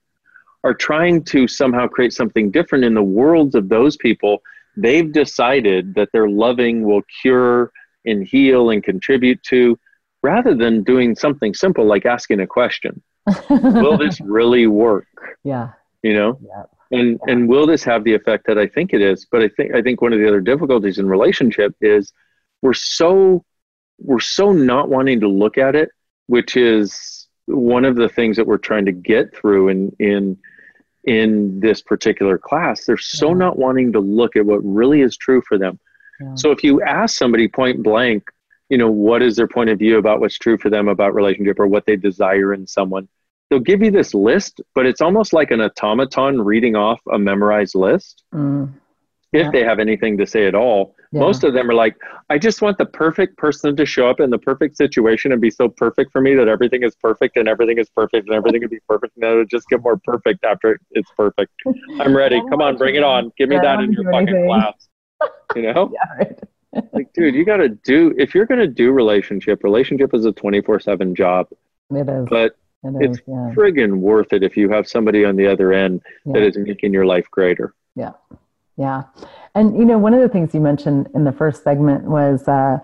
are 0.64 0.74
trying 0.74 1.22
to 1.26 1.46
somehow 1.46 1.86
create 1.86 2.12
something 2.12 2.50
different 2.50 2.84
in 2.84 2.94
the 2.94 3.04
worlds 3.04 3.54
of 3.54 3.68
those 3.68 3.96
people 3.96 4.42
they've 4.76 5.12
decided 5.12 5.94
that 5.94 6.08
their 6.12 6.28
loving 6.28 6.82
will 6.82 7.02
cure 7.22 7.70
and 8.04 8.26
heal 8.26 8.70
and 8.70 8.82
contribute 8.82 9.40
to 9.44 9.78
rather 10.22 10.54
than 10.54 10.82
doing 10.82 11.14
something 11.14 11.54
simple 11.54 11.84
like 11.86 12.06
asking 12.06 12.40
a 12.40 12.46
question. 12.46 13.02
Will 13.50 13.98
this 13.98 14.20
really 14.20 14.66
work? 14.66 15.06
Yeah. 15.44 15.70
You 16.02 16.14
know? 16.14 16.38
Yeah. 16.42 16.98
and 16.98 17.18
yeah. 17.26 17.32
and 17.32 17.48
will 17.48 17.66
this 17.66 17.84
have 17.84 18.04
the 18.04 18.14
effect 18.14 18.46
that 18.46 18.56
i 18.56 18.66
think 18.66 18.92
it 18.94 19.02
is? 19.02 19.26
But 19.30 19.42
i 19.42 19.48
think 19.48 19.74
i 19.74 19.82
think 19.82 20.00
one 20.00 20.12
of 20.12 20.20
the 20.20 20.28
other 20.28 20.40
difficulties 20.40 20.98
in 20.98 21.06
relationship 21.08 21.74
is 21.80 22.12
we're 22.62 22.72
so 22.72 23.44
we're 23.98 24.20
so 24.20 24.52
not 24.52 24.88
wanting 24.88 25.20
to 25.20 25.28
look 25.28 25.58
at 25.58 25.74
it 25.74 25.90
which 26.28 26.56
is 26.56 27.26
one 27.46 27.84
of 27.84 27.96
the 27.96 28.08
things 28.08 28.36
that 28.36 28.46
we're 28.46 28.58
trying 28.58 28.84
to 28.86 28.92
get 28.92 29.34
through 29.34 29.68
in 29.68 29.96
in 29.98 30.38
in 31.04 31.58
this 31.60 31.80
particular 31.80 32.38
class. 32.38 32.84
They're 32.84 32.98
so 32.98 33.28
yeah. 33.28 33.34
not 33.34 33.58
wanting 33.58 33.92
to 33.94 34.00
look 34.00 34.36
at 34.36 34.44
what 34.44 34.60
really 34.62 35.00
is 35.00 35.16
true 35.16 35.42
for 35.48 35.58
them. 35.58 35.80
So 36.34 36.50
if 36.50 36.64
you 36.64 36.82
ask 36.82 37.16
somebody 37.16 37.46
point 37.46 37.82
blank 37.82 38.24
you 38.68 38.78
know 38.78 38.90
what 38.90 39.22
is 39.22 39.36
their 39.36 39.48
point 39.48 39.70
of 39.70 39.78
view 39.78 39.98
about 39.98 40.20
what's 40.20 40.38
true 40.38 40.58
for 40.58 40.70
them 40.70 40.88
about 40.88 41.14
relationship 41.14 41.58
or 41.58 41.66
what 41.66 41.86
they 41.86 41.96
desire 41.96 42.52
in 42.54 42.66
someone 42.66 43.08
they'll 43.50 43.60
give 43.60 43.82
you 43.82 43.90
this 43.90 44.14
list 44.14 44.60
but 44.74 44.86
it's 44.86 45.00
almost 45.00 45.32
like 45.32 45.50
an 45.50 45.60
automaton 45.60 46.40
reading 46.40 46.76
off 46.76 47.00
a 47.12 47.18
memorized 47.18 47.74
list 47.74 48.24
mm. 48.34 48.70
if 49.32 49.44
yeah. 49.44 49.50
they 49.50 49.64
have 49.64 49.78
anything 49.78 50.16
to 50.18 50.26
say 50.26 50.46
at 50.46 50.54
all 50.54 50.94
yeah. 51.12 51.20
Most 51.20 51.42
of 51.42 51.54
them 51.54 51.70
are 51.70 51.74
like, 51.74 51.96
I 52.28 52.38
just 52.38 52.60
want 52.60 52.76
the 52.76 52.84
perfect 52.84 53.38
person 53.38 53.74
to 53.76 53.86
show 53.86 54.10
up 54.10 54.20
in 54.20 54.28
the 54.28 54.38
perfect 54.38 54.76
situation 54.76 55.32
and 55.32 55.40
be 55.40 55.50
so 55.50 55.68
perfect 55.68 56.12
for 56.12 56.20
me 56.20 56.34
that 56.34 56.48
everything 56.48 56.82
is 56.82 56.94
perfect 56.96 57.38
and 57.38 57.48
everything 57.48 57.78
is 57.78 57.88
perfect 57.88 58.28
and 58.28 58.36
everything 58.36 58.60
will 58.60 58.68
be 58.68 58.80
perfect 58.86 59.16
and 59.16 59.24
it'll 59.24 59.44
just 59.46 59.68
get 59.68 59.82
more 59.82 59.98
perfect 60.04 60.44
after 60.44 60.78
it's 60.90 61.10
perfect. 61.16 61.50
I'm 61.98 62.14
ready. 62.14 62.42
Come 62.50 62.60
on, 62.60 62.76
bring 62.76 62.94
it 62.94 63.02
on. 63.02 63.32
Give 63.38 63.48
me 63.48 63.56
that 63.56 63.80
in 63.80 63.92
your 63.92 64.04
fucking 64.04 64.28
anything. 64.28 64.46
class. 64.46 64.88
You 65.56 65.72
know? 65.72 65.92
yeah, 65.94 66.24
right. 66.26 66.38
Like, 66.92 67.12
dude, 67.12 67.34
you 67.34 67.44
got 67.44 67.58
to 67.58 67.68
do, 67.68 68.14
if 68.18 68.34
you're 68.34 68.46
going 68.46 68.60
to 68.60 68.66
do 68.66 68.92
relationship, 68.92 69.62
relationship 69.64 70.14
is 70.14 70.24
a 70.24 70.32
24 70.32 70.80
7 70.80 71.14
job. 71.14 71.48
It 71.90 72.08
is. 72.08 72.26
But 72.28 72.56
it 72.84 72.94
it's 73.00 73.18
yeah. 73.26 73.52
friggin' 73.54 73.98
worth 73.98 74.32
it 74.32 74.42
if 74.42 74.56
you 74.56 74.68
have 74.70 74.86
somebody 74.86 75.24
on 75.24 75.36
the 75.36 75.46
other 75.46 75.72
end 75.72 76.02
that 76.26 76.42
is 76.42 76.56
making 76.56 76.92
your 76.92 77.06
life 77.06 77.30
greater. 77.30 77.74
Yeah. 77.94 78.12
Yeah. 78.76 79.04
And, 79.54 79.76
you 79.76 79.84
know, 79.84 79.98
one 79.98 80.14
of 80.14 80.20
the 80.20 80.28
things 80.28 80.54
you 80.54 80.60
mentioned 80.60 81.08
in 81.14 81.24
the 81.24 81.32
first 81.32 81.64
segment 81.64 82.04
was 82.04 82.46
uh, 82.46 82.78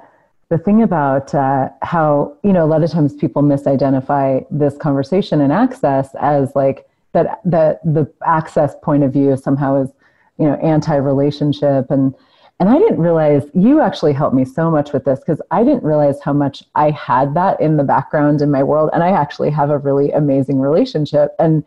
the 0.48 0.58
thing 0.58 0.82
about 0.82 1.32
uh, 1.34 1.68
how, 1.82 2.36
you 2.42 2.52
know, 2.52 2.64
a 2.64 2.66
lot 2.66 2.82
of 2.82 2.90
times 2.90 3.14
people 3.14 3.42
misidentify 3.42 4.44
this 4.50 4.76
conversation 4.76 5.40
and 5.40 5.52
access 5.52 6.12
as 6.20 6.50
like 6.56 6.86
that, 7.12 7.40
that 7.44 7.80
the 7.84 8.12
access 8.26 8.74
point 8.82 9.04
of 9.04 9.12
view 9.12 9.36
somehow 9.36 9.80
is, 9.82 9.90
you 10.38 10.46
know, 10.46 10.54
anti 10.56 10.96
relationship. 10.96 11.90
And, 11.90 12.14
and 12.60 12.68
I 12.68 12.78
didn't 12.78 13.00
realize 13.00 13.44
you 13.52 13.80
actually 13.80 14.12
helped 14.12 14.34
me 14.34 14.44
so 14.44 14.70
much 14.70 14.92
with 14.92 15.04
this 15.04 15.18
because 15.18 15.42
I 15.50 15.64
didn't 15.64 15.82
realize 15.82 16.20
how 16.22 16.32
much 16.32 16.62
I 16.74 16.90
had 16.90 17.34
that 17.34 17.60
in 17.60 17.76
the 17.76 17.84
background 17.84 18.40
in 18.42 18.50
my 18.50 18.62
world. 18.62 18.90
And 18.92 19.02
I 19.02 19.10
actually 19.10 19.50
have 19.50 19.70
a 19.70 19.78
really 19.78 20.12
amazing 20.12 20.60
relationship. 20.60 21.34
And 21.38 21.64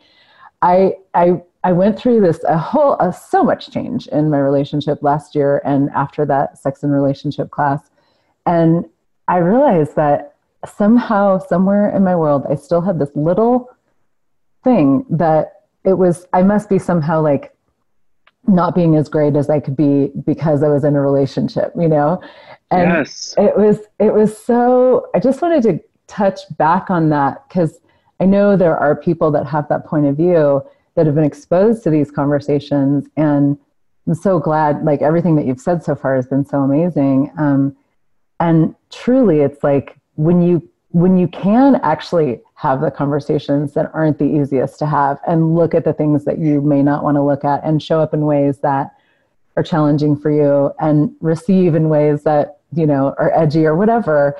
I, 0.61 0.93
I 1.13 1.41
I 1.63 1.73
went 1.73 1.99
through 1.99 2.21
this 2.21 2.41
a 2.47 2.57
whole 2.57 2.97
so 3.11 3.43
much 3.43 3.71
change 3.71 4.07
in 4.07 4.29
my 4.29 4.39
relationship 4.39 4.99
last 5.01 5.35
year 5.35 5.61
and 5.65 5.89
after 5.89 6.25
that 6.25 6.57
sex 6.57 6.81
and 6.81 6.93
relationship 6.93 7.51
class 7.51 7.89
and 8.45 8.85
I 9.27 9.39
realized 9.39 9.95
that 9.97 10.35
somehow 10.65 11.39
somewhere 11.39 11.89
in 11.89 12.05
my 12.05 12.15
world 12.15 12.45
I 12.49 12.55
still 12.55 12.79
had 12.79 12.99
this 12.99 13.09
little 13.15 13.69
thing 14.63 15.05
that 15.09 15.63
it 15.83 15.97
was 15.97 16.25
I 16.31 16.41
must 16.41 16.69
be 16.69 16.79
somehow 16.79 17.21
like 17.21 17.53
not 18.47 18.73
being 18.73 18.95
as 18.95 19.09
great 19.09 19.35
as 19.35 19.49
I 19.49 19.59
could 19.59 19.75
be 19.75 20.11
because 20.25 20.63
I 20.63 20.69
was 20.69 20.83
in 20.83 20.95
a 20.95 21.01
relationship, 21.01 21.73
you 21.77 21.87
know? 21.87 22.21
And 22.71 22.89
yes. 22.89 23.35
it 23.37 23.57
was 23.57 23.79
it 23.99 24.13
was 24.13 24.37
so 24.37 25.09
I 25.13 25.19
just 25.19 25.41
wanted 25.41 25.63
to 25.63 25.79
touch 26.07 26.39
back 26.57 26.89
on 26.89 27.09
that 27.09 27.47
because 27.47 27.79
I 28.19 28.25
know 28.25 28.57
there 28.57 28.77
are 28.77 28.95
people 28.95 29.31
that 29.31 29.45
have 29.45 29.67
that 29.69 29.85
point 29.85 30.05
of 30.05 30.17
view 30.17 30.63
that 30.95 31.05
have 31.05 31.15
been 31.15 31.23
exposed 31.23 31.83
to 31.83 31.89
these 31.89 32.09
conversations 32.09 33.07
and 33.15 33.57
I'm 34.07 34.15
so 34.15 34.39
glad 34.39 34.83
like 34.83 35.01
everything 35.01 35.35
that 35.35 35.45
you've 35.45 35.59
said 35.59 35.83
so 35.83 35.95
far 35.95 36.15
has 36.15 36.27
been 36.27 36.45
so 36.45 36.61
amazing. 36.61 37.31
Um, 37.37 37.75
and 38.39 38.73
truly 38.89 39.41
it's 39.41 39.63
like 39.63 39.97
when 40.15 40.41
you 40.41 40.67
when 40.89 41.17
you 41.17 41.27
can 41.27 41.75
actually 41.83 42.41
have 42.57 42.81
the 42.81 42.89
conversations 42.89 43.73
that 43.73 43.91
aren't 43.93 44.17
the 44.17 44.25
easiest 44.25 44.79
to 44.79 44.85
have 44.87 45.19
and 45.27 45.55
look 45.55 45.75
at 45.75 45.83
the 45.83 45.93
things 45.93 46.25
that 46.25 46.39
you 46.39 46.59
may 46.59 46.81
not 46.81 47.03
want 47.03 47.13
to 47.15 47.21
look 47.21 47.45
at 47.45 47.63
and 47.63 47.83
show 47.83 47.99
up 47.99 48.15
in 48.15 48.21
ways 48.21 48.57
that 48.57 48.95
are 49.55 49.61
challenging 49.61 50.17
for 50.17 50.31
you 50.31 50.73
and 50.79 51.15
receive 51.21 51.75
in 51.75 51.87
ways 51.87 52.23
that 52.23 52.57
you 52.73 52.87
know 52.87 53.13
are 53.19 53.31
edgy 53.35 53.63
or 53.63 53.75
whatever. 53.75 54.35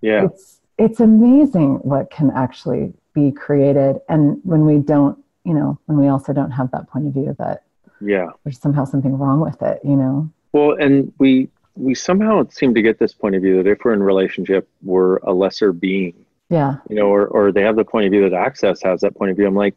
Yeah. 0.00 0.24
It's 0.24 0.58
it's 0.76 0.98
amazing 0.98 1.76
what 1.82 2.10
can 2.10 2.32
actually 2.32 2.94
be 3.14 3.30
created 3.30 4.00
and 4.08 4.40
when 4.42 4.64
we 4.64 4.78
don't 4.78 5.16
you 5.44 5.54
know 5.54 5.78
when 5.86 5.98
we 5.98 6.08
also 6.08 6.32
don't 6.32 6.50
have 6.50 6.68
that 6.72 6.88
point 6.88 7.06
of 7.06 7.12
view 7.12 7.36
that 7.38 7.62
yeah. 8.00 8.26
there's 8.42 8.58
somehow 8.58 8.84
something 8.84 9.16
wrong 9.16 9.38
with 9.38 9.62
it 9.62 9.78
you 9.84 9.94
know? 9.94 10.28
Well 10.52 10.72
and 10.80 11.12
we 11.18 11.48
we 11.76 11.94
somehow 11.94 12.48
seem 12.48 12.74
to 12.74 12.82
get 12.82 12.98
this 12.98 13.14
point 13.14 13.36
of 13.36 13.42
view 13.42 13.62
that 13.62 13.70
if 13.70 13.84
we're 13.84 13.92
in 13.92 14.02
relationship 14.02 14.68
we're 14.82 15.18
a 15.18 15.32
lesser 15.32 15.72
being 15.72 16.21
yeah. 16.52 16.76
You 16.90 16.96
know 16.96 17.06
or, 17.06 17.26
or 17.26 17.50
they 17.50 17.62
have 17.62 17.76
the 17.76 17.84
point 17.84 18.06
of 18.06 18.10
view 18.10 18.28
that 18.28 18.36
access 18.36 18.82
has 18.82 19.00
that 19.00 19.16
point 19.16 19.30
of 19.30 19.36
view. 19.36 19.46
I'm 19.46 19.54
like 19.54 19.74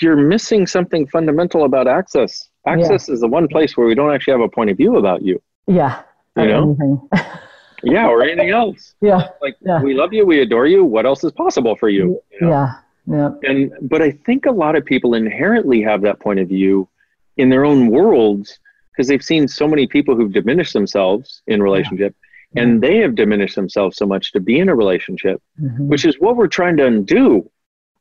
you're 0.00 0.16
missing 0.16 0.68
something 0.68 1.08
fundamental 1.08 1.64
about 1.64 1.88
access. 1.88 2.48
Access 2.64 3.08
yeah. 3.08 3.14
is 3.14 3.20
the 3.20 3.26
one 3.26 3.48
place 3.48 3.76
where 3.76 3.86
we 3.86 3.94
don't 3.96 4.14
actually 4.14 4.34
have 4.34 4.40
a 4.40 4.48
point 4.48 4.70
of 4.70 4.76
view 4.76 4.96
about 4.96 5.22
you. 5.22 5.42
Yeah. 5.66 6.02
You 6.36 6.46
know? 6.46 7.08
yeah 7.82 8.06
or 8.06 8.22
anything 8.22 8.50
else. 8.50 8.94
Yeah. 9.00 9.28
Like 9.42 9.56
yeah. 9.60 9.82
we 9.82 9.94
love 9.94 10.12
you 10.12 10.24
we 10.24 10.40
adore 10.40 10.66
you 10.66 10.84
what 10.84 11.06
else 11.06 11.24
is 11.24 11.32
possible 11.32 11.74
for 11.74 11.88
you, 11.88 12.22
you 12.30 12.40
know? 12.40 12.50
yeah. 12.50 12.74
Yeah. 13.10 13.30
And 13.42 13.72
but 13.82 14.02
i 14.02 14.10
think 14.10 14.44
a 14.46 14.50
lot 14.50 14.76
of 14.76 14.84
people 14.84 15.14
inherently 15.14 15.80
have 15.82 16.02
that 16.02 16.20
point 16.20 16.40
of 16.40 16.48
view 16.48 16.88
in 17.36 17.48
their 17.48 17.64
own 17.64 17.88
worlds 17.88 18.58
because 18.92 19.08
they've 19.08 19.24
seen 19.24 19.48
so 19.48 19.66
many 19.66 19.86
people 19.86 20.14
who've 20.14 20.32
diminished 20.32 20.74
themselves 20.74 21.42
in 21.46 21.62
relationship 21.62 22.14
yeah. 22.20 22.27
And 22.56 22.82
they 22.82 22.98
have 22.98 23.14
diminished 23.14 23.54
themselves 23.54 23.96
so 23.96 24.06
much 24.06 24.32
to 24.32 24.40
be 24.40 24.58
in 24.58 24.68
a 24.68 24.74
relationship 24.74 25.42
mm-hmm. 25.60 25.88
which 25.88 26.04
is 26.04 26.16
what 26.18 26.36
we're 26.36 26.46
trying 26.46 26.76
to 26.76 26.86
undo. 26.86 27.50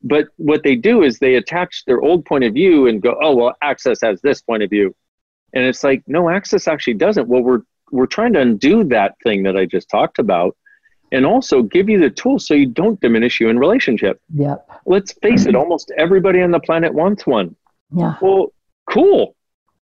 But 0.03 0.27
what 0.37 0.63
they 0.63 0.75
do 0.75 1.03
is 1.03 1.17
they 1.17 1.35
attach 1.35 1.83
their 1.85 2.01
old 2.01 2.23
point 2.25 2.43
of 2.43 2.53
view 2.53 2.87
and 2.87 3.01
go 3.01 3.17
oh 3.21 3.35
well 3.35 3.55
access 3.61 3.99
has 4.01 4.21
this 4.21 4.41
point 4.41 4.63
of 4.63 4.69
view. 4.69 4.95
And 5.53 5.65
it's 5.65 5.83
like 5.83 6.03
no 6.07 6.29
access 6.29 6.67
actually 6.67 6.95
doesn't. 6.95 7.27
Well 7.27 7.41
we're 7.41 7.61
we're 7.91 8.05
trying 8.05 8.33
to 8.33 8.41
undo 8.41 8.83
that 8.83 9.15
thing 9.23 9.43
that 9.43 9.55
i 9.55 9.65
just 9.65 9.89
talked 9.89 10.19
about 10.19 10.57
and 11.13 11.25
also 11.25 11.61
give 11.63 11.87
you 11.87 11.97
the 11.97 12.09
tools 12.09 12.45
so 12.45 12.53
you 12.53 12.65
don't 12.65 12.99
diminish 12.99 13.39
you 13.39 13.47
in 13.49 13.57
relationship. 13.57 14.21
Yep. 14.35 14.69
Let's 14.85 15.13
face 15.13 15.45
it 15.45 15.55
almost 15.55 15.89
everybody 15.97 16.41
on 16.41 16.51
the 16.51 16.59
planet 16.59 16.93
wants 16.93 17.25
one. 17.25 17.55
Yeah. 17.95 18.15
Well 18.21 18.53
cool. 18.89 19.35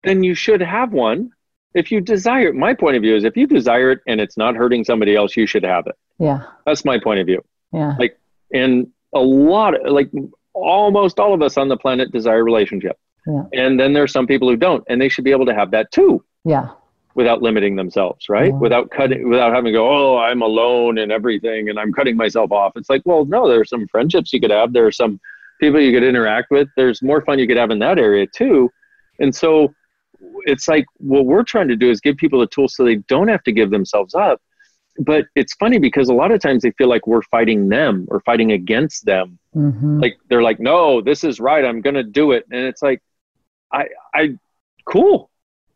Then 0.03 0.23
you 0.23 0.35
should 0.35 0.61
have 0.61 0.91
one 0.91 1.31
if 1.73 1.91
you 1.91 2.01
desire 2.01 2.49
it. 2.49 2.55
my 2.55 2.73
point 2.73 2.95
of 2.95 3.01
view 3.01 3.15
is 3.15 3.23
if 3.23 3.35
you 3.35 3.47
desire 3.47 3.91
it 3.91 3.99
and 4.07 4.21
it's 4.21 4.37
not 4.37 4.55
hurting 4.55 4.83
somebody 4.83 5.15
else 5.15 5.35
you 5.35 5.45
should 5.45 5.63
have 5.63 5.87
it. 5.87 5.95
Yeah. 6.19 6.43
That's 6.65 6.85
my 6.85 6.99
point 6.99 7.19
of 7.19 7.25
view. 7.25 7.43
Yeah. 7.71 7.95
Like 7.97 8.17
and 8.53 8.87
a 9.13 9.19
lot 9.19 9.75
of, 9.75 9.91
like 9.91 10.09
almost 10.53 11.19
all 11.19 11.33
of 11.33 11.41
us 11.41 11.57
on 11.57 11.67
the 11.67 11.77
planet 11.77 12.11
desire 12.11 12.43
relationship. 12.43 12.97
Yeah. 13.25 13.43
and 13.53 13.79
then 13.79 13.93
there's 13.93 14.11
some 14.11 14.27
people 14.27 14.49
who 14.49 14.57
don't 14.57 14.83
and 14.89 15.01
they 15.01 15.07
should 15.07 15.23
be 15.23 15.31
able 15.31 15.45
to 15.45 15.55
have 15.55 15.71
that 15.71 15.91
too. 15.91 16.23
Yeah. 16.43 16.69
Without 17.15 17.41
limiting 17.41 17.75
themselves 17.75 18.27
right? 18.29 18.51
Yeah. 18.51 18.57
without 18.59 18.91
cutting 18.91 19.29
without 19.29 19.53
having 19.53 19.71
to 19.71 19.71
go 19.71 19.89
oh 19.89 20.17
i'm 20.17 20.41
alone 20.41 20.97
and 20.97 21.11
everything 21.11 21.69
and 21.69 21.79
i'm 21.79 21.93
cutting 21.93 22.17
myself 22.17 22.51
off. 22.51 22.73
It's 22.75 22.89
like 22.89 23.01
well 23.05 23.25
no 23.25 23.47
there's 23.47 23.69
some 23.69 23.87
friendships 23.87 24.33
you 24.33 24.41
could 24.41 24.51
have. 24.51 24.73
There 24.73 24.85
are 24.85 24.91
some 24.91 25.19
people 25.59 25.79
you 25.79 25.93
could 25.93 26.03
interact 26.03 26.51
with. 26.51 26.67
There's 26.75 27.01
more 27.01 27.21
fun 27.21 27.39
you 27.39 27.47
could 27.47 27.57
have 27.57 27.71
in 27.71 27.79
that 27.79 27.97
area 27.97 28.27
too. 28.27 28.69
And 29.19 29.33
so 29.33 29.73
it's 30.45 30.67
like 30.67 30.85
what 30.97 31.25
we're 31.25 31.43
trying 31.43 31.67
to 31.67 31.75
do 31.75 31.89
is 31.89 32.01
give 32.01 32.17
people 32.17 32.39
the 32.39 32.47
tools 32.47 32.75
so 32.75 32.83
they 32.83 32.95
don't 32.95 33.27
have 33.27 33.43
to 33.43 33.51
give 33.51 33.69
themselves 33.71 34.13
up. 34.15 34.41
But 34.99 35.25
it's 35.35 35.53
funny 35.55 35.79
because 35.79 36.09
a 36.09 36.13
lot 36.13 36.31
of 36.31 36.39
times 36.39 36.61
they 36.61 36.71
feel 36.71 36.87
like 36.87 37.07
we're 37.07 37.23
fighting 37.23 37.67
them 37.67 38.05
or 38.09 38.19
fighting 38.21 38.51
against 38.51 39.05
them. 39.05 39.39
Mhm. 39.55 40.01
like 40.01 40.17
they're 40.29 40.41
like 40.41 40.59
no 40.59 40.99
this 41.01 41.23
is 41.23 41.39
right. 41.39 41.63
I'm 41.63 41.81
gonna 41.81 42.03
do 42.03 42.31
it. 42.31 42.45
And 42.51 42.61
it's 42.65 42.81
like 42.81 43.01
i 43.71 43.87
i 44.13 44.37
cool. 44.85 45.29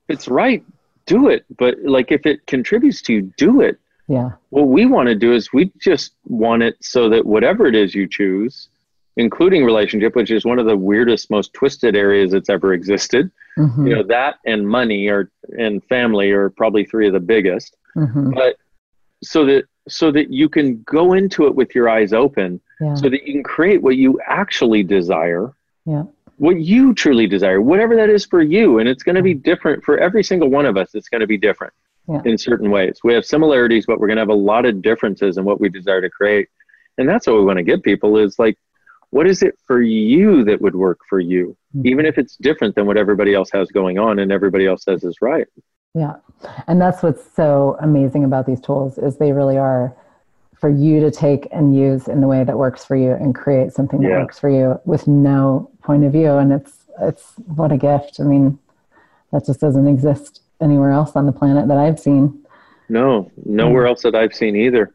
It's 0.10 0.28
right. 0.28 0.64
Do 1.06 1.30
it. 1.30 1.46
But 1.58 1.78
like 1.84 2.12
if 2.12 2.26
it 2.26 2.46
contributes 2.48 3.02
to 3.04 3.14
you 3.14 3.22
do 3.38 3.62
it. 3.62 3.78
Yeah. 4.08 4.32
What 4.50 4.70
we 4.70 4.86
want 4.86 5.10
to 5.10 5.16
do 5.16 5.34
is 5.34 5.52
we 5.52 5.72
just 5.80 6.14
want 6.26 6.64
it 6.64 6.76
so 6.82 7.10
that 7.10 7.26
whatever 7.26 7.68
it 7.68 7.76
is 7.76 7.94
you 7.94 8.08
choose 8.08 8.70
including 9.18 9.66
relationship 9.66 10.16
which 10.16 10.32
is 10.32 10.46
one 10.46 10.60
of 10.60 10.66
the 10.66 10.78
weirdest 10.78 11.30
most 11.30 11.52
twisted 11.54 11.96
areas 11.96 12.32
that's 12.32 12.50
ever 12.50 12.74
existed. 12.74 13.30
Mhm. 13.58 13.88
you 13.90 13.96
know 13.96 14.04
that 14.04 14.36
and 14.46 14.68
money 14.68 15.08
or 15.10 15.32
and 15.58 15.84
family 15.86 16.32
are 16.32 16.50
probably 16.52 16.86
three 16.86 17.08
of 17.08 17.14
the 17.14 17.20
biggest. 17.20 17.76
Mhm. 17.96 18.34
but 18.36 18.56
so 19.24 19.46
that 19.46 19.64
so 19.90 20.12
that 20.12 20.30
you 20.32 20.48
can 20.48 20.84
go 20.84 21.14
into 21.14 21.48
it 21.48 21.56
with 21.56 21.74
your 21.74 21.90
eyes 21.90 22.14
open 22.14 22.60
yeah. 22.82 22.94
so 22.94 23.10
that 23.10 23.24
you 23.26 23.34
can 23.34 23.44
create 23.44 23.82
what 23.82 23.96
you 23.96 24.20
actually 24.28 24.84
desire. 24.84 25.52
Yeah. 25.86 26.04
What 26.38 26.60
you 26.60 26.94
truly 26.94 27.26
desire 27.26 27.60
whatever 27.62 27.96
that 27.96 28.10
is 28.10 28.24
for 28.26 28.42
you 28.44 28.78
and 28.80 28.88
it's 28.88 29.02
going 29.02 29.16
to 29.16 29.24
be 29.24 29.34
different 29.34 29.84
for 29.84 29.98
every 29.98 30.24
single 30.24 30.50
one 30.50 30.66
of 30.68 30.78
us 30.78 30.94
it's 30.94 31.10
going 31.10 31.22
to 31.22 31.28
be 31.36 31.38
different 31.38 31.74
Yeah. 32.08 32.22
in 32.26 32.38
certain 32.38 32.70
ways. 32.70 33.00
We 33.04 33.14
have 33.16 33.26
similarities 33.26 33.86
but 33.88 34.00
we're 34.00 34.08
going 34.08 34.18
to 34.18 34.22
have 34.28 34.30
a 34.42 34.44
lot 34.52 34.66
of 34.66 34.82
differences 34.84 35.38
in 35.40 35.44
what 35.46 35.60
we 35.60 35.68
desire 35.70 36.02
to 36.02 36.10
create. 36.10 36.48
And 37.00 37.08
that's 37.10 37.26
what 37.26 37.38
we 37.38 37.44
want 37.46 37.58
to 37.58 37.64
give 37.64 37.82
people 37.82 38.18
is 38.18 38.38
like 38.38 38.58
what 39.12 39.28
is 39.28 39.42
it 39.42 39.58
for 39.66 39.82
you 39.82 40.44
that 40.44 40.62
would 40.62 40.76
work 40.76 41.00
for 41.10 41.20
you 41.20 41.56
Mhm. 41.76 41.86
even 41.86 42.06
if 42.06 42.18
it's 42.18 42.36
different 42.38 42.76
than 42.76 42.86
what 42.88 42.98
everybody 42.98 43.34
else 43.34 43.50
has 43.52 43.70
going 43.72 43.98
on 43.98 44.20
and 44.20 44.32
everybody 44.32 44.66
else 44.68 44.84
says 44.84 45.04
is 45.04 45.18
right 45.22 45.48
Yeah. 45.94 46.16
And 46.68 46.80
that's 46.80 47.02
what's 47.02 47.24
so 47.36 47.76
amazing 47.82 48.24
about 48.24 48.46
these 48.46 48.62
tools 48.62 49.00
is 49.00 49.18
they 49.18 49.32
really 49.32 49.58
are 49.58 49.96
for 50.56 50.70
you 50.70 51.00
to 51.00 51.10
take 51.10 51.48
and 51.52 51.76
use 51.76 52.08
in 52.08 52.22
the 52.22 52.28
way 52.28 52.44
that 52.44 52.56
works 52.58 52.86
for 52.86 52.96
you 52.96 53.12
and 53.14 53.34
create 53.34 53.72
something 53.74 54.02
that 54.02 54.10
Yeah. 54.10 54.20
works 54.22 54.38
for 54.38 54.50
you 54.50 54.80
with 54.86 55.08
no 55.08 55.70
point 55.82 56.04
of 56.04 56.12
view 56.12 56.34
and 56.34 56.52
it's 56.54 56.74
it's 57.00 57.34
what 57.56 57.72
a 57.72 57.78
gift. 57.78 58.20
I 58.20 58.24
mean, 58.24 58.58
that 59.32 59.46
just 59.46 59.60
doesn't 59.60 59.88
exist 59.88 60.42
anywhere 60.62 60.90
else 60.92 61.16
on 61.16 61.26
the 61.28 61.32
planet 61.32 61.68
that 61.68 61.78
I've 61.78 62.00
seen. 62.00 62.40
No, 62.90 63.30
nowhere 63.46 63.86
else 63.88 64.02
that 64.04 64.16
I've 64.16 64.34
seen 64.34 64.56
either. 64.56 64.92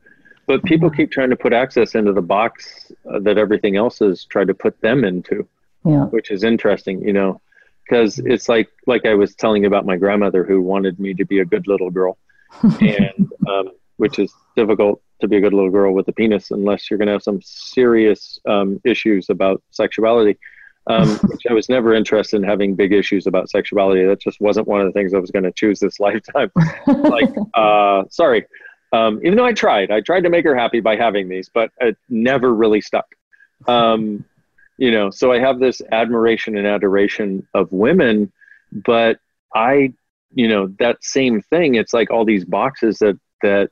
But 0.47 0.63
people 0.65 0.91
keep 0.91 1.11
trying 1.11 1.31
to 1.31 1.37
put 1.37 1.53
access 1.53 1.95
into 1.95 2.13
the 2.13 2.23
box 2.23 2.91
uh, 3.11 3.21
that 3.21 3.39
everything 3.39 3.77
else 3.77 4.01
has 4.01 4.25
tried 4.25 4.49
to 4.49 4.55
put 4.55 4.81
them 4.81 5.05
into, 5.05 5.47
Yeah. 5.85 6.07
which 6.07 6.31
is 6.31 6.43
interesting, 6.43 7.01
you 7.03 7.13
know, 7.13 7.41
because 7.85 8.19
it's 8.19 8.49
like 8.49 8.69
like 8.87 9.07
I 9.07 9.15
was 9.15 9.35
telling 9.35 9.63
you 9.63 9.69
about 9.69 9.87
my 9.87 9.97
grandmother 9.97 10.45
who 10.45 10.61
wanted 10.61 10.99
me 10.99 11.15
to 11.15 11.25
be 11.25 11.39
a 11.41 11.45
good 11.45 11.67
little 11.69 11.91
girl, 11.91 12.19
and 12.63 13.31
um, 13.49 13.71
which 13.97 14.19
is 14.19 14.33
difficult 14.57 15.01
to 15.21 15.29
be 15.29 15.37
a 15.37 15.41
good 15.41 15.53
little 15.55 15.71
girl 15.71 15.93
with 15.95 16.09
a 16.09 16.13
penis 16.13 16.51
unless 16.51 16.91
you're 16.91 16.99
going 16.99 17.07
to 17.07 17.13
have 17.13 17.23
some 17.23 17.41
serious 17.43 18.41
um, 18.49 18.81
issues 18.85 19.31
about 19.31 19.63
sexuality. 19.71 20.39
Um, 20.89 21.09
which 21.29 21.43
I 21.49 21.53
was 21.53 21.69
never 21.69 21.95
interested 21.95 22.39
in 22.39 22.43
having 22.43 22.75
big 22.75 22.93
issues 22.93 23.29
about 23.29 23.49
sexuality. 23.49 24.05
That 24.05 24.21
just 24.21 24.41
wasn't 24.41 24.67
one 24.67 24.81
of 24.81 24.87
the 24.89 24.93
things 24.93 25.15
I 25.15 25.19
was 25.21 25.31
going 25.31 25.45
to 25.45 25.53
choose 25.53 25.79
this 25.79 26.01
lifetime 26.07 26.51
like 26.89 27.31
uh 27.55 28.03
sorry 28.11 28.45
um 28.93 29.21
even 29.25 29.37
though 29.37 29.45
i 29.45 29.53
tried 29.53 29.91
i 29.91 30.01
tried 30.01 30.23
to 30.23 30.31
make 30.31 30.45
her 30.45 30.55
happy 30.55 30.81
by 30.81 30.97
having 30.97 31.29
these 31.29 31.49
but 31.49 31.71
it 31.81 31.97
never 32.09 32.55
really 32.55 32.81
stuck. 32.81 33.07
Um 33.67 34.25
you 34.79 34.91
know 34.91 35.11
so 35.11 35.33
i 35.33 35.39
have 35.39 35.61
this 35.61 35.83
admiration 35.93 36.57
and 36.57 36.67
adoration 36.67 37.47
of 37.55 37.71
women 37.73 38.33
but 38.73 39.19
i 39.55 39.93
you 40.35 40.49
know 40.49 40.67
that 40.79 41.03
same 41.05 41.41
thing 41.41 41.75
it's 41.75 41.93
like 41.93 42.11
all 42.11 42.25
these 42.25 42.45
boxes 42.45 42.99
that 42.99 43.19
that 43.43 43.71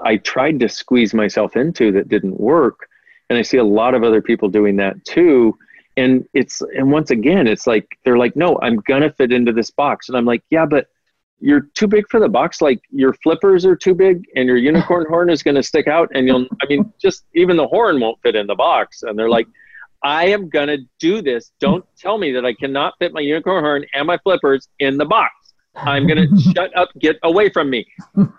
i 0.00 0.16
tried 0.16 0.60
to 0.60 0.68
squeeze 0.68 1.12
myself 1.12 1.56
into 1.56 1.92
that 1.92 2.08
didn't 2.08 2.38
work 2.38 2.88
and 3.28 3.38
i 3.38 3.42
see 3.42 3.58
a 3.58 3.64
lot 3.64 3.94
of 3.94 4.04
other 4.04 4.22
people 4.22 4.48
doing 4.48 4.76
that 4.76 5.04
too 5.04 5.56
and 5.96 6.26
it's 6.32 6.62
and 6.76 6.90
once 6.90 7.10
again 7.10 7.46
it's 7.46 7.66
like 7.66 7.98
they're 8.04 8.18
like 8.18 8.36
no 8.36 8.58
i'm 8.62 8.76
gonna 8.76 9.12
fit 9.12 9.32
into 9.32 9.52
this 9.52 9.70
box 9.70 10.08
and 10.08 10.16
i'm 10.16 10.24
like 10.24 10.42
yeah 10.50 10.64
but 10.64 10.86
you're 11.44 11.68
too 11.74 11.86
big 11.86 12.08
for 12.08 12.18
the 12.18 12.28
box. 12.28 12.62
Like 12.62 12.80
your 12.90 13.12
flippers 13.22 13.66
are 13.66 13.76
too 13.76 13.94
big 13.94 14.24
and 14.34 14.48
your 14.48 14.56
unicorn 14.56 15.04
horn 15.10 15.28
is 15.28 15.42
going 15.42 15.56
to 15.56 15.62
stick 15.62 15.86
out 15.86 16.08
and 16.14 16.26
you'll 16.26 16.46
i 16.62 16.66
mean 16.66 16.90
just 16.98 17.24
even 17.34 17.58
the 17.58 17.66
horn 17.66 18.00
won't 18.00 18.18
fit 18.22 18.34
in 18.34 18.46
the 18.46 18.54
box. 18.54 19.02
And 19.02 19.18
they're 19.18 19.28
like 19.28 19.46
i 20.02 20.26
am 20.26 20.48
going 20.48 20.68
to 20.68 20.78
do 20.98 21.20
this. 21.20 21.52
Don't 21.60 21.84
tell 21.98 22.16
me 22.16 22.32
that 22.32 22.46
i 22.46 22.54
cannot 22.54 22.94
fit 22.98 23.12
my 23.12 23.20
unicorn 23.20 23.62
horn 23.62 23.84
and 23.92 24.06
my 24.06 24.16
flippers 24.18 24.68
in 24.78 24.96
the 24.96 25.04
box. 25.04 25.32
I'm 25.76 26.06
going 26.06 26.28
to 26.34 26.40
shut 26.40 26.74
up 26.76 26.88
get 26.98 27.18
away 27.22 27.50
from 27.50 27.68
me. 27.68 27.86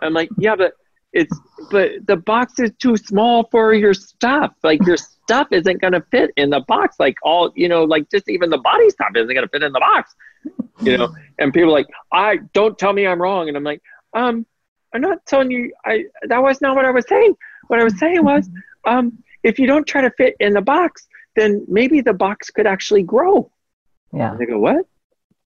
I'm 0.01 0.13
like 0.13 0.29
yeah 0.39 0.55
but 0.55 0.73
it's 1.13 1.39
but 1.69 1.91
the 2.07 2.17
box 2.17 2.59
is 2.59 2.71
too 2.79 2.97
small 2.97 3.47
for 3.51 3.73
your 3.73 3.93
stuff. 3.93 4.51
Like 4.63 4.85
your 4.85 4.97
stuff 4.97 5.47
isn't 5.51 5.79
going 5.79 5.93
to 5.93 6.03
fit 6.11 6.31
in 6.35 6.49
the 6.49 6.59
box. 6.67 6.97
Like 6.99 7.15
all, 7.23 7.53
you 7.55 7.69
know, 7.69 7.85
like 7.85 8.09
just 8.11 8.29
even 8.29 8.49
the 8.49 8.57
body 8.57 8.89
stuff 8.89 9.11
isn't 9.15 9.33
going 9.33 9.45
to 9.45 9.49
fit 9.49 9.63
in 9.63 9.71
the 9.71 9.79
box, 9.79 10.13
you 10.81 10.97
know? 10.97 11.13
And 11.39 11.53
people 11.53 11.71
like, 11.71 11.87
I 12.11 12.37
don't 12.53 12.77
tell 12.77 12.93
me 12.93 13.05
I'm 13.07 13.21
wrong. 13.21 13.47
And 13.47 13.57
I'm 13.57 13.63
like, 13.63 13.81
um, 14.13 14.45
I'm 14.93 15.01
not 15.01 15.25
telling 15.25 15.51
you, 15.51 15.73
I, 15.85 16.05
that 16.23 16.41
was 16.41 16.61
not 16.61 16.75
what 16.75 16.85
I 16.85 16.91
was 16.91 17.05
saying. 17.07 17.35
What 17.67 17.79
I 17.79 17.83
was 17.83 17.97
saying 17.99 18.23
was, 18.23 18.49
um, 18.85 19.17
if 19.43 19.59
you 19.59 19.67
don't 19.67 19.85
try 19.85 20.01
to 20.01 20.11
fit 20.11 20.35
in 20.39 20.53
the 20.53 20.61
box, 20.61 21.07
then 21.35 21.65
maybe 21.67 22.01
the 22.01 22.13
box 22.13 22.49
could 22.49 22.67
actually 22.67 23.03
grow. 23.03 23.51
Yeah. 24.13 24.31
And 24.31 24.39
they 24.39 24.45
go, 24.45 24.59
what? 24.59 24.85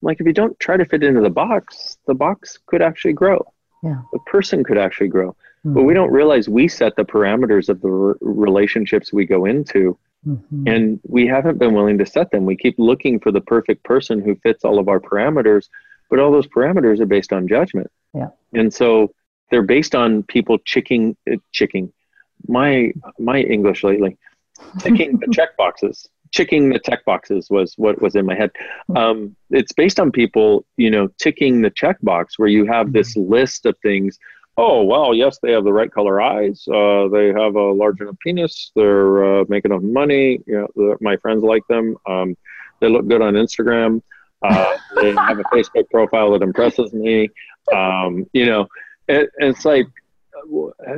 Like 0.02 0.20
if 0.20 0.28
you 0.28 0.34
don't 0.34 0.58
try 0.60 0.78
to 0.78 0.86
fit 0.86 1.04
into 1.04 1.22
the 1.22 1.30
box, 1.30 1.98
the 2.06 2.14
box 2.14 2.60
could 2.66 2.82
actually 2.82 3.14
grow. 3.14 3.52
Yeah. 3.84 4.02
The 4.14 4.20
person 4.20 4.64
could 4.64 4.78
actually 4.78 5.08
grow. 5.08 5.30
Mm-hmm. 5.66 5.74
But 5.74 5.84
we 5.84 5.94
don't 5.94 6.12
realize 6.12 6.48
we 6.48 6.68
set 6.68 6.96
the 6.96 7.04
parameters 7.04 7.70
of 7.70 7.82
the 7.82 7.90
re- 7.90 8.16
relationships 8.22 9.12
we 9.12 9.26
go 9.26 9.46
into, 9.46 9.98
Mm-hmm. 10.28 10.68
and 10.68 11.00
we 11.08 11.28
haven't 11.28 11.60
been 11.60 11.74
willing 11.74 11.98
to 12.00 12.06
set 12.06 12.30
them. 12.32 12.46
We 12.46 12.58
keep 12.58 12.76
looking 12.78 13.22
for 13.22 13.32
the 13.32 13.40
perfect 13.40 13.86
person 13.86 14.20
who 14.20 14.36
fits 14.36 14.66
all 14.66 14.78
of 14.78 14.90
our 14.90 15.00
parameters, 15.00 15.70
but 16.10 16.20
all 16.20 16.30
those 16.30 16.46
parameters 16.46 17.00
are 17.00 17.06
based 17.06 17.32
on 17.32 17.48
judgment. 17.48 17.90
Yeah. 18.14 18.28
And 18.54 18.74
so 18.74 19.14
they're 19.50 19.62
based 19.62 19.96
on 19.96 20.24
people 20.24 20.58
checking, 20.66 21.16
uh, 21.32 21.38
checking. 21.54 21.94
My 22.48 22.92
my 23.18 23.40
English 23.40 23.84
lately, 23.84 24.18
ticking 24.80 25.20
the 25.20 25.28
check 25.32 25.56
boxes. 25.56 26.10
Checking 26.32 26.70
the 26.70 26.80
check 26.80 27.06
boxes 27.06 27.50
was 27.50 27.74
what 27.78 28.02
was 28.02 28.16
in 28.16 28.26
my 28.26 28.36
head. 28.36 28.52
Um, 28.96 29.36
it's 29.50 29.72
based 29.72 30.00
on 30.00 30.12
people, 30.12 30.66
you 30.78 30.92
know, 30.92 31.08
ticking 31.18 31.62
the 31.62 31.72
check 31.72 31.98
box 32.02 32.38
where 32.38 32.50
you 32.50 32.66
have 32.66 32.92
this 32.92 33.16
list 33.16 33.66
of 33.66 33.76
things 33.82 34.20
oh 34.60 34.84
well 34.84 35.14
yes 35.14 35.40
they 35.42 35.52
have 35.52 35.64
the 35.64 35.74
right 35.74 35.92
color 35.92 36.22
eyes. 36.22 36.58
Uh, 36.68 37.08
they 37.16 37.28
have 37.42 37.56
a 37.56 37.68
large 37.82 38.00
enough 38.02 38.20
penis. 38.24 38.72
They're 38.76 39.40
uh, 39.42 39.46
making 39.48 39.72
enough 39.72 39.84
money. 39.84 40.40
You 40.46 40.68
know 40.78 40.98
my 41.02 41.16
friends 41.18 41.44
like 41.44 41.66
them. 41.68 41.96
Um, 42.14 42.36
they 42.80 42.90
look 42.90 43.08
good 43.08 43.22
on 43.22 43.34
instagram. 43.34 44.02
Uh, 44.42 44.78
they 45.02 45.12
have 45.30 45.40
a 45.40 45.44
facebook 45.56 45.90
profile 45.92 46.32
that 46.34 46.42
impresses 46.42 46.94
me. 46.94 47.30
Um, 47.74 48.26
you 48.34 48.46
know 48.46 48.68
it, 49.08 49.30
it's 49.38 49.66
like 49.66 49.88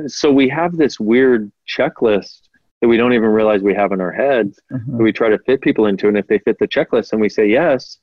so 0.06 0.30
we 0.30 0.48
have 0.48 0.76
this 0.76 1.00
weird 1.00 1.50
checklist 1.66 2.42
that 2.80 2.88
we 2.88 2.96
don't 2.96 3.12
even 3.12 3.28
realize 3.28 3.62
we 3.62 3.74
have 3.74 3.92
in 3.92 4.00
our 4.00 4.12
heads. 4.12 4.60
Mhm. 4.72 4.96
that 4.98 5.02
we 5.02 5.12
try 5.12 5.28
to 5.28 5.38
fit 5.46 5.60
people 5.60 5.86
into 5.86 6.08
and 6.08 6.16
if 6.16 6.26
they 6.26 6.38
fit 6.38 6.58
the 6.58 6.68
checklist 6.68 7.12
and 7.12 7.20
we 7.20 7.28
say 7.28 7.46
yes 7.46 7.98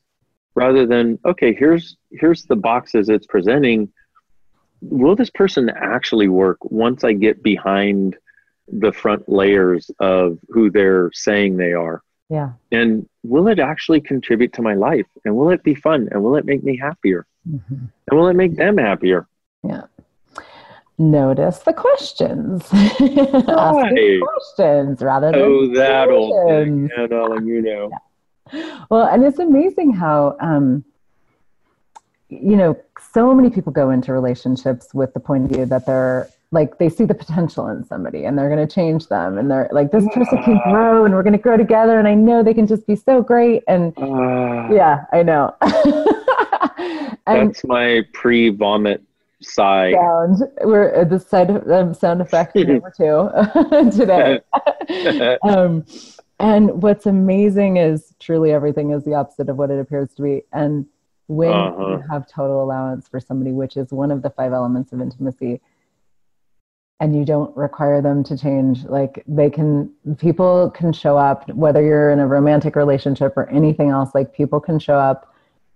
rather 0.56 0.86
than 0.86 1.20
okay 1.26 1.54
here's 1.54 1.98
here's 2.12 2.44
the 2.46 2.56
boxes 2.56 3.08
it's 3.10 3.28
presenting 3.28 3.92
will 4.82 5.16
this 5.16 5.30
person 5.30 5.70
actually 5.70 6.28
work 6.28 6.58
once 6.64 7.04
I 7.04 7.14
get 7.14 7.42
behind 7.44 8.16
the 8.72 8.92
front 8.94 9.28
layers 9.28 9.90
of 10.00 10.38
who 10.50 10.70
they're 10.72 11.10
saying 11.14 11.58
they 11.58 11.74
are? 11.74 12.02
Yeah. 12.30 12.52
And 12.72 13.08
will 13.24 13.48
it 13.48 13.60
actually 13.60 14.02
contribute 14.02 14.54
to 14.54 14.62
my 14.62 14.76
life? 14.76 15.08
And 15.26 15.36
will 15.36 15.50
it 15.50 15.64
be 15.64 15.74
fun? 15.76 16.08
And 16.12 16.24
will 16.24 16.36
it 16.36 16.46
make 16.46 16.64
me 16.64 16.78
happier? 16.78 17.26
Mhm. 17.50 17.90
And 18.08 18.20
will 18.20 18.28
it 18.28 18.36
make 18.36 18.56
them 18.56 18.78
happier? 18.78 19.28
Yeah. 19.64 19.84
Notice 20.98 21.60
the 21.60 21.74
questions. 21.74 22.68
Right. 23.00 24.22
questions 24.22 25.02
rather 25.02 25.32
than 25.32 25.42
Oh, 25.42 25.74
that 25.76 26.10
old 26.10 26.34
thing. 26.50 26.88
solutions. 26.88 26.92
Yeah, 26.98 27.08
darling, 27.08 27.48
you 27.48 27.62
know. 27.62 27.90
Well, 28.90 29.06
and 29.08 29.24
it's 29.24 29.38
amazing 29.40 29.94
how, 29.94 30.36
um, 30.40 30.84
you 32.30 32.56
know, 32.56 32.78
so 33.14 33.34
many 33.34 33.50
people 33.50 33.72
go 33.72 33.90
into 33.90 34.14
relationships 34.14 34.94
with 34.94 35.14
the 35.14 35.20
point 35.20 35.46
of 35.46 35.52
view 35.52 35.66
that 35.66 35.86
they're 35.86 36.30
like 36.52 36.80
they 36.80 36.90
see 36.90 37.06
the 37.06 37.14
potential 37.14 37.68
in 37.68 37.84
somebody 37.86 38.26
and 38.26 38.36
they're 38.38 38.50
going 38.50 38.66
to 38.68 38.74
change 38.74 39.08
them 39.08 39.38
and 39.38 39.52
they're 39.52 39.70
like 39.72 39.92
this 39.92 40.04
person 40.16 40.42
can 40.42 40.60
grow 40.64 41.06
and 41.06 41.14
we're 41.14 41.22
going 41.22 41.34
to 41.34 41.38
grow 41.40 41.58
together 41.58 42.00
and 42.00 42.08
I 42.08 42.16
know 42.16 42.42
they 42.42 42.56
can 42.56 42.66
just 42.66 42.88
be 42.88 42.96
so 42.96 43.22
great 43.22 43.64
and 43.68 43.94
Ah, 43.98 44.68
yeah, 44.72 45.06
I 45.14 45.22
know. 45.22 45.56
and 47.28 47.50
that's 47.50 47.64
my 47.66 48.04
pre-vomit 48.14 49.04
sigh. 49.42 49.94
sound 49.94 50.42
we're 50.64 51.06
the 51.06 51.20
side 51.20 51.50
um, 51.72 51.94
sound 51.94 52.20
effect 52.22 52.56
number 52.56 52.92
two 52.98 53.30
today. 53.92 54.42
um, 55.44 55.86
and 56.40 56.82
what's 56.82 57.06
amazing 57.06 57.78
is 57.78 58.14
truly 58.20 58.52
everything 58.52 58.92
is 58.92 59.04
the 59.04 59.14
opposite 59.14 59.50
of 59.50 59.58
what 59.58 59.70
it 59.70 59.80
appears 59.80 60.14
to 60.16 60.24
be. 60.24 60.44
And 60.52 60.88
when 61.30 61.54
Uh-huh. 61.54 61.92
you 61.92 62.04
have 62.10 62.28
total 62.28 62.64
allowance 62.64 63.08
for 63.08 63.20
somebody, 63.20 63.52
which 63.52 63.78
is 63.78 63.92
one 63.92 64.10
of 64.10 64.24
the 64.24 64.32
five 64.32 64.52
elements 64.52 64.92
of 64.92 65.00
intimacy, 65.00 65.62
and 67.00 67.16
you 67.16 67.24
don't 67.24 67.56
require 67.56 68.02
them 68.02 68.24
to 68.24 68.36
change, 68.36 68.84
like 68.86 69.24
they 69.28 69.50
can, 69.50 69.94
people 70.18 70.72
can 70.72 70.92
show 70.92 71.18
up, 71.18 71.48
whether 71.54 71.82
you're 71.84 72.10
in 72.10 72.20
a 72.20 72.28
romantic 72.28 72.76
relationship 72.76 73.38
or 73.38 73.48
anything 73.50 73.90
else, 73.90 74.16
like 74.16 74.34
people 74.34 74.60
can 74.60 74.80
show 74.80 74.98
up 74.98 75.34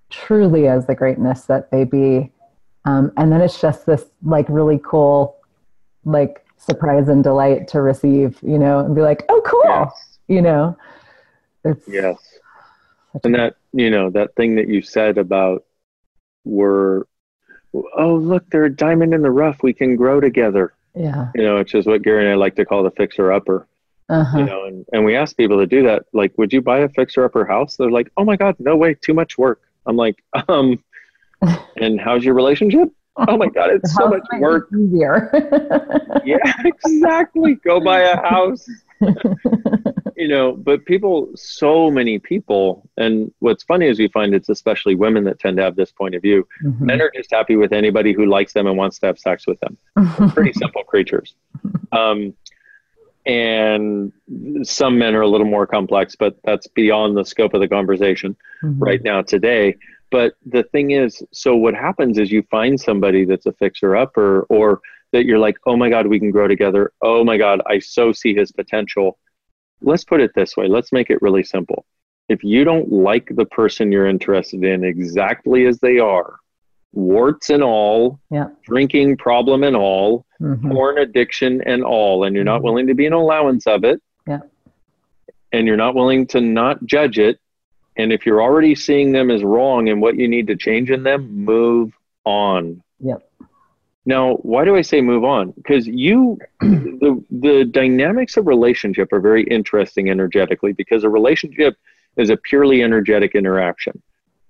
truly 0.10 0.68
as 0.68 0.88
the 0.88 0.96
greatness 0.96 1.46
that 1.46 1.70
they 1.70 1.84
be. 1.84 2.32
Um, 2.86 3.14
and 3.16 3.32
then 3.32 3.40
it's 3.40 3.62
just 3.62 3.86
this 3.86 4.06
like 4.24 4.48
really 4.50 4.82
cool, 4.84 5.38
like 6.04 6.46
surprise 6.58 7.10
and 7.10 7.24
delight 7.24 7.68
to 7.70 7.82
receive, 7.82 8.40
you 8.42 8.58
know, 8.58 8.80
and 8.80 8.96
be 8.96 9.02
like, 9.02 9.24
oh, 9.30 9.42
cool, 9.46 9.62
yes. 9.66 10.18
you 10.28 10.42
know. 10.42 10.76
It's 11.64 11.88
Yes. 11.88 12.18
And 13.24 13.36
that, 13.36 13.56
you 13.74 13.90
know, 13.90 14.10
that 14.12 14.36
thing 14.36 14.56
that 14.56 14.68
you 14.68 14.82
said 14.82 15.18
about 15.18 15.66
we're, 16.46 17.04
oh, 17.74 18.16
look, 18.16 18.50
they're 18.50 18.66
a 18.66 18.76
diamond 18.76 19.14
in 19.14 19.22
the 19.22 19.32
rough. 19.32 19.64
We 19.64 19.74
can 19.74 19.96
grow 19.96 20.20
together. 20.20 20.74
yeah. 20.96 21.32
You 21.36 21.44
know, 21.44 21.58
which 21.58 21.74
is 21.76 21.86
what 21.86 22.04
Gary 22.04 22.24
and 22.24 22.32
I 22.32 22.36
like 22.36 22.56
to 22.56 22.66
call 22.66 22.84
the 22.84 22.92
fixer 22.92 23.32
upper. 23.32 23.68
Uh-huh. 24.10 24.38
You 24.38 24.46
know, 24.46 24.66
and, 24.66 24.86
and 24.92 25.06
we 25.06 25.16
ask 25.16 25.36
people 25.36 25.58
to 25.60 25.66
do 25.66 25.84
that. 25.84 26.06
Like, 26.14 26.38
would 26.38 26.52
you 26.52 26.62
buy 26.62 26.80
a 26.80 26.90
fixer 26.90 27.24
upper 27.24 27.46
house? 27.46 27.78
They're 27.78 27.90
like, 27.90 28.12
oh 28.18 28.26
my 28.26 28.36
God, 28.36 28.56
no 28.60 28.76
way, 28.76 28.94
too 28.94 29.14
much 29.14 29.38
work. 29.38 29.62
I'm 29.86 29.96
like, 29.96 30.24
um, 30.48 30.84
and 31.78 32.00
how's 32.00 32.24
your 32.24 32.36
relationship? 32.36 32.90
Oh 33.16 33.38
my 33.38 33.48
God, 33.48 33.70
it's 33.70 33.94
so 33.94 34.08
much 34.08 34.24
work. 34.40 34.70
Easier. 34.78 35.32
Yeah, 36.26 36.38
exactly. 36.64 37.56
Go 37.56 37.82
buy 37.82 38.00
a 38.02 38.16
house. 38.16 38.66
you 40.16 40.28
know, 40.28 40.54
but 40.54 40.86
people, 40.86 41.30
so 41.36 41.90
many 41.92 42.20
people, 42.20 42.88
and 42.98 43.32
what's 43.40 43.64
funny 43.64 43.88
is 43.88 44.00
we 44.00 44.08
find 44.10 44.34
it's 44.34 44.50
especially 44.50 44.96
women 44.96 45.24
that 45.26 45.40
tend 45.40 45.58
to 45.58 45.64
have 45.64 45.76
this 45.76 45.92
point 45.92 46.16
of 46.16 46.22
view. 46.22 46.48
Mhm. 46.64 46.80
Men 46.82 47.02
are 47.02 47.12
just 47.14 47.32
happy 47.32 47.56
with 47.56 47.74
anybody 47.74 48.14
who 48.14 48.26
likes 48.26 48.54
them 48.54 48.68
and 48.68 48.78
wants 48.78 49.00
to 49.00 49.08
have 49.08 49.20
sex 49.20 49.46
with 49.48 49.60
them. 49.60 49.78
Pretty 50.30 50.54
simple 50.60 50.84
creatures. 50.84 51.36
Um, 51.92 52.34
and 53.26 54.12
some 54.64 54.98
men 54.98 55.16
are 55.16 55.22
a 55.22 55.28
little 55.28 55.48
more 55.48 55.66
complex, 55.66 56.16
but 56.16 56.38
that's 56.44 56.68
beyond 56.68 57.16
the 57.16 57.24
scope 57.24 57.54
of 57.54 57.62
the 57.62 57.68
conversation 57.68 58.36
Mhm. 58.64 58.76
right 58.80 59.02
now 59.04 59.22
today. 59.22 59.76
But 60.12 60.34
the 60.46 60.64
thing 60.64 60.92
is, 60.92 61.24
so 61.32 61.56
what 61.56 61.74
happens 61.74 62.20
is 62.20 62.32
you 62.32 62.44
find 62.52 62.80
somebody 62.80 63.26
that's 63.26 63.46
a 63.46 63.54
fixer 63.54 63.96
upper 63.96 64.42
or 64.50 64.82
that 65.14 65.26
you're 65.26 65.40
like, 65.40 65.58
oh 65.66 65.78
my 65.78 65.90
God, 65.90 66.08
we 66.08 66.20
can 66.20 66.32
grow 66.32 66.48
together. 66.48 66.92
Oh 67.02 67.24
my 67.24 67.38
God, 67.38 67.62
I 67.66 67.80
so 67.80 68.12
see 68.12 68.36
his 68.36 68.52
potential. 68.52 69.18
Let's 69.82 70.04
put 70.04 70.20
it 70.20 70.32
this 70.36 70.58
way 70.58 70.68
let's 70.68 70.92
make 70.92 71.10
it 71.10 71.22
really 71.22 71.44
simple. 71.44 71.86
If 72.30 72.44
you 72.44 72.64
don't 72.64 72.92
like 72.92 73.30
the 73.36 73.46
person 73.46 73.92
you're 73.92 74.08
interested 74.08 74.64
in 74.64 74.84
exactly 74.84 75.66
as 75.66 75.80
they 75.80 76.00
are, 76.00 76.36
warts 76.94 77.50
and 77.50 77.64
all, 77.64 78.20
Yeah. 78.32 78.50
drinking 78.64 79.18
problem 79.18 79.64
and 79.64 79.76
all, 79.76 80.26
Mhm. 80.42 80.72
porn 80.72 80.98
addiction 81.00 81.62
and 81.66 81.84
all, 81.84 82.24
and 82.24 82.36
you're 82.36 82.46
not 82.46 82.62
Mhm. 82.62 82.66
willing 82.66 82.88
to 82.88 82.94
be 82.94 83.06
an 83.06 83.14
allowance 83.14 83.68
of 83.68 83.84
it, 83.84 84.02
Yeah. 84.28 84.42
and 85.52 85.68
you're 85.68 85.78
not 85.78 85.96
willing 85.96 86.28
to 86.28 86.42
not 86.42 86.86
judge 86.86 87.20
it, 87.20 87.40
and 87.98 88.14
if 88.14 88.26
you're 88.26 88.42
already 88.42 88.74
seeing 88.76 89.12
them 89.12 89.30
as 89.30 89.44
wrong 89.44 89.90
and 89.90 90.02
what 90.02 90.16
you 90.16 90.28
need 90.28 90.48
to 90.48 90.56
change 90.56 90.92
in 90.92 91.04
them, 91.04 91.46
move 91.46 91.94
on. 92.26 92.82
Yep. 93.00 93.28
Now, 94.06 94.36
why 94.36 94.66
do 94.66 94.76
I 94.76 94.82
say 94.82 95.02
move 95.02 95.24
on? 95.24 95.52
Because 95.52 95.88
you, 95.88 96.38
the 96.60 97.24
the 97.32 97.66
dynamics 97.66 98.36
of 98.38 98.48
relationship 98.48 99.14
are 99.14 99.22
very 99.22 99.44
interesting 99.44 100.10
energetically 100.10 100.74
because 100.74 101.04
a 101.04 101.10
relationship 101.10 101.78
is 102.18 102.30
a 102.30 102.38
purely 102.38 102.84
energetic 102.84 103.34
interaction, 103.34 104.02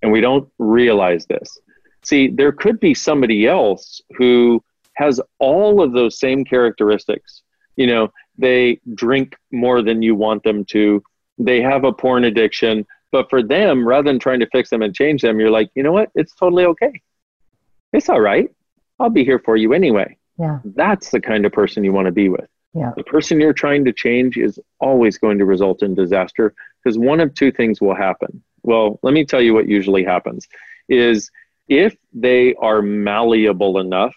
and 0.01 0.11
we 0.11 0.21
don't 0.21 0.49
realize 0.57 1.25
this. 1.27 1.59
See, 2.03 2.29
there 2.29 2.51
could 2.51 2.79
be 2.79 2.93
somebody 2.93 3.47
else 3.47 4.01
who 4.17 4.63
has 4.95 5.21
all 5.39 5.81
of 5.81 5.93
those 5.93 6.19
same 6.19 6.43
characteristics. 6.43 7.43
You 7.75 7.87
know, 7.87 8.11
they 8.37 8.79
drink 8.95 9.35
more 9.51 9.81
than 9.81 10.01
you 10.01 10.15
want 10.15 10.43
them 10.43 10.65
to. 10.65 11.01
They 11.37 11.61
have 11.61 11.83
a 11.83 11.93
porn 11.93 12.25
addiction, 12.25 12.85
but 13.11 13.29
for 13.29 13.41
them, 13.43 13.87
rather 13.87 14.09
than 14.09 14.19
trying 14.19 14.39
to 14.39 14.49
fix 14.51 14.69
them 14.69 14.81
and 14.81 14.93
change 14.93 15.21
them, 15.21 15.39
you're 15.39 15.51
like, 15.51 15.69
you 15.75 15.83
know 15.83 15.91
what? 15.91 16.09
It's 16.15 16.35
totally 16.35 16.65
okay. 16.65 17.01
It's 17.93 18.09
all 18.09 18.19
right. 18.19 18.49
I'll 19.03 19.09
be 19.09 19.23
here 19.23 19.39
for 19.39 19.57
you 19.57 19.73
anyway. 19.73 20.17
Yeah. 20.39 20.59
That's 20.63 21.11
the 21.11 21.21
kind 21.21 21.45
of 21.45 21.51
person 21.51 21.83
you 21.83 21.91
want 21.91 22.05
to 22.05 22.11
be 22.11 22.29
with. 22.29 22.47
Yeah. 22.73 22.91
The 22.95 23.03
person 23.03 23.39
you're 23.39 23.53
trying 23.53 23.85
to 23.85 23.93
change 23.93 24.37
is 24.37 24.59
always 24.79 25.17
going 25.17 25.37
to 25.37 25.45
result 25.45 25.83
in 25.83 25.93
disaster 25.93 26.55
because 26.83 26.97
one 26.97 27.19
of 27.19 27.33
two 27.35 27.51
things 27.51 27.81
will 27.81 27.93
happen. 27.93 28.41
Well, 28.63 28.99
let 29.03 29.13
me 29.13 29.25
tell 29.25 29.41
you 29.41 29.53
what 29.53 29.67
usually 29.67 30.03
happens 30.03 30.47
is 30.89 31.29
if 31.67 31.95
they 32.13 32.55
are 32.55 32.81
malleable 32.81 33.79
enough, 33.79 34.15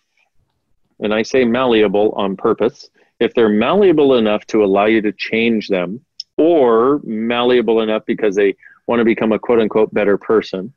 and 1.01 1.12
I 1.12 1.22
say 1.22 1.45
malleable 1.45 2.12
on 2.12 2.37
purpose, 2.37 2.89
if 3.20 3.34
they're 3.34 3.49
malleable 3.49 4.14
enough 4.14 4.47
to 4.47 4.64
allow 4.64 4.87
you 4.87 5.03
to 5.03 5.12
change 5.12 5.68
them, 5.68 6.01
or 6.39 7.01
malleable 7.05 7.80
enough 7.80 8.05
because 8.07 8.37
they 8.37 8.55
want 8.87 9.01
to 9.01 9.05
become 9.05 9.32
a 9.32 9.39
quote 9.39 9.61
unquote 9.61 9.93
better 9.93 10.18
person. 10.18 10.72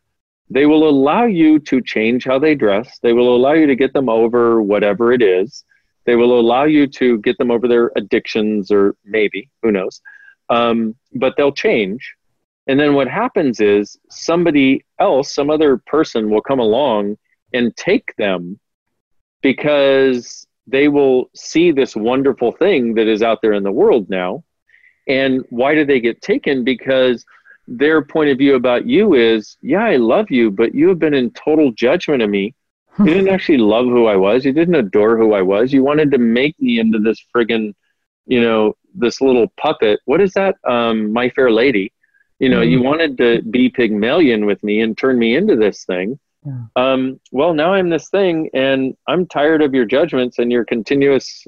They 0.49 0.65
will 0.65 0.89
allow 0.89 1.25
you 1.25 1.59
to 1.59 1.81
change 1.81 2.25
how 2.25 2.39
they 2.39 2.55
dress. 2.55 2.99
They 3.01 3.13
will 3.13 3.35
allow 3.35 3.53
you 3.53 3.67
to 3.67 3.75
get 3.75 3.93
them 3.93 4.09
over 4.09 4.61
whatever 4.61 5.11
it 5.11 5.21
is. 5.21 5.63
They 6.05 6.15
will 6.15 6.39
allow 6.39 6.63
you 6.63 6.87
to 6.87 7.19
get 7.19 7.37
them 7.37 7.51
over 7.51 7.67
their 7.67 7.91
addictions 7.95 8.71
or 8.71 8.95
maybe, 9.05 9.49
who 9.61 9.71
knows. 9.71 10.01
Um, 10.49 10.95
but 11.13 11.35
they'll 11.37 11.51
change. 11.51 12.15
And 12.67 12.79
then 12.79 12.93
what 12.93 13.07
happens 13.07 13.59
is 13.59 13.97
somebody 14.09 14.85
else, 14.99 15.33
some 15.33 15.49
other 15.49 15.77
person 15.77 16.29
will 16.29 16.41
come 16.41 16.59
along 16.59 17.17
and 17.53 17.75
take 17.75 18.15
them 18.17 18.59
because 19.41 20.47
they 20.67 20.87
will 20.87 21.29
see 21.35 21.71
this 21.71 21.95
wonderful 21.95 22.51
thing 22.51 22.93
that 22.95 23.07
is 23.07 23.23
out 23.23 23.39
there 23.41 23.53
in 23.53 23.63
the 23.63 23.71
world 23.71 24.09
now. 24.09 24.43
And 25.07 25.43
why 25.49 25.73
do 25.73 25.85
they 25.85 25.99
get 25.99 26.21
taken? 26.21 26.63
Because 26.63 27.25
their 27.69 28.01
point 28.01 28.29
of 28.31 28.37
view 28.37 28.55
about 28.55 28.87
you 28.87 29.13
is, 29.13 29.57
yeah, 29.61 29.83
I 29.83 29.97
love 29.97 30.31
you, 30.31 30.49
but 30.49 30.73
you 30.73 30.89
have 30.89 30.99
been 30.99 31.13
in 31.13 31.31
total 31.31 31.71
judgment 31.71 32.21
of 32.21 32.29
me. 32.29 32.55
You 32.97 33.05
didn't 33.13 33.29
actually 33.29 33.59
love 33.59 33.85
who 33.85 34.07
I 34.07 34.15
was. 34.15 34.43
You 34.43 34.53
didn't 34.53 34.75
adore 34.75 35.17
who 35.17 35.33
I 35.33 35.41
was. 35.41 35.71
You 35.71 35.83
wanted 35.83 36.11
to 36.11 36.17
make 36.17 36.59
me 36.59 36.79
into 36.79 36.99
this 36.99 37.23
friggin', 37.33 37.73
you 38.25 38.41
know, 38.41 38.75
this 38.95 39.21
little 39.21 39.47
puppet. 39.57 39.99
What 40.05 40.19
is 40.19 40.33
that? 40.33 40.55
Um, 40.67 41.13
My 41.13 41.29
Fair 41.29 41.51
Lady. 41.51 41.93
You 42.39 42.49
know, 42.49 42.61
mm-hmm. 42.61 42.71
you 42.71 42.81
wanted 42.81 43.17
to 43.17 43.41
be 43.43 43.69
Pygmalion 43.69 44.45
with 44.45 44.63
me 44.63 44.81
and 44.81 44.97
turn 44.97 45.19
me 45.19 45.35
into 45.35 45.55
this 45.55 45.85
thing. 45.85 46.19
Yeah. 46.45 46.63
Um, 46.75 47.19
well, 47.31 47.53
now 47.53 47.73
I'm 47.73 47.89
this 47.89 48.09
thing, 48.09 48.49
and 48.53 48.95
I'm 49.07 49.27
tired 49.27 49.61
of 49.61 49.73
your 49.73 49.85
judgments 49.85 50.39
and 50.39 50.51
your 50.51 50.63
continuous 50.65 51.45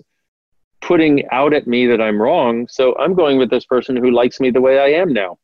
putting 0.81 1.27
out 1.29 1.53
at 1.53 1.65
me 1.65 1.87
that 1.87 2.01
I'm 2.01 2.21
wrong. 2.21 2.67
So 2.67 2.95
I'm 2.97 3.13
going 3.13 3.37
with 3.37 3.49
this 3.49 3.65
person 3.65 3.95
who 3.95 4.11
likes 4.11 4.39
me 4.39 4.51
the 4.51 4.61
way 4.61 4.79
I 4.79 4.99
am 4.99 5.13
now. 5.13 5.37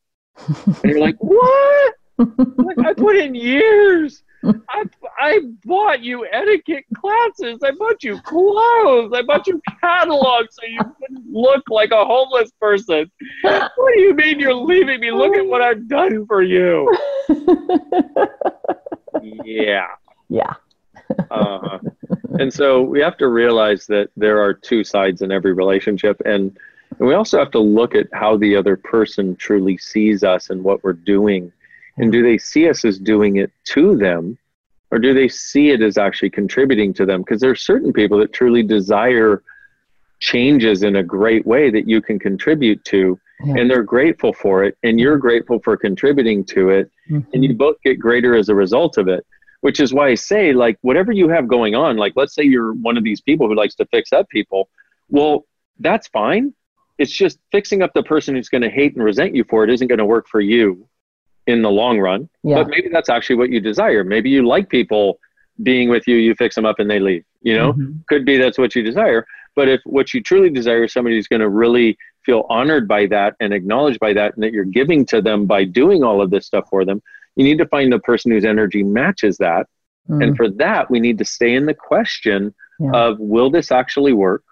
And 0.47 0.83
you're 0.83 0.99
like, 0.99 1.17
what? 1.19 1.93
like, 2.17 2.79
I 2.79 2.93
put 2.93 3.15
in 3.15 3.35
years. 3.35 4.23
I, 4.43 4.83
I 5.19 5.39
bought 5.65 6.01
you 6.03 6.25
etiquette 6.31 6.85
classes. 6.95 7.59
I 7.63 7.71
bought 7.71 8.03
you 8.03 8.19
clothes. 8.21 9.11
I 9.13 9.21
bought 9.23 9.47
you 9.47 9.61
catalogs 9.81 10.55
so 10.55 10.67
you 10.67 10.79
wouldn't 10.99 11.31
look 11.31 11.63
like 11.69 11.91
a 11.91 12.05
homeless 12.05 12.51
person. 12.59 13.11
What 13.41 13.93
do 13.93 14.01
you 14.01 14.13
mean 14.13 14.39
you're 14.39 14.53
leaving 14.53 14.99
me? 14.99 15.11
Look 15.11 15.35
at 15.35 15.45
what 15.45 15.61
I've 15.61 15.87
done 15.87 16.25
for 16.27 16.41
you. 16.41 16.89
yeah. 19.43 19.87
Yeah. 20.29 20.53
uh, 21.31 21.79
and 22.39 22.53
so 22.53 22.81
we 22.81 22.99
have 22.99 23.17
to 23.17 23.27
realize 23.27 23.85
that 23.87 24.09
there 24.17 24.41
are 24.41 24.53
two 24.53 24.83
sides 24.83 25.21
in 25.21 25.31
every 25.31 25.53
relationship. 25.53 26.21
And, 26.25 26.57
and 26.99 27.07
we 27.07 27.13
also 27.13 27.37
have 27.37 27.51
to 27.51 27.59
look 27.59 27.95
at 27.95 28.07
how 28.13 28.37
the 28.37 28.55
other 28.55 28.75
person 28.75 29.35
truly 29.35 29.77
sees 29.77 30.23
us 30.23 30.49
and 30.49 30.63
what 30.63 30.83
we're 30.83 30.93
doing. 30.93 31.51
And 31.97 32.11
do 32.11 32.21
they 32.21 32.37
see 32.37 32.69
us 32.69 32.85
as 32.85 32.99
doing 32.99 33.37
it 33.37 33.51
to 33.65 33.95
them? 33.97 34.37
Or 34.91 34.99
do 34.99 35.13
they 35.13 35.27
see 35.27 35.71
it 35.71 35.81
as 35.81 35.97
actually 35.97 36.29
contributing 36.29 36.93
to 36.93 37.05
them? 37.05 37.21
Because 37.21 37.41
there 37.41 37.51
are 37.51 37.55
certain 37.55 37.91
people 37.91 38.17
that 38.19 38.33
truly 38.33 38.63
desire 38.63 39.43
changes 40.19 40.83
in 40.83 40.95
a 40.95 41.03
great 41.03 41.45
way 41.45 41.69
that 41.69 41.87
you 41.87 42.01
can 42.01 42.17
contribute 42.17 42.83
to 42.85 43.19
yeah. 43.45 43.55
and 43.57 43.69
they're 43.69 43.83
grateful 43.83 44.33
for 44.33 44.63
it 44.63 44.77
and 44.83 44.99
you're 44.99 45.17
grateful 45.17 45.59
for 45.59 45.77
contributing 45.77 46.43
to 46.43 46.69
it 46.69 46.91
mm-hmm. 47.09 47.29
and 47.33 47.43
you 47.43 47.53
both 47.53 47.75
get 47.83 47.99
greater 47.99 48.35
as 48.35 48.49
a 48.49 48.55
result 48.55 48.97
of 48.97 49.07
it 49.07 49.25
which 49.61 49.79
is 49.79 49.93
why 49.93 50.07
i 50.07 50.15
say 50.15 50.53
like 50.53 50.77
whatever 50.81 51.11
you 51.11 51.29
have 51.29 51.47
going 51.47 51.75
on 51.75 51.97
like 51.97 52.13
let's 52.15 52.33
say 52.33 52.43
you're 52.43 52.73
one 52.73 52.97
of 52.97 53.03
these 53.03 53.21
people 53.21 53.47
who 53.47 53.55
likes 53.55 53.75
to 53.75 53.85
fix 53.87 54.11
up 54.11 54.27
people 54.29 54.69
well 55.09 55.45
that's 55.79 56.07
fine 56.07 56.53
it's 56.97 57.11
just 57.11 57.39
fixing 57.51 57.81
up 57.81 57.91
the 57.93 58.03
person 58.03 58.35
who's 58.35 58.49
going 58.49 58.61
to 58.61 58.69
hate 58.69 58.95
and 58.95 59.03
resent 59.03 59.35
you 59.35 59.43
for 59.49 59.63
it 59.63 59.69
isn't 59.69 59.87
going 59.87 59.99
to 59.99 60.05
work 60.05 60.27
for 60.27 60.41
you 60.41 60.87
in 61.45 61.61
the 61.61 61.71
long 61.71 61.99
run 61.99 62.29
yeah. 62.43 62.55
but 62.55 62.67
maybe 62.69 62.89
that's 62.89 63.09
actually 63.09 63.35
what 63.35 63.49
you 63.49 63.59
desire 63.59 64.03
maybe 64.03 64.29
you 64.29 64.45
like 64.45 64.69
people 64.69 65.19
being 65.63 65.89
with 65.89 66.07
you 66.07 66.15
you 66.15 66.35
fix 66.35 66.55
them 66.55 66.65
up 66.65 66.79
and 66.79 66.89
they 66.89 66.99
leave 66.99 67.23
you 67.41 67.55
know 67.55 67.73
mm-hmm. 67.73 67.93
could 68.07 68.25
be 68.25 68.37
that's 68.37 68.57
what 68.57 68.75
you 68.75 68.83
desire 68.83 69.25
but 69.55 69.67
if 69.67 69.81
what 69.85 70.13
you 70.13 70.21
truly 70.21 70.49
desire 70.49 70.83
is 70.83 70.93
somebody 70.93 71.15
who's 71.15 71.27
going 71.27 71.41
to 71.41 71.49
really 71.49 71.97
feel 72.23 72.45
honored 72.49 72.87
by 72.87 73.05
that 73.07 73.35
and 73.39 73.53
acknowledged 73.53 73.99
by 73.99 74.13
that 74.13 74.35
and 74.35 74.43
that 74.43 74.51
you're 74.51 74.65
giving 74.65 75.05
to 75.05 75.21
them 75.21 75.45
by 75.45 75.63
doing 75.63 76.03
all 76.03 76.21
of 76.21 76.29
this 76.29 76.45
stuff 76.45 76.65
for 76.69 76.85
them 76.85 77.01
you 77.35 77.43
need 77.43 77.57
to 77.57 77.67
find 77.67 77.91
the 77.91 77.99
person 77.99 78.31
whose 78.31 78.45
energy 78.45 78.83
matches 78.83 79.37
that 79.37 79.67
mm. 80.09 80.23
and 80.23 80.35
for 80.35 80.49
that 80.49 80.91
we 80.91 80.99
need 80.99 81.17
to 81.17 81.25
stay 81.25 81.55
in 81.55 81.65
the 81.65 81.73
question 81.73 82.53
yeah. 82.79 82.91
of 82.91 83.19
will 83.19 83.49
this 83.49 83.71
actually 83.71 84.13
work 84.13 84.43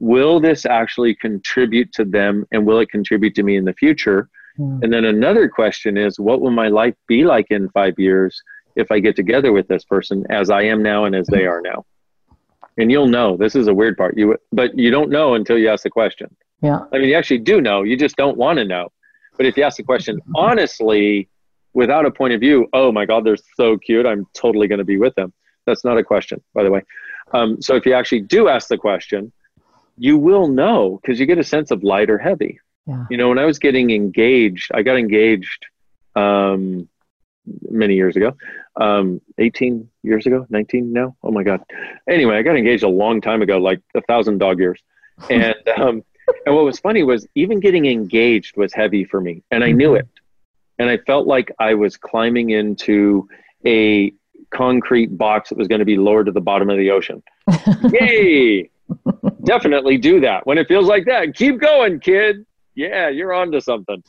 will 0.00 0.40
this 0.40 0.66
actually 0.66 1.14
contribute 1.14 1.92
to 1.92 2.04
them 2.04 2.46
and 2.52 2.66
will 2.66 2.80
it 2.80 2.90
contribute 2.90 3.34
to 3.34 3.42
me 3.42 3.56
in 3.56 3.64
the 3.64 3.74
future 3.74 4.28
mm. 4.58 4.82
and 4.82 4.92
then 4.92 5.04
another 5.04 5.48
question 5.48 5.96
is 5.96 6.18
what 6.18 6.40
will 6.40 6.50
my 6.50 6.68
life 6.68 6.94
be 7.06 7.24
like 7.24 7.46
in 7.50 7.68
five 7.70 7.94
years 7.98 8.42
if 8.76 8.90
i 8.90 8.98
get 8.98 9.14
together 9.14 9.52
with 9.52 9.68
this 9.68 9.84
person 9.84 10.24
as 10.30 10.50
i 10.50 10.62
am 10.62 10.82
now 10.82 11.04
and 11.04 11.14
as 11.14 11.26
they 11.28 11.46
are 11.46 11.60
now 11.60 11.84
and 12.78 12.90
you'll 12.90 13.08
know 13.08 13.36
this 13.36 13.54
is 13.54 13.68
a 13.68 13.74
weird 13.74 13.96
part 13.96 14.16
you 14.16 14.36
but 14.52 14.76
you 14.76 14.90
don't 14.90 15.10
know 15.10 15.34
until 15.34 15.58
you 15.58 15.68
ask 15.68 15.82
the 15.82 15.90
question 15.90 16.34
yeah. 16.62 16.80
I 16.92 16.98
mean, 16.98 17.08
you 17.08 17.14
actually 17.14 17.38
do 17.38 17.60
know. 17.60 17.82
You 17.82 17.96
just 17.96 18.16
don't 18.16 18.36
want 18.36 18.58
to 18.58 18.64
know. 18.64 18.92
But 19.36 19.46
if 19.46 19.56
you 19.56 19.62
ask 19.62 19.76
the 19.76 19.82
question 19.82 20.20
honestly, 20.34 21.28
without 21.72 22.04
a 22.04 22.10
point 22.10 22.34
of 22.34 22.40
view, 22.40 22.68
oh 22.72 22.92
my 22.92 23.06
God, 23.06 23.24
they're 23.24 23.36
so 23.56 23.78
cute. 23.78 24.06
I'm 24.06 24.26
totally 24.34 24.68
going 24.68 24.78
to 24.78 24.84
be 24.84 24.98
with 24.98 25.14
them. 25.14 25.32
That's 25.66 25.84
not 25.84 25.98
a 25.98 26.04
question, 26.04 26.42
by 26.54 26.64
the 26.64 26.70
way. 26.70 26.82
Um, 27.32 27.62
so 27.62 27.76
if 27.76 27.86
you 27.86 27.94
actually 27.94 28.22
do 28.22 28.48
ask 28.48 28.68
the 28.68 28.76
question, 28.76 29.32
you 30.00 30.16
will 30.16 30.48
know 30.48 30.98
because 31.00 31.20
you 31.20 31.26
get 31.26 31.38
a 31.38 31.44
sense 31.44 31.70
of 31.70 31.84
light 31.84 32.08
or 32.08 32.16
heavy. 32.16 32.58
Yeah. 32.86 33.04
You 33.10 33.18
know, 33.18 33.28
when 33.28 33.38
I 33.38 33.44
was 33.44 33.58
getting 33.58 33.90
engaged, 33.90 34.70
I 34.74 34.80
got 34.82 34.96
engaged 34.96 35.66
um, 36.16 36.88
many 37.68 37.96
years 37.96 38.16
ago, 38.16 38.34
um, 38.76 39.20
18 39.36 39.90
years 40.02 40.24
ago, 40.24 40.46
19 40.48 40.90
now. 40.90 41.16
Oh 41.22 41.30
my 41.30 41.42
God. 41.42 41.60
Anyway, 42.08 42.34
I 42.34 42.42
got 42.42 42.56
engaged 42.56 42.82
a 42.82 42.88
long 42.88 43.20
time 43.20 43.42
ago, 43.42 43.58
like 43.58 43.82
a 43.94 44.00
thousand 44.00 44.38
dog 44.38 44.58
years. 44.58 44.82
And 45.28 45.54
um, 45.76 46.02
and 46.46 46.54
what 46.54 46.64
was 46.64 46.80
funny 46.80 47.02
was 47.02 47.26
even 47.34 47.60
getting 47.60 47.84
engaged 47.84 48.56
was 48.56 48.72
heavy 48.72 49.04
for 49.04 49.20
me, 49.20 49.42
and 49.50 49.62
I 49.62 49.72
knew 49.72 49.90
mm-hmm. 49.90 49.96
it. 49.96 50.08
And 50.78 50.88
I 50.88 50.96
felt 50.96 51.26
like 51.26 51.52
I 51.58 51.74
was 51.74 51.98
climbing 51.98 52.48
into 52.48 53.28
a 53.66 54.14
concrete 54.48 55.18
box 55.18 55.50
that 55.50 55.58
was 55.58 55.68
going 55.68 55.80
to 55.80 55.84
be 55.84 55.98
lowered 55.98 56.24
to 56.24 56.32
the 56.32 56.40
bottom 56.40 56.70
of 56.70 56.78
the 56.78 56.90
ocean. 56.90 57.22
Yay! 57.92 58.70
Definitely 59.44 59.98
do 59.98 60.20
that 60.20 60.46
when 60.46 60.58
it 60.58 60.68
feels 60.68 60.86
like 60.86 61.06
that. 61.06 61.34
Keep 61.34 61.60
going, 61.60 62.00
kid. 62.00 62.44
Yeah, 62.74 63.08
you're 63.08 63.32
on 63.32 63.50
to 63.52 63.60
something. 63.60 64.02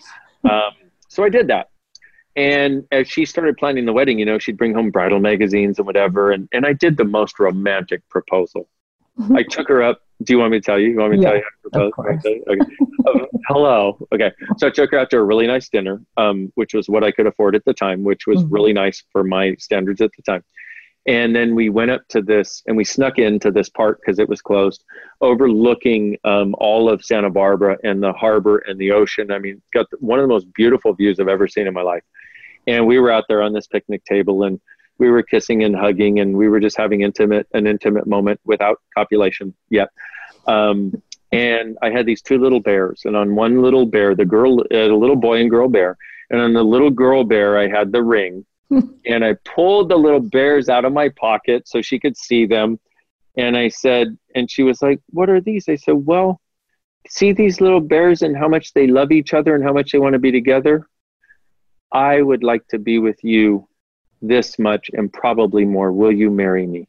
Um, 0.49 0.71
so 1.07 1.23
I 1.23 1.29
did 1.29 1.47
that. 1.47 1.69
And 2.35 2.85
as 2.91 3.09
she 3.09 3.25
started 3.25 3.57
planning 3.57 3.85
the 3.85 3.93
wedding, 3.93 4.17
you 4.17 4.25
know, 4.25 4.39
she'd 4.39 4.57
bring 4.57 4.73
home 4.73 4.91
bridal 4.91 5.19
magazines 5.19 5.77
and 5.79 5.85
whatever. 5.85 6.31
And, 6.31 6.47
and 6.53 6.65
I 6.65 6.73
did 6.73 6.97
the 6.97 7.03
most 7.03 7.39
romantic 7.39 8.07
proposal. 8.09 8.67
I 9.35 9.43
took 9.43 9.67
her 9.67 9.83
up 9.83 10.01
do 10.23 10.33
you 10.33 10.39
want 10.39 10.51
me 10.51 10.59
to 10.59 10.65
tell 10.65 10.79
you? 10.79 10.89
You 10.89 10.97
want 10.97 11.11
me 11.11 11.17
to 11.17 11.23
yeah, 11.23 11.29
tell 11.29 11.37
you 11.37 11.43
how 11.73 11.79
to 11.79 11.91
propose? 11.91 12.25
Okay. 12.25 12.59
um, 13.07 13.27
hello. 13.47 14.07
Okay. 14.13 14.31
So 14.57 14.67
I 14.67 14.69
took 14.69 14.91
her 14.91 14.99
out 14.99 15.09
to 15.11 15.17
a 15.17 15.23
really 15.23 15.47
nice 15.47 15.69
dinner, 15.69 16.01
um, 16.17 16.51
which 16.55 16.73
was 16.73 16.89
what 16.89 17.03
I 17.03 17.11
could 17.11 17.27
afford 17.27 17.55
at 17.55 17.65
the 17.65 17.73
time, 17.73 18.03
which 18.03 18.27
was 18.27 18.39
mm-hmm. 18.39 18.53
really 18.53 18.73
nice 18.73 19.03
for 19.11 19.23
my 19.23 19.55
standards 19.57 20.01
at 20.01 20.11
the 20.15 20.23
time. 20.23 20.43
And 21.07 21.35
then 21.35 21.55
we 21.55 21.69
went 21.69 21.89
up 21.89 22.07
to 22.09 22.21
this 22.21 22.61
and 22.67 22.77
we 22.77 22.83
snuck 22.83 23.17
into 23.17 23.49
this 23.49 23.69
park 23.69 23.99
because 23.99 24.19
it 24.19 24.29
was 24.29 24.41
closed, 24.41 24.83
overlooking 25.19 26.17
um, 26.23 26.53
all 26.59 26.89
of 26.89 27.03
Santa 27.03 27.29
Barbara 27.29 27.77
and 27.83 28.03
the 28.03 28.13
harbor 28.13 28.59
and 28.59 28.79
the 28.79 28.91
ocean. 28.91 29.31
I 29.31 29.39
mean, 29.39 29.61
got 29.73 29.87
one 29.99 30.19
of 30.19 30.23
the 30.23 30.33
most 30.33 30.53
beautiful 30.53 30.93
views 30.93 31.19
I've 31.19 31.27
ever 31.27 31.47
seen 31.47 31.65
in 31.65 31.73
my 31.73 31.81
life. 31.81 32.03
And 32.67 32.85
we 32.85 32.99
were 32.99 33.11
out 33.11 33.23
there 33.27 33.41
on 33.41 33.53
this 33.53 33.65
picnic 33.65 34.05
table 34.05 34.43
and 34.43 34.59
we 35.01 35.09
were 35.09 35.23
kissing 35.23 35.63
and 35.63 35.75
hugging 35.75 36.19
and 36.19 36.37
we 36.37 36.47
were 36.47 36.59
just 36.59 36.77
having 36.77 37.01
intimate 37.01 37.47
an 37.53 37.65
intimate 37.65 38.05
moment 38.05 38.39
without 38.45 38.79
copulation 38.95 39.53
yet 39.69 39.89
um, 40.47 40.93
and 41.31 41.75
i 41.81 41.89
had 41.89 42.05
these 42.05 42.21
two 42.21 42.37
little 42.37 42.59
bears 42.59 43.01
and 43.05 43.17
on 43.17 43.35
one 43.35 43.63
little 43.63 43.87
bear 43.87 44.13
the 44.15 44.23
girl 44.23 44.61
uh, 44.61 44.77
a 44.77 45.01
little 45.03 45.15
boy 45.15 45.41
and 45.41 45.49
girl 45.49 45.67
bear 45.67 45.97
and 46.29 46.39
on 46.39 46.53
the 46.53 46.63
little 46.63 46.91
girl 46.91 47.23
bear 47.23 47.57
i 47.57 47.67
had 47.67 47.91
the 47.91 48.03
ring 48.03 48.45
and 49.05 49.23
i 49.23 49.33
pulled 49.45 49.89
the 49.89 49.95
little 49.95 50.19
bears 50.19 50.69
out 50.69 50.85
of 50.85 50.93
my 50.93 51.09
pocket 51.09 51.67
so 51.67 51.81
she 51.81 51.99
could 51.99 52.17
see 52.17 52.45
them 52.45 52.79
and 53.37 53.57
i 53.57 53.67
said 53.67 54.17
and 54.35 54.49
she 54.49 54.63
was 54.63 54.81
like 54.81 54.99
what 55.09 55.29
are 55.29 55.41
these 55.41 55.67
i 55.69 55.75
said 55.75 56.05
well 56.05 56.39
see 57.07 57.31
these 57.31 57.59
little 57.59 57.81
bears 57.81 58.21
and 58.21 58.37
how 58.37 58.47
much 58.47 58.73
they 58.73 58.87
love 58.87 59.11
each 59.11 59.33
other 59.33 59.55
and 59.55 59.63
how 59.63 59.73
much 59.73 59.91
they 59.91 59.99
want 59.99 60.13
to 60.13 60.19
be 60.19 60.31
together 60.31 60.87
i 61.91 62.21
would 62.21 62.43
like 62.43 62.65
to 62.67 62.79
be 62.79 62.99
with 62.99 63.23
you 63.23 63.67
this 64.21 64.59
much 64.59 64.89
and 64.93 65.11
probably 65.11 65.65
more. 65.65 65.91
Will 65.91 66.11
you 66.11 66.29
marry 66.29 66.67
me? 66.67 66.87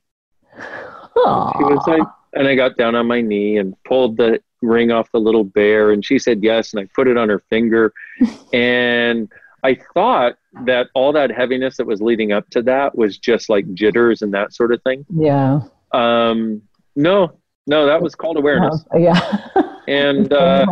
Aww. 1.16 1.56
She 1.56 1.64
was 1.64 1.84
like, 1.86 2.02
and 2.34 2.46
I 2.46 2.54
got 2.54 2.76
down 2.76 2.94
on 2.94 3.06
my 3.06 3.20
knee 3.20 3.58
and 3.58 3.74
pulled 3.84 4.16
the 4.16 4.40
ring 4.60 4.90
off 4.90 5.10
the 5.12 5.18
little 5.18 5.44
bear, 5.44 5.92
and 5.92 6.04
she 6.04 6.18
said 6.18 6.42
yes, 6.42 6.72
and 6.72 6.80
I 6.80 6.88
put 6.94 7.08
it 7.08 7.16
on 7.16 7.28
her 7.28 7.40
finger, 7.50 7.92
and 8.52 9.30
I 9.62 9.78
thought 9.94 10.34
that 10.64 10.88
all 10.94 11.12
that 11.12 11.30
heaviness 11.30 11.76
that 11.76 11.86
was 11.86 12.00
leading 12.00 12.32
up 12.32 12.48
to 12.50 12.62
that 12.62 12.96
was 12.96 13.18
just 13.18 13.48
like 13.48 13.72
jitters 13.74 14.22
and 14.22 14.32
that 14.34 14.52
sort 14.52 14.72
of 14.72 14.82
thing. 14.82 15.04
Yeah. 15.14 15.60
Um, 15.92 16.62
no, 16.96 17.38
no, 17.66 17.86
that 17.86 18.02
was 18.02 18.14
called 18.14 18.36
awareness. 18.36 18.84
Yeah. 18.96 19.48
And 19.88 20.32
uh, 20.32 20.64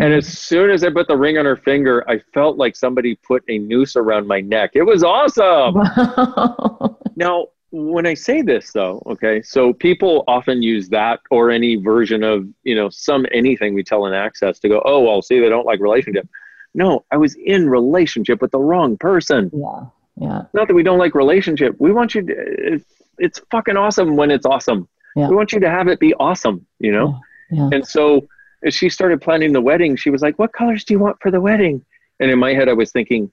and 0.00 0.14
as 0.14 0.26
soon 0.26 0.70
as 0.70 0.82
I 0.82 0.90
put 0.90 1.06
the 1.06 1.16
ring 1.16 1.36
on 1.36 1.44
her 1.44 1.54
finger, 1.54 2.02
I 2.08 2.18
felt 2.32 2.56
like 2.56 2.74
somebody 2.74 3.14
put 3.16 3.44
a 3.48 3.58
noose 3.58 3.94
around 3.94 4.26
my 4.26 4.40
neck. 4.40 4.70
It 4.72 4.84
was 4.84 5.04
awesome. 5.04 5.74
Wow. 5.74 6.98
Now, 7.14 7.48
when 7.72 8.06
I 8.06 8.14
say 8.14 8.40
this 8.40 8.72
though, 8.72 9.02
okay, 9.06 9.42
so 9.42 9.74
people 9.74 10.24
often 10.28 10.62
use 10.62 10.88
that 10.88 11.20
or 11.30 11.50
any 11.50 11.76
version 11.76 12.22
of, 12.22 12.46
you 12.64 12.74
know, 12.74 12.88
some 12.88 13.26
anything 13.32 13.74
we 13.74 13.82
tell 13.82 14.06
in 14.06 14.14
access 14.14 14.58
to 14.60 14.68
go, 14.68 14.80
oh, 14.86 15.00
well, 15.00 15.20
see, 15.20 15.38
they 15.38 15.50
don't 15.50 15.66
like 15.66 15.78
relationship. 15.78 16.26
No, 16.74 17.04
I 17.10 17.16
was 17.16 17.34
in 17.34 17.68
relationship 17.68 18.40
with 18.40 18.50
the 18.50 18.60
wrong 18.60 18.96
person. 18.96 19.50
yeah. 19.54 19.86
Yeah. 20.20 20.42
Not 20.52 20.68
that 20.68 20.74
we 20.74 20.82
don't 20.82 20.98
like 20.98 21.14
relationship. 21.14 21.74
We 21.78 21.92
want 21.92 22.14
you 22.14 22.22
to, 22.22 22.34
it's, 22.36 22.84
it's 23.18 23.40
fucking 23.50 23.76
awesome 23.76 24.16
when 24.16 24.30
it's 24.30 24.46
awesome. 24.46 24.88
Yeah. 25.16 25.28
We 25.28 25.36
want 25.36 25.52
you 25.52 25.60
to 25.60 25.70
have 25.70 25.88
it 25.88 26.00
be 26.00 26.14
awesome, 26.14 26.66
you 26.78 26.92
know? 26.92 27.18
Yeah. 27.50 27.70
And 27.72 27.86
so 27.86 28.28
as 28.64 28.74
she 28.74 28.88
started 28.88 29.20
planning 29.20 29.52
the 29.52 29.60
wedding, 29.60 29.96
she 29.96 30.10
was 30.10 30.22
like, 30.22 30.38
What 30.38 30.52
colors 30.52 30.84
do 30.84 30.94
you 30.94 30.98
want 30.98 31.16
for 31.20 31.30
the 31.30 31.40
wedding? 31.40 31.84
And 32.20 32.30
in 32.30 32.38
my 32.38 32.54
head, 32.54 32.68
I 32.68 32.72
was 32.74 32.92
thinking, 32.92 33.32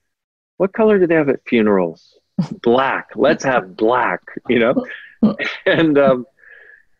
What 0.58 0.74
color 0.74 1.00
do 1.00 1.08
they 1.08 1.16
have 1.16 1.30
at 1.30 1.42
funerals? 1.48 2.18
black. 2.62 3.10
Let's 3.16 3.44
have 3.44 3.76
black, 3.76 4.22
you 4.48 4.60
know? 4.60 4.86
and, 5.66 5.98
um, 5.98 6.26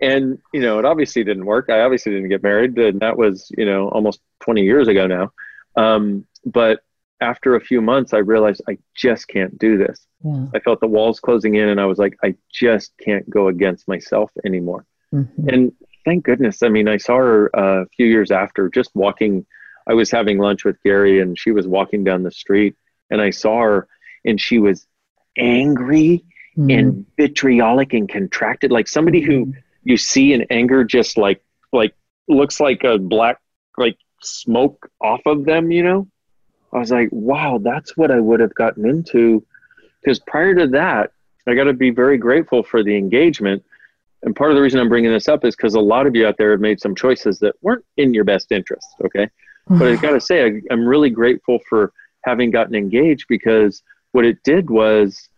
and, 0.02 0.40
you 0.54 0.62
know, 0.62 0.80
it 0.80 0.86
obviously 0.86 1.24
didn't 1.24 1.46
work. 1.46 1.70
I 1.70 1.82
obviously 1.82 2.14
didn't 2.14 2.30
get 2.30 2.44
married. 2.44 2.78
And 2.78 3.00
that 3.02 3.18
was, 3.18 3.52
you 3.58 3.66
know, 3.66 3.90
almost 3.90 4.22
20 4.42 4.62
years 4.62 4.88
ago 4.88 5.08
now. 5.08 5.32
Um, 5.80 6.26
but 6.46 6.82
after 7.22 7.56
a 7.56 7.62
few 7.62 7.82
months, 7.82 8.14
I 8.14 8.20
realized 8.20 8.62
I 8.68 8.78
just 8.96 9.28
can't 9.28 9.58
do 9.58 9.78
this. 9.78 10.06
Yeah. 10.24 10.46
I 10.54 10.60
felt 10.60 10.80
the 10.80 10.88
walls 10.88 11.20
closing 11.20 11.56
in 11.56 11.68
and 11.70 11.80
I 11.80 11.86
was 11.86 11.98
like, 12.00 12.16
I 12.24 12.36
just 12.54 12.94
can't 12.98 13.30
go 13.30 13.48
against 13.50 13.88
myself 13.88 14.32
anymore. 14.46 14.86
Mhm. 15.14 15.28
And 15.54 15.74
thank 16.06 16.24
goodness. 16.24 16.64
I 16.64 16.70
mean, 16.70 16.88
I 16.88 16.98
saw 16.98 17.18
her 17.18 17.50
uh, 17.58 17.82
a 17.84 17.86
few 17.96 18.06
years 18.08 18.32
after 18.32 18.70
just 18.70 18.92
walking. 18.96 19.46
I 19.88 19.94
was 19.94 20.10
having 20.12 20.38
lunch 20.38 20.64
with 20.66 20.82
Gary 20.84 21.20
and 21.22 21.38
she 21.38 21.52
was 21.52 21.68
walking 21.68 22.04
down 22.04 22.24
the 22.24 22.32
street 22.32 22.76
and 23.10 23.20
I 23.22 23.32
saw 23.32 23.62
her 23.64 23.88
and 24.26 24.40
she 24.40 24.60
was 24.60 24.88
angry 25.38 26.24
Mhm. 26.58 26.78
and 26.80 27.06
vitriolic 27.18 27.94
and 27.94 28.08
contracted, 28.10 28.72
like 28.72 28.88
somebody 28.88 29.22
who 29.22 29.54
you 29.84 29.98
see 29.98 30.34
in 30.34 30.46
anger 30.50 30.84
just 30.84 31.18
like, 31.18 31.42
like 31.72 31.94
looks 32.28 32.60
like 32.60 32.84
a 32.84 32.98
black, 32.98 33.38
like 33.78 33.98
smoke 34.24 34.90
off 35.02 35.22
of 35.26 35.46
them, 35.46 35.72
you 35.72 35.84
know? 35.84 36.08
I 36.72 36.80
was 36.80 36.92
like, 36.92 37.10
wow, 37.12 37.60
that's 37.62 37.98
what 37.98 38.12
I 38.12 38.20
would 38.20 38.40
have 38.40 38.54
gotten 38.54 38.88
into. 38.88 39.44
Because 40.02 40.20
prior 40.20 40.56
to 40.56 40.68
that, 40.68 41.12
I 41.48 41.56
got 41.56 41.66
to 41.66 41.74
be 41.74 41.90
very 41.90 42.18
grateful 42.18 42.64
for 42.64 42.84
the 42.84 42.96
engagement. 42.96 43.64
And 44.22 44.36
part 44.36 44.52
of 44.52 44.56
the 44.56 44.62
reason 44.62 44.80
I'm 44.80 44.90
bringing 44.90 45.12
this 45.12 45.28
up 45.28 45.46
is 45.46 45.56
because 45.56 45.76
a 45.76 45.80
lot 45.80 46.06
of 46.06 46.16
you 46.16 46.28
out 46.28 46.38
there 46.38 46.52
have 46.52 46.60
made 46.60 46.80
some 46.80 46.94
choices 46.94 47.40
that 47.40 47.56
weren't 47.62 47.86
in 47.98 48.14
your 48.14 48.24
best 48.24 48.52
interest. 48.52 48.88
Okay. 49.06 49.30
But 49.72 49.88
I 49.88 49.96
got 49.98 50.14
to 50.14 50.22
say, 50.22 50.46
I, 50.46 50.62
I'm 50.72 50.84
really 50.84 51.12
grateful 51.12 51.60
for 51.70 51.94
having 52.26 52.50
gotten 52.50 52.74
engaged 52.74 53.28
because 53.30 53.84
what 54.14 54.26
it 54.26 54.42
did 54.44 54.68
was 54.68 55.29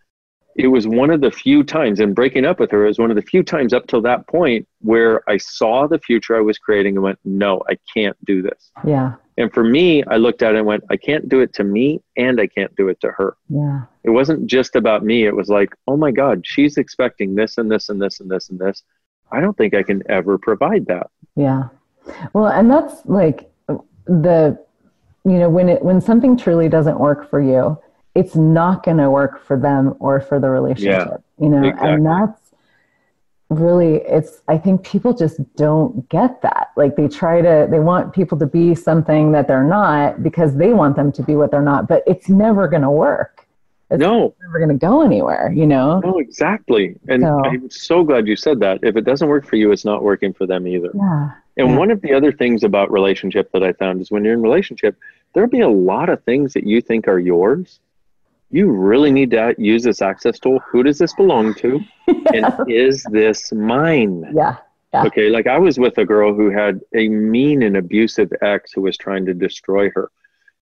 it 0.55 0.67
was 0.67 0.87
one 0.87 1.09
of 1.09 1.21
the 1.21 1.31
few 1.31 1.63
times, 1.63 1.99
and 1.99 2.13
breaking 2.13 2.45
up 2.45 2.59
with 2.59 2.71
her 2.71 2.83
was 2.83 2.99
one 2.99 3.09
of 3.09 3.15
the 3.15 3.21
few 3.21 3.43
times 3.43 3.73
up 3.73 3.87
till 3.87 4.01
that 4.01 4.27
point 4.27 4.67
where 4.79 5.27
I 5.29 5.37
saw 5.37 5.87
the 5.87 5.99
future 5.99 6.35
I 6.35 6.41
was 6.41 6.57
creating 6.57 6.95
and 6.95 7.03
went, 7.03 7.19
no, 7.23 7.63
I 7.69 7.77
can't 7.93 8.17
do 8.25 8.41
this. 8.41 8.71
Yeah. 8.85 9.15
And 9.37 9.51
for 9.53 9.63
me, 9.63 10.03
I 10.03 10.17
looked 10.17 10.41
at 10.41 10.55
it 10.55 10.57
and 10.57 10.67
went, 10.67 10.83
I 10.89 10.97
can't 10.97 11.29
do 11.29 11.39
it 11.39 11.53
to 11.53 11.63
me 11.63 12.01
and 12.17 12.39
I 12.39 12.47
can't 12.47 12.75
do 12.75 12.89
it 12.89 12.99
to 13.01 13.11
her. 13.11 13.37
Yeah. 13.49 13.83
It 14.03 14.09
wasn't 14.09 14.45
just 14.45 14.75
about 14.75 15.03
me. 15.03 15.25
It 15.25 15.35
was 15.35 15.49
like, 15.49 15.73
oh 15.87 15.95
my 15.97 16.11
God, 16.11 16.45
she's 16.45 16.77
expecting 16.77 17.35
this 17.35 17.57
and 17.57 17.71
this 17.71 17.89
and 17.89 18.01
this 18.01 18.19
and 18.19 18.29
this 18.29 18.49
and 18.49 18.59
this. 18.59 18.83
I 19.31 19.39
don't 19.39 19.57
think 19.57 19.73
I 19.73 19.83
can 19.83 20.03
ever 20.09 20.37
provide 20.37 20.85
that. 20.87 21.09
Yeah. 21.35 21.69
Well, 22.33 22.47
and 22.47 22.69
that's 22.69 23.05
like 23.05 23.49
the, 24.05 24.59
you 25.23 25.39
know, 25.39 25.49
when 25.49 25.69
it, 25.69 25.81
when 25.81 26.01
something 26.01 26.35
truly 26.35 26.67
doesn't 26.67 26.99
work 26.99 27.29
for 27.29 27.41
you, 27.41 27.79
it's 28.15 28.35
not 28.35 28.83
going 28.83 28.97
to 28.97 29.09
work 29.09 29.43
for 29.45 29.57
them 29.57 29.95
or 29.99 30.19
for 30.19 30.39
the 30.39 30.49
relationship, 30.49 31.23
you 31.39 31.49
know, 31.49 31.63
exactly. 31.63 31.89
and 31.91 32.05
that's 32.05 32.41
really, 33.49 33.95
it's, 33.97 34.41
I 34.47 34.57
think 34.57 34.83
people 34.85 35.13
just 35.13 35.39
don't 35.55 36.07
get 36.09 36.41
that. 36.41 36.71
Like 36.75 36.95
they 36.95 37.07
try 37.07 37.41
to, 37.41 37.67
they 37.69 37.79
want 37.79 38.13
people 38.13 38.37
to 38.39 38.45
be 38.45 38.75
something 38.75 39.31
that 39.33 39.47
they're 39.47 39.63
not 39.63 40.23
because 40.23 40.55
they 40.55 40.73
want 40.73 40.95
them 40.95 41.11
to 41.13 41.23
be 41.23 41.35
what 41.35 41.51
they're 41.51 41.61
not, 41.61 41.87
but 41.87 42.03
it's 42.07 42.29
never 42.29 42.67
going 42.67 42.81
to 42.83 42.89
work. 42.91 43.45
It's 43.89 43.99
No, 43.99 44.33
never 44.41 44.57
going 44.57 44.69
to 44.69 44.75
go 44.85 45.01
anywhere, 45.01 45.51
you 45.53 45.67
know? 45.67 45.99
no, 45.99 46.19
exactly. 46.19 46.95
And 47.09 47.23
So- 47.23 47.43
I'm 47.43 47.69
so 47.69 48.03
glad 48.05 48.25
you 48.25 48.37
said 48.37 48.59
that. 48.61 48.79
If 48.83 48.95
it 48.95 49.01
doesn't 49.01 49.27
work 49.27 49.45
for 49.45 49.57
you, 49.57 49.71
it's 49.73 49.83
not 49.83 50.01
working 50.01 50.31
for 50.33 50.45
them 50.45 50.65
either. 50.65 50.91
Yeah. 50.93 51.31
And 51.57 51.69
Yeah. 51.71 51.77
one 51.77 51.91
of 51.91 52.01
the 52.01 52.13
other 52.13 52.31
things 52.31 52.63
about 52.63 52.89
relationship 52.89 53.51
that 53.51 53.63
I 53.63 53.73
found 53.73 53.99
is 53.99 54.09
when 54.09 54.23
you're 54.23 54.33
in 54.33 54.41
relationship, 54.41 54.97
there'll 55.33 55.49
be 55.49 55.59
a 55.59 55.67
lot 55.69 56.07
of 56.07 56.23
things 56.23 56.53
that 56.53 56.65
you 56.65 56.79
think 56.81 57.09
are 57.09 57.19
yours. 57.19 57.79
You 58.51 58.71
really 58.71 59.11
need 59.11 59.31
to 59.31 59.55
use 59.57 59.83
this 59.83 60.01
access 60.01 60.39
tool. 60.39 60.59
Who 60.71 60.83
does 60.83 60.97
this 60.97 61.13
belong 61.13 61.53
to? 61.55 61.79
And 62.33 62.69
is 62.69 63.03
this 63.05 63.53
mine? 63.53 64.33
Yeah. 64.33 64.57
Yeah. 64.93 65.05
Okay, 65.05 65.29
like 65.29 65.47
I 65.47 65.57
was 65.57 65.79
with 65.79 65.97
a 65.97 66.05
girl 66.05 66.33
who 66.33 66.49
had 66.49 66.81
a 66.93 67.07
mean 67.07 67.63
and 67.63 67.77
abusive 67.77 68.31
ex 68.41 68.73
who 68.73 68.81
was 68.81 68.97
trying 68.97 69.25
to 69.27 69.33
destroy 69.33 69.89
her. 69.91 70.11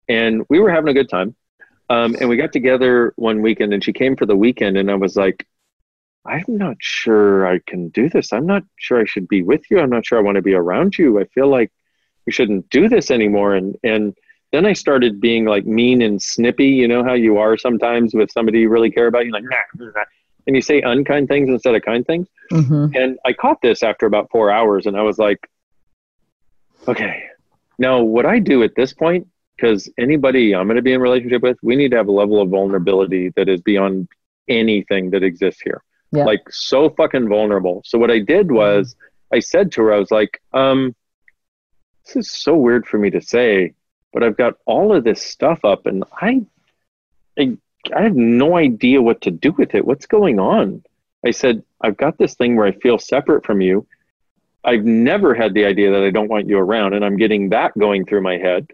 And 0.09 0.45
we 0.51 0.61
were 0.61 0.71
having 0.71 0.91
a 0.91 0.95
good 0.95 1.09
time. 1.09 1.35
Um, 1.89 2.15
and 2.21 2.29
we 2.29 2.37
got 2.37 2.53
together 2.53 3.15
one 3.17 3.41
weekend 3.41 3.73
and 3.73 3.83
she 3.83 3.95
came 3.95 4.17
for 4.17 4.27
the 4.27 4.37
weekend 4.37 4.77
and 4.77 4.91
I 4.91 4.97
was 4.97 5.17
like, 5.17 5.47
I'm 6.27 6.45
not 6.49 6.77
sure 6.81 7.47
I 7.47 7.61
can 7.67 7.89
do 7.89 8.11
this. 8.11 8.35
I'm 8.35 8.45
not 8.45 8.65
sure 8.77 9.01
I 9.01 9.07
should 9.07 9.29
be 9.29 9.43
with 9.43 9.63
you. 9.71 9.81
I'm 9.81 9.89
not 9.89 10.05
sure 10.05 10.19
I 10.19 10.23
want 10.23 10.37
to 10.37 10.43
be 10.43 10.53
around 10.53 10.99
you. 10.99 11.19
I 11.19 11.25
feel 11.25 11.49
like 11.49 11.73
we 12.27 12.33
shouldn't 12.33 12.69
do 12.69 12.91
this 12.91 13.11
anymore. 13.11 13.55
And 13.55 13.77
and 13.83 14.15
then 14.53 14.65
I 14.65 14.73
started 14.73 15.21
being 15.21 15.45
like 15.45 15.67
mean 15.67 16.03
and 16.03 16.21
snippy, 16.23 16.69
you 16.69 16.89
know 16.89 17.05
how 17.05 17.15
you 17.15 17.39
are 17.39 17.57
sometimes 17.57 18.15
with 18.15 18.31
somebody 18.31 18.61
you 18.61 18.69
really 18.69 18.91
care 18.91 19.07
about. 19.07 19.25
You're 19.25 19.33
like, 19.33 19.45
nah, 19.45 19.85
nah, 19.85 20.05
and 20.47 20.57
you 20.57 20.63
say 20.63 20.81
unkind 20.81 21.29
things 21.29 21.49
instead 21.49 21.75
of 21.75 21.83
kind 21.83 22.07
things. 22.07 22.27
hmm 22.51 22.87
And 22.95 23.19
I 23.25 23.33
caught 23.35 23.61
this 23.61 23.83
after 23.83 24.07
about 24.07 24.31
four 24.31 24.51
hours, 24.51 24.87
and 24.87 24.97
I 24.97 25.03
was 25.03 25.19
like, 25.19 25.49
okay, 26.87 27.25
now 27.79 28.01
what 28.01 28.27
I 28.27 28.39
do 28.39 28.63
at 28.63 28.75
this 28.75 28.93
point, 28.93 29.29
because 29.57 29.89
anybody 29.99 30.55
I'm 30.55 30.67
going 30.67 30.77
to 30.77 30.83
be 30.83 30.93
in 30.93 31.01
a 31.01 31.03
relationship 31.03 31.43
with, 31.43 31.59
we 31.63 31.77
need 31.77 31.91
to 31.91 31.97
have 31.97 32.09
a 32.09 32.13
level 32.13 32.41
of 32.41 32.49
vulnerability 32.49 33.31
that 33.37 33.49
is 33.49 33.61
beyond 33.61 34.09
anything 34.49 35.11
that 35.11 35.23
exists 35.23 35.61
here. 35.61 35.83
Yeah. 36.13 36.25
Like 36.25 36.51
so 36.51 36.89
fucking 36.91 37.29
vulnerable. 37.29 37.83
So 37.85 37.99
what 37.99 38.11
I 38.11 38.21
did 38.21 38.51
was 38.51 38.97
I 39.33 39.41
said 39.41 39.71
to 39.73 39.83
her, 39.83 39.93
I 39.93 39.99
was 39.99 40.11
like, 40.11 40.41
um, 40.55 40.95
this 42.07 42.17
is 42.17 42.31
so 42.31 42.57
weird 42.57 42.87
for 42.87 42.97
me 42.97 43.11
to 43.11 43.21
say, 43.21 43.75
but 44.13 44.23
I've 44.23 44.37
got 44.37 44.55
all 44.67 44.95
of 44.95 45.05
this 45.05 45.23
stuff 45.23 45.65
up 45.65 45.87
and 45.87 46.05
I, 46.21 46.45
I, 47.39 47.57
I 47.95 48.03
have 48.03 48.17
no 48.17 48.57
idea 48.57 49.03
what 49.03 49.21
to 49.23 49.31
do 49.31 49.53
with 49.53 49.75
it. 49.75 49.85
What's 49.85 50.07
going 50.07 50.39
on? 50.39 50.83
I 51.25 51.31
said, 51.31 51.63
I've 51.81 51.97
got 51.97 52.19
this 52.19 52.35
thing 52.35 52.57
where 52.57 52.67
I 52.67 52.73
feel 52.73 52.99
separate 52.99 53.45
from 53.45 53.61
you. 53.61 53.87
I've 54.65 54.85
never 54.85 55.35
had 55.35 55.55
the 55.55 55.65
idea 55.65 55.91
that 55.93 56.03
I 56.03 56.11
don't 56.11 56.29
want 56.29 56.49
you 56.49 56.59
around, 56.59 56.95
and 56.95 57.05
I'm 57.05 57.17
getting 57.17 57.49
that 57.51 57.77
going 57.79 58.05
through 58.05 58.23
my 58.23 58.37
head. 58.37 58.69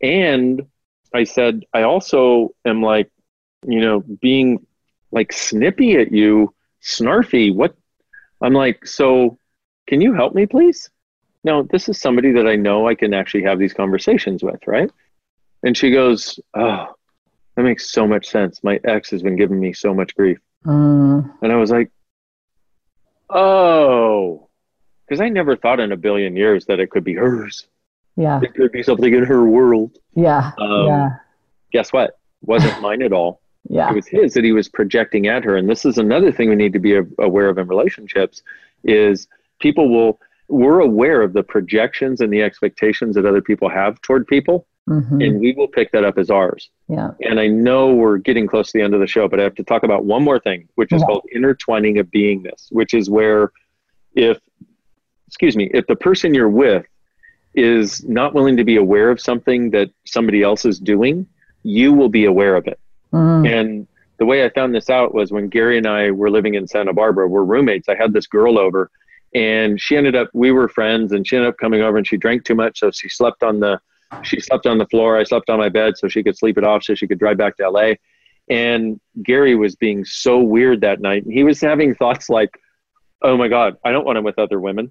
And 0.00 0.66
I 1.14 1.24
said, 1.24 1.64
I 1.72 1.82
also 1.82 2.54
am 2.64 2.82
like, 2.82 3.10
you 3.66 3.80
know, 3.80 4.00
being 4.00 4.64
like 5.10 5.32
snippy 5.32 5.96
at 5.96 6.12
you, 6.12 6.54
snarfy. 6.82 7.54
What? 7.54 7.74
I'm 8.40 8.52
like, 8.52 8.86
so 8.86 9.38
can 9.86 10.00
you 10.00 10.14
help 10.14 10.34
me, 10.34 10.46
please? 10.46 10.90
Now, 11.44 11.62
this 11.62 11.88
is 11.88 11.98
somebody 12.00 12.32
that 12.32 12.46
I 12.46 12.56
know 12.56 12.86
I 12.86 12.94
can 12.94 13.12
actually 13.14 13.42
have 13.44 13.58
these 13.58 13.72
conversations 13.72 14.42
with, 14.42 14.60
right? 14.66 14.90
And 15.64 15.76
she 15.76 15.90
goes, 15.90 16.38
Oh, 16.54 16.94
that 17.56 17.62
makes 17.62 17.90
so 17.90 18.06
much 18.06 18.28
sense. 18.28 18.62
My 18.64 18.78
ex 18.84 19.10
has 19.10 19.22
been 19.22 19.36
giving 19.36 19.58
me 19.60 19.72
so 19.72 19.92
much 19.92 20.14
grief. 20.14 20.38
Mm, 20.64 21.32
And 21.42 21.52
I 21.52 21.56
was 21.56 21.70
like, 21.70 21.90
oh, 23.30 24.48
because 25.06 25.20
I 25.20 25.28
never 25.28 25.56
thought 25.56 25.80
in 25.80 25.92
a 25.92 25.96
billion 25.96 26.36
years 26.36 26.66
that 26.66 26.80
it 26.80 26.90
could 26.90 27.04
be 27.04 27.14
hers. 27.14 27.66
yeah. 28.16 28.40
It 28.42 28.54
could 28.54 28.72
be 28.72 28.82
something 28.82 29.12
in 29.12 29.24
her 29.24 29.44
world. 29.44 29.98
Yeah. 30.14 30.52
Um, 30.58 30.86
yeah. 30.86 31.08
Guess 31.72 31.92
what? 31.92 32.18
Wasn't 32.42 32.80
mine 32.82 33.02
at 33.02 33.12
all. 33.12 33.40
Yeah. 33.68 33.90
It 33.90 33.94
was 33.96 34.06
his 34.06 34.34
that 34.34 34.44
he 34.44 34.52
was 34.52 34.68
projecting 34.68 35.26
at 35.28 35.44
her. 35.44 35.56
And 35.56 35.68
this 35.68 35.84
is 35.84 35.98
another 35.98 36.32
thing 36.32 36.48
we 36.48 36.56
need 36.56 36.72
to 36.72 36.78
be 36.78 36.98
aware 37.18 37.48
of 37.48 37.58
in 37.58 37.66
relationships 37.68 38.42
is 38.84 39.28
people 39.60 39.88
will, 39.88 40.18
we're 40.52 40.80
aware 40.80 41.22
of 41.22 41.32
the 41.32 41.42
projections 41.42 42.20
and 42.20 42.32
the 42.32 42.42
expectations 42.42 43.14
that 43.16 43.24
other 43.24 43.40
people 43.40 43.68
have 43.70 44.00
toward 44.02 44.26
people, 44.26 44.66
Mhm. 44.88 45.24
and 45.26 45.40
we 45.40 45.52
will 45.52 45.66
pick 45.68 45.90
that 45.92 46.04
up 46.04 46.18
as 46.18 46.28
ours. 46.30 46.70
Yeah. 46.88 47.12
And 47.22 47.40
I 47.40 47.46
know 47.46 47.94
we're 47.94 48.18
getting 48.18 48.46
close 48.46 48.70
to 48.72 48.78
the 48.78 48.84
end 48.84 48.92
of 48.94 49.00
the 49.00 49.06
show, 49.06 49.28
but 49.28 49.40
I 49.40 49.44
have 49.44 49.54
to 49.54 49.64
talk 49.64 49.82
about 49.82 50.04
one 50.04 50.22
more 50.22 50.38
thing, 50.38 50.68
which 50.74 50.92
is 50.92 51.02
Okay. 51.02 51.06
called 51.12 51.24
intertwining 51.32 51.98
of 51.98 52.06
beingness, 52.10 52.66
which 52.70 52.92
is 52.92 53.08
where 53.08 53.50
if, 54.14 54.38
excuse 55.26 55.56
me, 55.56 55.70
if 55.72 55.86
the 55.86 55.96
person 55.96 56.34
you're 56.34 56.50
with 56.50 56.84
is 57.54 58.06
not 58.06 58.34
willing 58.34 58.56
to 58.58 58.64
be 58.64 58.76
aware 58.76 59.10
of 59.10 59.20
something 59.20 59.70
that 59.70 59.88
somebody 60.04 60.42
else 60.42 60.64
is 60.66 60.78
doing, 60.78 61.26
you 61.62 61.92
will 61.94 62.08
be 62.10 62.24
aware 62.26 62.56
of 62.56 62.66
it. 62.66 62.78
Mm, 63.12 63.46
And 63.48 63.86
the 64.18 64.26
way 64.26 64.44
I 64.44 64.50
found 64.50 64.74
this 64.74 64.90
out 64.90 65.14
was 65.14 65.32
when 65.32 65.48
Gary 65.48 65.78
and 65.78 65.86
I 65.86 66.10
were 66.10 66.30
living 66.30 66.54
in 66.54 66.66
Santa 66.66 66.92
Barbara, 66.92 67.26
we're 67.28 67.44
roommates. 67.44 67.88
I 67.88 67.94
had 67.94 68.12
this 68.12 68.26
girl 68.26 68.58
over 68.58 68.90
and 69.34 69.80
she 69.80 69.96
ended 69.96 70.14
up 70.14 70.28
we 70.34 70.52
were 70.52 70.68
friends 70.68 71.12
and 71.12 71.26
she 71.26 71.36
ended 71.36 71.48
up 71.48 71.58
coming 71.58 71.80
over 71.80 71.96
and 71.96 72.06
she 72.06 72.16
drank 72.16 72.44
too 72.44 72.54
much 72.54 72.80
so 72.80 72.90
she 72.90 73.08
slept 73.08 73.42
on 73.42 73.60
the 73.60 73.80
she 74.22 74.38
slept 74.40 74.66
on 74.66 74.76
the 74.76 74.86
floor. 74.88 75.16
I 75.16 75.24
slept 75.24 75.48
on 75.48 75.58
my 75.58 75.70
bed 75.70 75.96
so 75.96 76.06
she 76.06 76.22
could 76.22 76.36
sleep 76.36 76.58
it 76.58 76.64
off 76.64 76.84
so 76.84 76.94
she 76.94 77.06
could 77.06 77.18
drive 77.18 77.38
back 77.38 77.56
to 77.56 77.70
la 77.70 77.92
and 78.50 79.00
gary 79.22 79.54
was 79.54 79.76
being 79.76 80.04
so 80.04 80.40
weird 80.40 80.80
that 80.80 81.00
night 81.00 81.24
and 81.24 81.32
he 81.32 81.44
was 81.44 81.60
having 81.60 81.94
thoughts 81.94 82.28
like 82.28 82.58
oh 83.22 83.36
my 83.36 83.48
god 83.48 83.76
i 83.84 83.92
don't 83.92 84.04
want 84.04 84.18
him 84.18 84.24
with 84.24 84.38
other 84.38 84.60
women. 84.60 84.90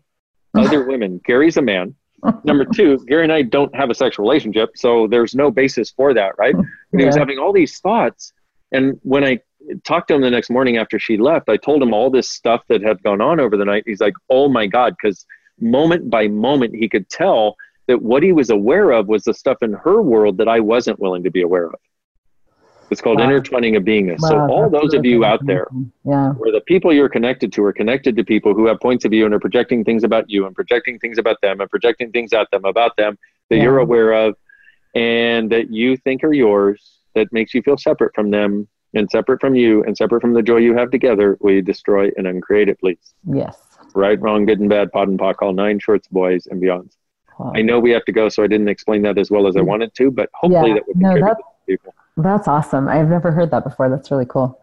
Other 0.54 0.86
women. 0.86 1.22
Gary's 1.24 1.56
a 1.56 1.62
man. 1.62 1.96
Number 2.44 2.66
two 2.66 2.98
gary 3.08 3.24
and 3.24 3.32
i 3.32 3.42
don't 3.42 3.74
have 3.76 3.90
a 3.90 3.96
sexual 3.96 4.26
relationship 4.26 4.72
so 4.76 5.08
there's 5.08 5.34
no 5.36 5.52
basis 5.52 5.92
for 5.92 6.14
that 6.14 6.38
right? 6.38 6.56
And 6.56 7.00
he 7.00 7.06
was 7.06 7.16
having 7.16 7.38
all 7.38 7.54
these 7.54 7.80
thoughts 7.80 8.34
and 8.72 9.00
when 9.04 9.24
i 9.24 9.40
talked 9.84 10.08
to 10.10 10.16
him 10.16 10.22
the 10.22 10.30
next 10.30 10.50
morning 10.50 10.78
after 10.78 11.00
she 11.00 11.18
left. 11.18 11.50
I 11.50 11.58
told 11.58 11.82
him 11.82 11.94
all 11.94 12.10
this 12.10 12.30
stuff 12.30 12.62
that 12.70 12.82
had 12.82 13.02
gone 13.04 13.22
on 13.22 13.40
over 13.40 13.58
the 13.58 13.66
night. 13.66 13.84
He's 13.86 14.02
like, 14.02 14.14
"Oh 14.30 14.48
my 14.50 14.68
god!" 14.68 14.96
Because 15.02 15.26
moment 15.60 16.10
by 16.10 16.28
moment, 16.28 16.76
he 16.76 16.90
could 16.90 17.08
tell 17.10 17.56
that 17.88 18.02
what 18.02 18.24
he 18.24 18.32
was 18.32 18.50
aware 18.50 18.92
of 18.92 19.08
was 19.08 19.24
the 19.24 19.34
stuff 19.34 19.58
in 19.62 19.74
her 19.74 20.02
world 20.02 20.38
that 20.38 20.48
I 20.48 20.60
wasn't 20.60 21.00
willing 21.00 21.24
to 21.24 21.32
be 21.32 21.42
aware 21.42 21.68
of. 21.68 21.76
It's 22.90 23.00
called 23.02 23.20
Wow. 23.20 23.26
intertwining 23.26 23.76
of 23.78 23.84
beingness. 23.84 24.20
so 24.20 24.38
all 24.38 24.70
those 24.70 24.94
of 24.94 25.06
you 25.06 25.24
out 25.24 25.46
there. 25.46 25.68
Yeah. 26.06 26.32
where 26.34 26.52
the 26.52 26.60
people 26.62 26.92
you're 26.92 27.08
connected 27.10 27.54
to 27.54 27.64
are 27.64 27.72
connected 27.74 28.16
to 28.18 28.24
people 28.26 28.54
who 28.54 28.66
have 28.66 28.80
points 28.82 29.06
of 29.06 29.12
view 29.12 29.26
and 29.26 29.34
are 29.34 29.40
projecting 29.40 29.84
things 29.86 30.04
about 30.04 30.30
you 30.30 30.46
and 30.46 30.54
projecting 30.54 31.00
things 31.00 31.18
about 31.18 31.38
them 31.42 31.62
and 31.62 31.70
projecting 31.70 32.12
things 32.12 32.34
at 32.34 32.50
them 32.52 32.66
about 32.66 32.96
them 32.98 33.18
that 33.50 33.58
Yeah. 33.58 33.64
you're 33.64 33.78
aware 33.80 34.12
of 34.14 34.36
and 34.94 35.50
that 35.52 35.72
you 35.72 35.96
think 35.96 36.24
are 36.24 36.34
yours 36.34 37.00
that 37.16 37.32
makes 37.32 37.54
you 37.54 37.62
feel 37.62 37.78
separate 37.78 38.14
from 38.14 38.30
them 38.30 38.68
and 38.94 39.10
separate 39.10 39.40
from 39.40 39.56
you 39.56 39.84
and 39.84 39.96
separate 39.96 40.22
from 40.22 40.34
the 40.34 40.42
joy 40.42 40.58
you 40.58 40.76
have 40.76 40.92
together 40.92 41.38
will 41.42 41.54
you 41.54 41.62
destroy 41.62 42.10
and 42.18 42.28
uncreate 42.28 42.70
it 42.70 42.80
please 42.80 43.14
Yes. 43.26 43.58
right 43.96 44.20
wrong 44.22 44.46
good 44.46 44.60
and 44.60 44.70
bad 44.70 44.92
POD 44.92 45.10
and 45.10 45.20
POC 45.20 45.36
all 45.42 45.54
nine 45.54 45.80
shorts 45.80 46.08
boys 46.08 46.48
and 46.48 46.62
beyonds 46.62 46.94
Wow. 47.40 47.54
i 47.56 47.62
know 47.62 47.80
we 47.80 47.92
have 47.92 48.06
to 48.06 48.12
go 48.12 48.30
so 48.30 48.44
i 48.44 48.48
didn't 48.48 48.68
explain 48.68 49.02
that 49.04 49.18
as 49.18 49.32
well 49.32 49.48
as 49.48 49.56
i 49.58 49.62
wanted 49.62 49.94
to 49.96 50.12
but 50.12 50.30
hopefully 50.34 50.70
Yeah. 50.70 50.76
that 50.76 50.88
would 50.88 50.98
No, 50.98 51.10
contribute 51.10 51.28
that- 51.30 51.38
to 51.38 51.44
people 51.68 51.94
That's 52.18 52.48
awesome. 52.48 52.88
I've 52.90 53.08
never 53.10 53.32
heard 53.32 53.50
that 53.52 53.64
before. 53.64 53.88
That's 53.90 54.12
really 54.12 54.26
cool. 54.26 54.60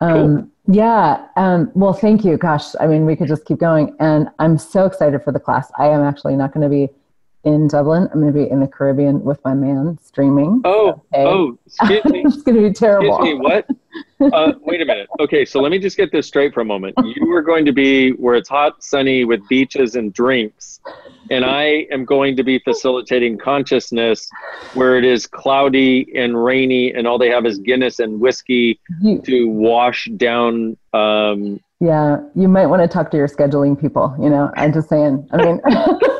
Um, 0.00 0.50
Yeah. 0.66 1.26
Um, 1.36 1.70
well, 1.74 1.92
thank 1.92 2.24
you. 2.24 2.38
Gosh, 2.38 2.74
I 2.80 2.86
mean, 2.86 3.04
we 3.04 3.14
could 3.16 3.28
just 3.28 3.44
keep 3.44 3.58
going. 3.58 3.94
And 4.00 4.30
I'm 4.38 4.56
so 4.56 4.86
excited 4.86 5.22
for 5.22 5.30
the 5.30 5.38
class. 5.38 5.70
I 5.78 5.88
am 5.88 6.00
actually 6.02 6.36
not 6.36 6.52
going 6.54 6.64
to 6.64 6.70
be 6.70 6.88
in 7.46 7.68
Dublin. 7.68 8.08
I'm 8.12 8.20
going 8.20 8.32
to 8.32 8.38
be 8.38 8.50
in 8.50 8.58
the 8.60 8.66
Caribbean 8.66 9.22
with 9.22 9.42
my 9.44 9.54
man 9.54 9.98
streaming. 10.02 10.60
oh 10.64 11.00
Okay. 11.14 11.24
oh 11.24 11.56
excuse 11.64 12.04
me 12.06 12.22
it's 12.26 12.42
going 12.42 12.56
to 12.56 12.68
be 12.68 12.72
terrible. 12.74 13.16
Excuse 13.16 13.38
me, 13.38 13.40
what? 13.40 13.66
Uh, 14.34 14.52
wait 14.62 14.82
a 14.82 14.84
minute. 14.84 15.08
Okay, 15.20 15.44
so 15.44 15.60
let 15.60 15.70
me 15.70 15.78
just 15.78 15.96
get 15.96 16.10
this 16.10 16.26
straight 16.26 16.52
for 16.52 16.60
a 16.60 16.64
moment. 16.64 16.94
You 17.04 17.32
are 17.32 17.42
going 17.42 17.64
to 17.64 17.72
be 17.72 18.10
where 18.10 18.34
it's 18.34 18.48
hot, 18.48 18.82
sunny, 18.82 19.24
with 19.24 19.46
beaches 19.48 19.94
and 19.94 20.12
drinks, 20.12 20.80
and 21.30 21.44
I 21.44 21.86
am 21.92 22.04
going 22.04 22.36
to 22.36 22.42
be 22.42 22.58
facilitating 22.58 23.38
consciousness 23.38 24.28
where 24.74 24.98
it 24.98 25.04
is 25.04 25.26
cloudy 25.26 26.12
and 26.16 26.42
rainy, 26.42 26.92
and 26.92 27.06
all 27.06 27.16
they 27.18 27.30
have 27.30 27.46
is 27.46 27.58
Guinness 27.58 28.00
and 28.00 28.20
whiskey 28.20 28.80
to 29.24 29.44
wash 29.48 30.10
down. 30.16 30.76
Um, 30.92 31.60
yeah, 31.78 32.18
you 32.34 32.48
might 32.48 32.66
want 32.66 32.82
to 32.82 32.88
talk 32.88 33.10
to 33.12 33.16
your 33.16 33.28
scheduling 33.28 33.80
people. 33.80 34.16
You 34.20 34.30
know, 34.30 34.50
I'm 34.56 34.72
just 34.72 34.88
saying. 34.88 35.28
I 35.30 35.36
mean, 35.36 35.60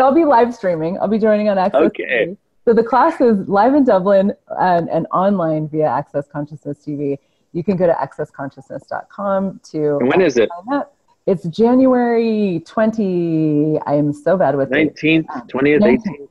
so 0.00 0.06
I'll 0.06 0.14
be 0.14 0.24
live 0.24 0.54
streaming. 0.54 0.98
I'll 0.98 1.08
be 1.08 1.18
joining 1.18 1.50
on 1.50 1.58
Access. 1.58 1.82
Okay. 1.82 2.26
TV. 2.28 2.36
So 2.64 2.72
the 2.72 2.82
class 2.82 3.20
is 3.20 3.46
live 3.48 3.74
in 3.74 3.84
Dublin 3.84 4.32
and, 4.58 4.88
and 4.88 5.06
online 5.12 5.68
via 5.68 5.86
Access 5.86 6.26
Consciousness 6.26 6.78
TV. 6.86 7.18
You 7.52 7.62
can 7.62 7.76
go 7.76 7.86
to 7.86 7.92
accessconsciousness.com 7.92 9.60
to 9.72 9.98
and 9.98 10.08
when 10.08 10.22
is 10.22 10.38
it? 10.38 10.48
up. 10.72 10.96
It's 11.26 11.44
January 11.48 12.62
20. 12.66 13.78
I 13.86 13.94
am 13.94 14.12
so 14.14 14.36
bad 14.38 14.56
with 14.56 14.70
dates. 14.70 15.02
Nineteenth, 15.02 15.26
twentieth, 15.48 15.82
eighteenth, 15.84 16.30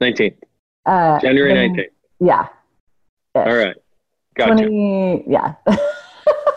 nineteenth, 0.00 0.34
Uh, 0.84 1.20
January 1.20 1.54
nineteenth. 1.54 1.92
Yeah. 2.18 2.48
All 3.36 3.54
right, 3.56 3.76
gotcha. 4.34 4.54
20, 4.64 5.24
yeah. 5.28 5.54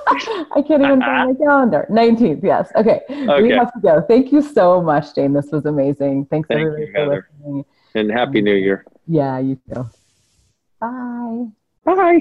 I 0.07 0.61
can't 0.67 0.83
even 0.83 0.99
find 1.01 1.37
my 1.37 1.45
calendar. 1.45 1.87
19th, 1.89 2.43
yes. 2.43 2.71
Okay. 2.75 3.01
We 3.09 3.49
have 3.51 3.73
to 3.73 3.79
go. 3.81 4.01
Thank 4.01 4.31
you 4.31 4.41
so 4.41 4.81
much, 4.81 5.13
Dain. 5.13 5.33
This 5.33 5.51
was 5.51 5.65
amazing. 5.65 6.25
Thanks 6.25 6.47
Thank 6.47 6.61
everybody 6.61 6.85
you, 6.85 6.91
for 6.91 6.99
Heather. 6.99 7.29
listening. 7.39 7.65
And 7.95 8.11
happy 8.11 8.41
New 8.41 8.55
Year. 8.55 8.85
Yeah, 9.07 9.39
you 9.39 9.59
too. 9.73 9.85
Bye. 10.79 11.47
Bye. 11.85 12.19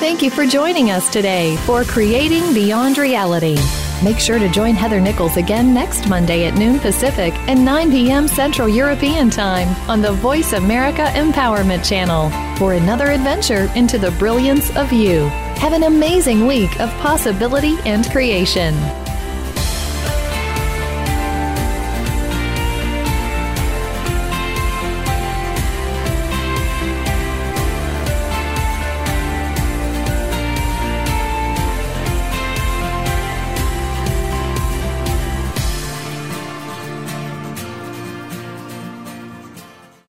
Thank 0.00 0.22
you 0.22 0.30
for 0.30 0.46
joining 0.46 0.90
us 0.90 1.10
today 1.10 1.56
for 1.66 1.84
Creating 1.84 2.54
Beyond 2.54 2.98
Reality. 2.98 3.56
Make 4.02 4.20
sure 4.20 4.38
to 4.38 4.48
join 4.48 4.76
Heather 4.76 5.00
Nichols 5.00 5.36
again 5.36 5.74
next 5.74 6.08
Monday 6.08 6.46
at 6.46 6.54
noon 6.54 6.78
Pacific 6.78 7.34
and 7.48 7.64
9 7.64 7.90
p.m. 7.90 8.28
Central 8.28 8.68
European 8.68 9.28
Time 9.28 9.68
on 9.90 10.00
the 10.00 10.12
Voice 10.12 10.52
America 10.52 11.02
Empowerment 11.14 11.84
Channel 11.84 12.30
for 12.58 12.74
another 12.74 13.08
adventure 13.08 13.68
into 13.74 13.98
the 13.98 14.12
brilliance 14.12 14.74
of 14.76 14.92
you. 14.92 15.26
Have 15.58 15.72
an 15.72 15.82
amazing 15.82 16.46
week 16.46 16.78
of 16.78 16.90
possibility 17.00 17.76
and 17.86 18.08
creation. 18.10 18.74